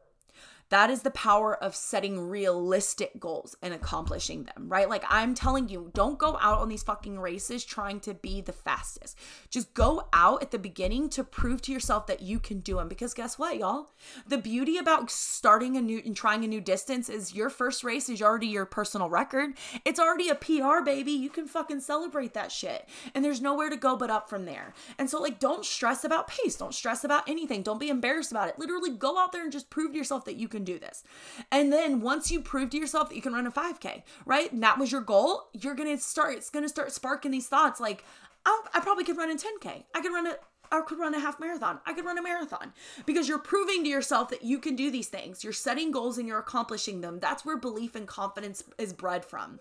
That 0.72 0.90
is 0.90 1.02
the 1.02 1.12
power 1.12 1.62
of 1.62 1.76
setting 1.76 2.30
realistic 2.30 3.20
goals 3.20 3.58
and 3.62 3.74
accomplishing 3.74 4.46
them, 4.46 4.70
right? 4.70 4.88
Like 4.90 5.04
I'm 5.10 5.34
telling 5.34 5.68
you, 5.68 5.92
don't 5.94 6.18
go 6.18 6.38
out 6.40 6.60
on 6.60 6.70
these 6.70 6.82
fucking 6.82 7.20
races 7.20 7.66
trying 7.66 8.00
to 8.02 8.14
be 8.14 8.40
the 8.40 8.54
fastest. 8.54 9.18
Just 9.50 9.74
go 9.74 10.08
out 10.14 10.42
at 10.42 10.52
the 10.52 10.58
beginning 10.58 11.10
to 11.10 11.26
prove 11.26 11.62
to 11.64 11.74
yourself 11.74 12.08
that 12.08 12.22
you 12.22 12.40
can 12.40 12.62
do 12.62 12.78
them. 12.78 12.88
Because 12.88 13.14
guess 13.14 13.38
what, 13.38 13.58
y'all? 13.58 13.90
The 14.26 14.38
beauty 14.38 14.78
about 14.78 15.12
starting 15.12 15.76
a 15.76 15.82
new 15.82 16.02
and 16.06 16.16
trying 16.16 16.46
a 16.46 16.48
new 16.48 16.62
distance 16.62 17.10
is 17.10 17.36
your 17.36 17.50
first 17.50 17.84
race 17.84 18.08
is 18.08 18.22
already 18.22 18.48
your 18.48 18.66
personal 18.66 19.10
record. 19.10 19.52
It's 19.84 20.00
already 20.00 20.30
a 20.30 20.36
PR, 20.36 20.82
baby. 20.86 21.12
You 21.12 21.30
can 21.30 21.48
fucking 21.48 21.82
celebrate 21.82 22.34
that 22.34 22.50
shit. 22.50 22.88
And 23.14 23.26
there's 23.26 23.42
nowhere 23.42 23.70
to 23.70 23.76
go 23.76 23.98
but 23.98 24.10
up 24.10 24.30
from 24.30 24.46
there. 24.46 24.74
And 24.98 25.10
so, 25.10 25.22
like, 25.22 25.38
don't 25.38 25.66
stress 25.66 26.06
about 26.06 26.30
pace. 26.30 26.56
Don't 26.56 26.74
stress 26.74 27.04
about 27.04 27.28
anything. 27.28 27.62
Don't 27.62 27.78
be 27.78 27.90
embarrassed 27.90 28.32
about 28.32 28.48
it. 28.48 28.58
Literally 28.58 28.92
go 28.92 29.20
out 29.20 29.34
there 29.34 29.44
and 29.44 29.52
just 29.52 29.70
prove 29.70 29.92
to 29.92 29.98
yourself 29.98 30.24
that 30.24 30.38
you 30.38 30.48
can 30.48 30.61
can 30.62 30.74
do 30.74 30.80
this. 30.80 31.04
And 31.52 31.72
then 31.72 32.02
once 32.02 32.32
you 32.32 32.42
prove 32.42 32.70
to 32.72 32.78
yourself 32.78 33.10
that 33.10 33.16
you 33.16 33.22
can 33.22 33.34
run 33.34 33.48
a 33.48 33.52
5K, 33.52 34.04
right? 34.26 34.52
And 34.52 34.62
that 34.64 34.78
was 34.78 34.92
your 34.92 35.02
goal, 35.02 35.50
you're 35.54 35.76
gonna 35.76 35.98
start, 35.98 36.36
it's 36.36 36.50
gonna 36.50 36.70
start 36.70 36.92
sparking 36.92 37.32
these 37.32 37.48
thoughts 37.48 37.80
like, 37.80 38.04
I, 38.46 38.62
I 38.74 38.80
probably 38.80 39.04
could 39.04 39.18
run 39.18 39.32
a 39.32 39.36
10K. 39.36 39.84
I 39.94 40.02
could 40.02 40.14
run 40.14 40.28
a 40.28 40.36
I 40.74 40.80
could 40.80 41.00
run 41.00 41.14
a 41.14 41.20
half 41.20 41.38
marathon. 41.38 41.82
I 41.86 41.92
could 41.92 42.06
run 42.06 42.18
a 42.18 42.22
marathon 42.22 42.72
because 43.06 43.28
you're 43.28 43.40
proving 43.40 43.84
to 43.84 43.90
yourself 43.90 44.30
that 44.30 44.44
you 44.44 44.58
can 44.58 44.78
do 44.78 44.90
these 44.90 45.10
things. 45.10 45.44
You're 45.44 45.52
setting 45.52 45.92
goals 45.92 46.18
and 46.18 46.26
you're 46.26 46.40
accomplishing 46.40 47.02
them. 47.02 47.20
That's 47.20 47.44
where 47.44 47.58
belief 47.58 47.94
and 47.94 48.08
confidence 48.08 48.64
is 48.78 48.94
bred 48.94 49.26
from. 49.26 49.60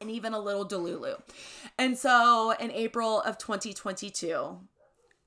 And 0.00 0.10
even 0.10 0.32
a 0.32 0.40
little 0.40 0.66
Delulu. 0.66 1.22
And 1.78 1.96
so 1.96 2.56
in 2.58 2.72
April 2.72 3.20
of 3.20 3.38
2022, 3.38 4.58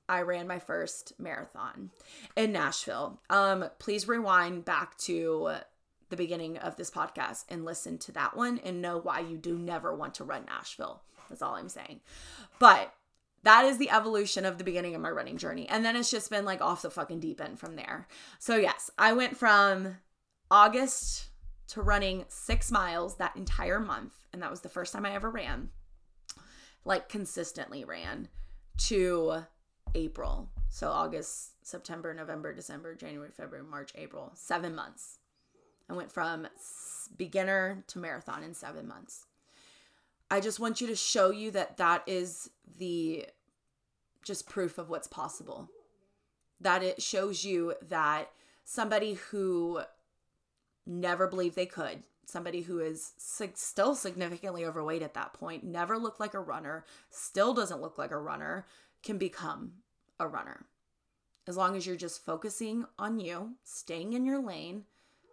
I 0.08 0.22
ran 0.22 0.46
my 0.46 0.58
first 0.58 1.12
marathon 1.18 1.90
in 2.36 2.52
Nashville. 2.52 3.20
Um, 3.30 3.68
please 3.78 4.08
rewind 4.08 4.64
back 4.64 4.96
to 4.98 5.56
the 6.08 6.16
beginning 6.16 6.58
of 6.58 6.76
this 6.76 6.90
podcast 6.90 7.44
and 7.48 7.64
listen 7.64 7.98
to 7.98 8.12
that 8.12 8.36
one 8.36 8.60
and 8.64 8.80
know 8.80 8.98
why 8.98 9.20
you 9.20 9.36
do 9.36 9.58
never 9.58 9.94
want 9.94 10.14
to 10.14 10.24
run 10.24 10.44
Nashville. 10.46 11.02
That's 11.28 11.42
all 11.42 11.54
I'm 11.54 11.68
saying. 11.68 12.00
But 12.58 12.94
that 13.42 13.64
is 13.64 13.78
the 13.78 13.90
evolution 13.90 14.44
of 14.44 14.58
the 14.58 14.64
beginning 14.64 14.94
of 14.94 15.00
my 15.00 15.10
running 15.10 15.36
journey. 15.36 15.68
And 15.68 15.84
then 15.84 15.96
it's 15.96 16.10
just 16.10 16.30
been 16.30 16.44
like 16.44 16.60
off 16.60 16.82
the 16.82 16.90
fucking 16.90 17.20
deep 17.20 17.40
end 17.40 17.58
from 17.58 17.76
there. 17.76 18.06
So, 18.38 18.56
yes, 18.56 18.90
I 18.98 19.12
went 19.12 19.36
from 19.36 19.96
August 20.50 21.26
to 21.68 21.82
running 21.82 22.24
six 22.28 22.70
miles 22.70 23.16
that 23.16 23.36
entire 23.36 23.80
month. 23.80 24.14
And 24.32 24.42
that 24.42 24.50
was 24.50 24.60
the 24.60 24.68
first 24.68 24.92
time 24.92 25.06
I 25.06 25.14
ever 25.14 25.30
ran, 25.30 25.70
like 26.84 27.08
consistently 27.08 27.84
ran 27.84 28.28
to 28.86 29.44
April. 29.96 30.50
So 30.68 30.90
August, 30.90 31.66
September, 31.66 32.12
November, 32.12 32.52
December, 32.52 32.94
January, 32.94 33.30
February, 33.34 33.66
March, 33.66 33.92
April, 33.96 34.30
seven 34.34 34.74
months. 34.74 35.18
I 35.88 35.94
went 35.94 36.12
from 36.12 36.46
beginner 37.16 37.82
to 37.88 37.98
marathon 37.98 38.42
in 38.42 38.52
seven 38.52 38.86
months. 38.86 39.26
I 40.30 40.40
just 40.40 40.60
want 40.60 40.80
you 40.80 40.86
to 40.88 40.96
show 40.96 41.30
you 41.30 41.50
that 41.52 41.78
that 41.78 42.02
is 42.06 42.50
the 42.78 43.26
just 44.22 44.48
proof 44.48 44.76
of 44.76 44.90
what's 44.90 45.06
possible. 45.06 45.70
That 46.60 46.82
it 46.82 47.00
shows 47.00 47.44
you 47.44 47.74
that 47.88 48.30
somebody 48.64 49.14
who 49.14 49.80
never 50.84 51.28
believed 51.28 51.56
they 51.56 51.66
could, 51.66 52.02
somebody 52.26 52.62
who 52.62 52.80
is 52.80 53.12
still 53.16 53.94
significantly 53.94 54.64
overweight 54.64 55.02
at 55.02 55.14
that 55.14 55.32
point, 55.32 55.64
never 55.64 55.96
looked 55.96 56.20
like 56.20 56.34
a 56.34 56.40
runner, 56.40 56.84
still 57.08 57.54
doesn't 57.54 57.80
look 57.80 57.96
like 57.96 58.10
a 58.10 58.18
runner, 58.18 58.66
can 59.02 59.18
become 59.18 59.72
a 60.18 60.26
runner. 60.26 60.66
As 61.46 61.56
long 61.56 61.76
as 61.76 61.86
you're 61.86 61.96
just 61.96 62.24
focusing 62.24 62.86
on 62.98 63.20
you, 63.20 63.52
staying 63.62 64.14
in 64.14 64.24
your 64.24 64.42
lane, 64.42 64.84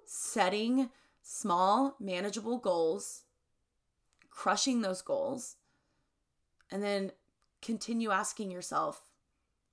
setting 0.06 0.90
small, 1.24 1.96
manageable 2.00 2.58
goals, 2.58 3.24
crushing 4.30 4.82
those 4.82 5.02
goals, 5.02 5.56
and 6.72 6.84
then 6.84 7.12
continue 7.62 8.12
asking 8.12 8.52
yourself, 8.52 9.02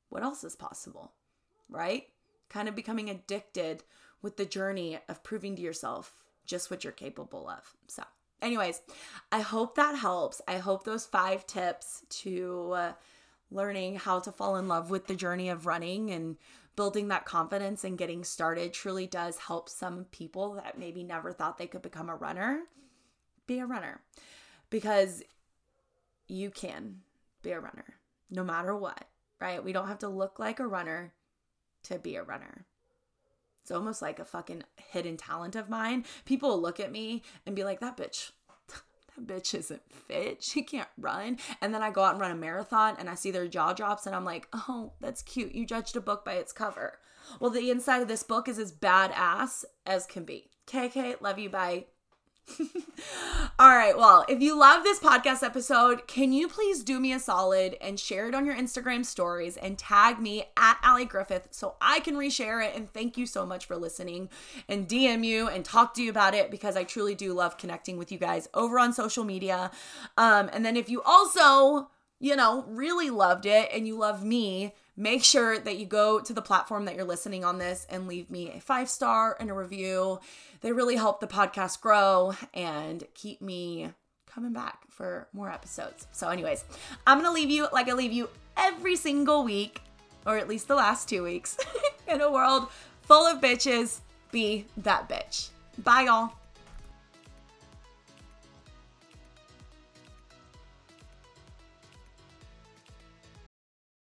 what 0.09 0.23
else 0.23 0.45
is 0.45 0.57
possible? 0.57 1.13
Right? 1.69 2.09
Kind 2.49 2.69
of 2.69 2.75
becoming 2.75 3.11
addicted 3.11 3.83
with 4.23 4.37
the 4.37 4.45
journey 4.45 4.99
of 5.09 5.23
proving 5.23 5.57
to 5.57 5.63
yourself 5.63 6.25
just 6.47 6.71
what 6.71 6.85
you're 6.85 6.93
capable 6.93 7.49
of. 7.49 7.75
So, 7.87 8.03
anyways, 8.43 8.81
I 9.31 9.41
hope 9.41 9.77
that 9.77 9.97
helps. 9.97 10.41
I 10.49 10.59
hope 10.59 10.85
those 10.85 11.07
five 11.07 11.47
tips 11.47 12.03
to 12.11 12.73
uh, 12.73 12.93
learning 13.51 13.97
how 13.97 14.19
to 14.21 14.33
fall 14.33 14.57
in 14.57 14.69
love 14.69 14.91
with 14.91 15.07
the 15.07 15.15
journey 15.15 15.49
of 15.49 15.67
running 15.67 16.11
and 16.11 16.37
building 16.77 17.09
that 17.09 17.25
confidence 17.25 17.85
and 17.85 17.99
getting 17.99 18.25
started 18.25 18.73
truly 18.73 19.07
does 19.07 19.37
help 19.39 19.69
some 19.69 20.05
people 20.13 20.55
that 20.55 20.79
maybe 20.79 21.03
never 21.03 21.33
thought 21.33 21.59
they 21.59 21.67
could 21.67 21.83
become 21.83 22.09
a 22.09 22.15
runner 22.15 22.61
be 23.47 23.59
a 23.59 23.67
runner 23.67 24.01
because 24.71 25.23
you 26.29 26.51
can 26.51 26.99
be 27.43 27.51
a 27.51 27.59
runner 27.59 27.97
no 28.31 28.45
matter 28.45 28.77
what, 28.77 29.07
right? 29.41 29.63
We 29.63 29.73
don't 29.73 29.89
have 29.89 29.99
to 30.01 30.09
look 30.09 30.39
like 30.39 30.61
a 30.61 30.67
runner 30.67 31.13
to 31.85 31.99
be 31.99 32.17
a 32.17 32.23
runner. 32.23 32.67
It's 33.63 33.71
almost 33.71 34.01
like 34.01 34.19
a 34.19 34.25
fucking 34.25 34.63
hidden 34.77 35.17
talent 35.17 35.57
of 35.57 35.69
mine. 35.69 36.05
People 36.25 36.61
look 36.61 36.81
at 36.81 36.93
me 36.93 37.23
and 37.45 37.57
be 37.57 37.65
like, 37.65 37.81
that 37.81 37.97
bitch, 37.97 38.31
bitch 39.27 39.55
isn't 39.55 39.83
fit. 39.91 40.43
She 40.51 40.63
can't 40.63 40.89
run. 40.99 41.39
And 41.61 41.73
then 41.75 41.83
I 41.83 41.91
go 41.91 42.03
out 42.03 42.13
and 42.13 42.21
run 42.21 42.31
a 42.31 42.37
marathon 42.37 42.97
and 42.99 43.09
I 43.09 43.15
see 43.15 43.31
their 43.31 43.47
jaw 43.47 43.73
drops 43.73 44.07
and 44.07 44.15
I'm 44.15 44.25
like, 44.25 44.49
oh, 44.53 44.93
that's 45.01 45.23
cute. 45.23 45.55
You 45.55 45.65
judged 45.67 45.97
a 45.97 46.01
book 46.01 46.25
by 46.25 46.35
its 46.35 46.53
cover. 46.53 46.99
Well, 47.39 47.51
the 47.51 47.71
inside 47.71 48.03
of 48.03 48.09
this 48.09 48.23
book 48.23 48.49
is 48.49 48.59
as 48.59 48.73
badass 48.73 49.65
as 49.87 50.07
can 50.07 50.25
be. 50.25 50.51
KK, 50.67 51.21
love 51.21 51.39
you. 51.39 51.49
Bye. 51.51 51.87
All 53.59 53.77
right. 53.77 53.97
Well, 53.97 54.25
if 54.29 54.41
you 54.41 54.59
love 54.59 54.83
this 54.83 54.99
podcast 54.99 55.43
episode, 55.43 56.07
can 56.07 56.33
you 56.33 56.49
please 56.49 56.83
do 56.83 57.01
me 57.01 57.13
a 57.13 57.19
solid 57.19 57.77
and 57.81 57.99
share 57.99 58.29
it 58.29 58.35
on 58.35 58.47
your 58.47 58.55
Instagram 58.55 59.05
stories 59.05 59.57
and 59.57 59.79
tag 59.79 60.19
me 60.19 60.45
at 60.57 60.79
Ally 60.83 61.05
Griffeth 61.05 61.49
so 61.51 61.75
I 61.81 62.01
can 62.01 62.15
reshare 62.15 62.65
it? 62.65 62.75
And 62.75 62.93
thank 62.93 63.17
you 63.17 63.27
so 63.27 63.47
much 63.47 63.67
for 63.67 63.77
listening 63.77 64.29
and 64.69 64.89
DM 64.89 65.25
you 65.25 65.49
and 65.49 65.65
talk 65.65 65.95
to 65.95 66.03
you 66.03 66.11
about 66.11 66.35
it 66.35 66.51
because 66.51 66.77
I 66.77 66.85
truly 66.85 67.15
do 67.15 67.33
love 67.33 67.59
connecting 67.59 67.97
with 67.97 68.11
you 68.13 68.19
guys 68.19 68.49
over 68.55 68.79
on 68.79 68.93
social 68.93 69.25
media. 69.25 69.71
Um, 70.17 70.51
and 70.53 70.65
then 70.65 70.77
if 70.77 70.89
you 70.89 71.03
also, 71.03 71.89
you 72.19 72.37
know, 72.37 72.65
really 72.69 73.11
loved 73.11 73.47
it 73.47 73.71
and 73.73 73.87
you 73.87 73.97
love 73.97 74.25
me, 74.25 74.75
make 74.97 75.25
sure 75.25 75.59
that 75.59 75.79
you 75.79 75.87
go 75.87 76.21
to 76.21 76.33
the 76.33 76.43
platform 76.43 76.85
that 76.85 76.95
you're 76.95 77.05
listening 77.05 77.45
on 77.45 77.59
this 77.59 77.87
and 77.89 78.07
leave 78.07 78.31
me 78.31 78.53
a 78.57 78.61
five 78.61 78.89
star 78.89 79.37
and 79.41 79.51
a 79.51 79.55
review. 79.55 80.21
They 80.61 80.73
really 80.73 80.97
help 80.97 81.21
the 81.21 81.27
podcast 81.27 81.81
grow 81.81 82.35
and 82.55 83.05
keep 83.15 83.41
me 83.41 83.91
coming 84.27 84.53
back 84.53 84.83
for 84.89 85.29
more 85.33 85.51
episodes. 85.51 86.07
So, 86.13 86.29
anyways, 86.29 86.65
I'm 87.07 87.19
gonna 87.19 87.33
leave 87.33 87.51
you 87.51 87.69
like 87.73 87.89
I 87.89 87.95
leave 87.95 88.13
you 88.13 88.29
every 88.57 88.97
single 88.97 89.45
week, 89.45 89.81
or 90.27 90.37
at 90.37 90.49
least 90.49 90.69
the 90.69 90.75
last 90.75 91.09
two 91.09 91.23
weeks, 91.23 91.57
in 92.09 92.21
a 92.21 92.31
world 92.31 92.69
full 93.03 93.27
of 93.27 93.41
bitches. 93.41 94.01
Be 94.31 94.67
that 94.79 95.09
bitch. 95.09 95.49
Bye, 95.79 96.03
y'all. 96.03 96.40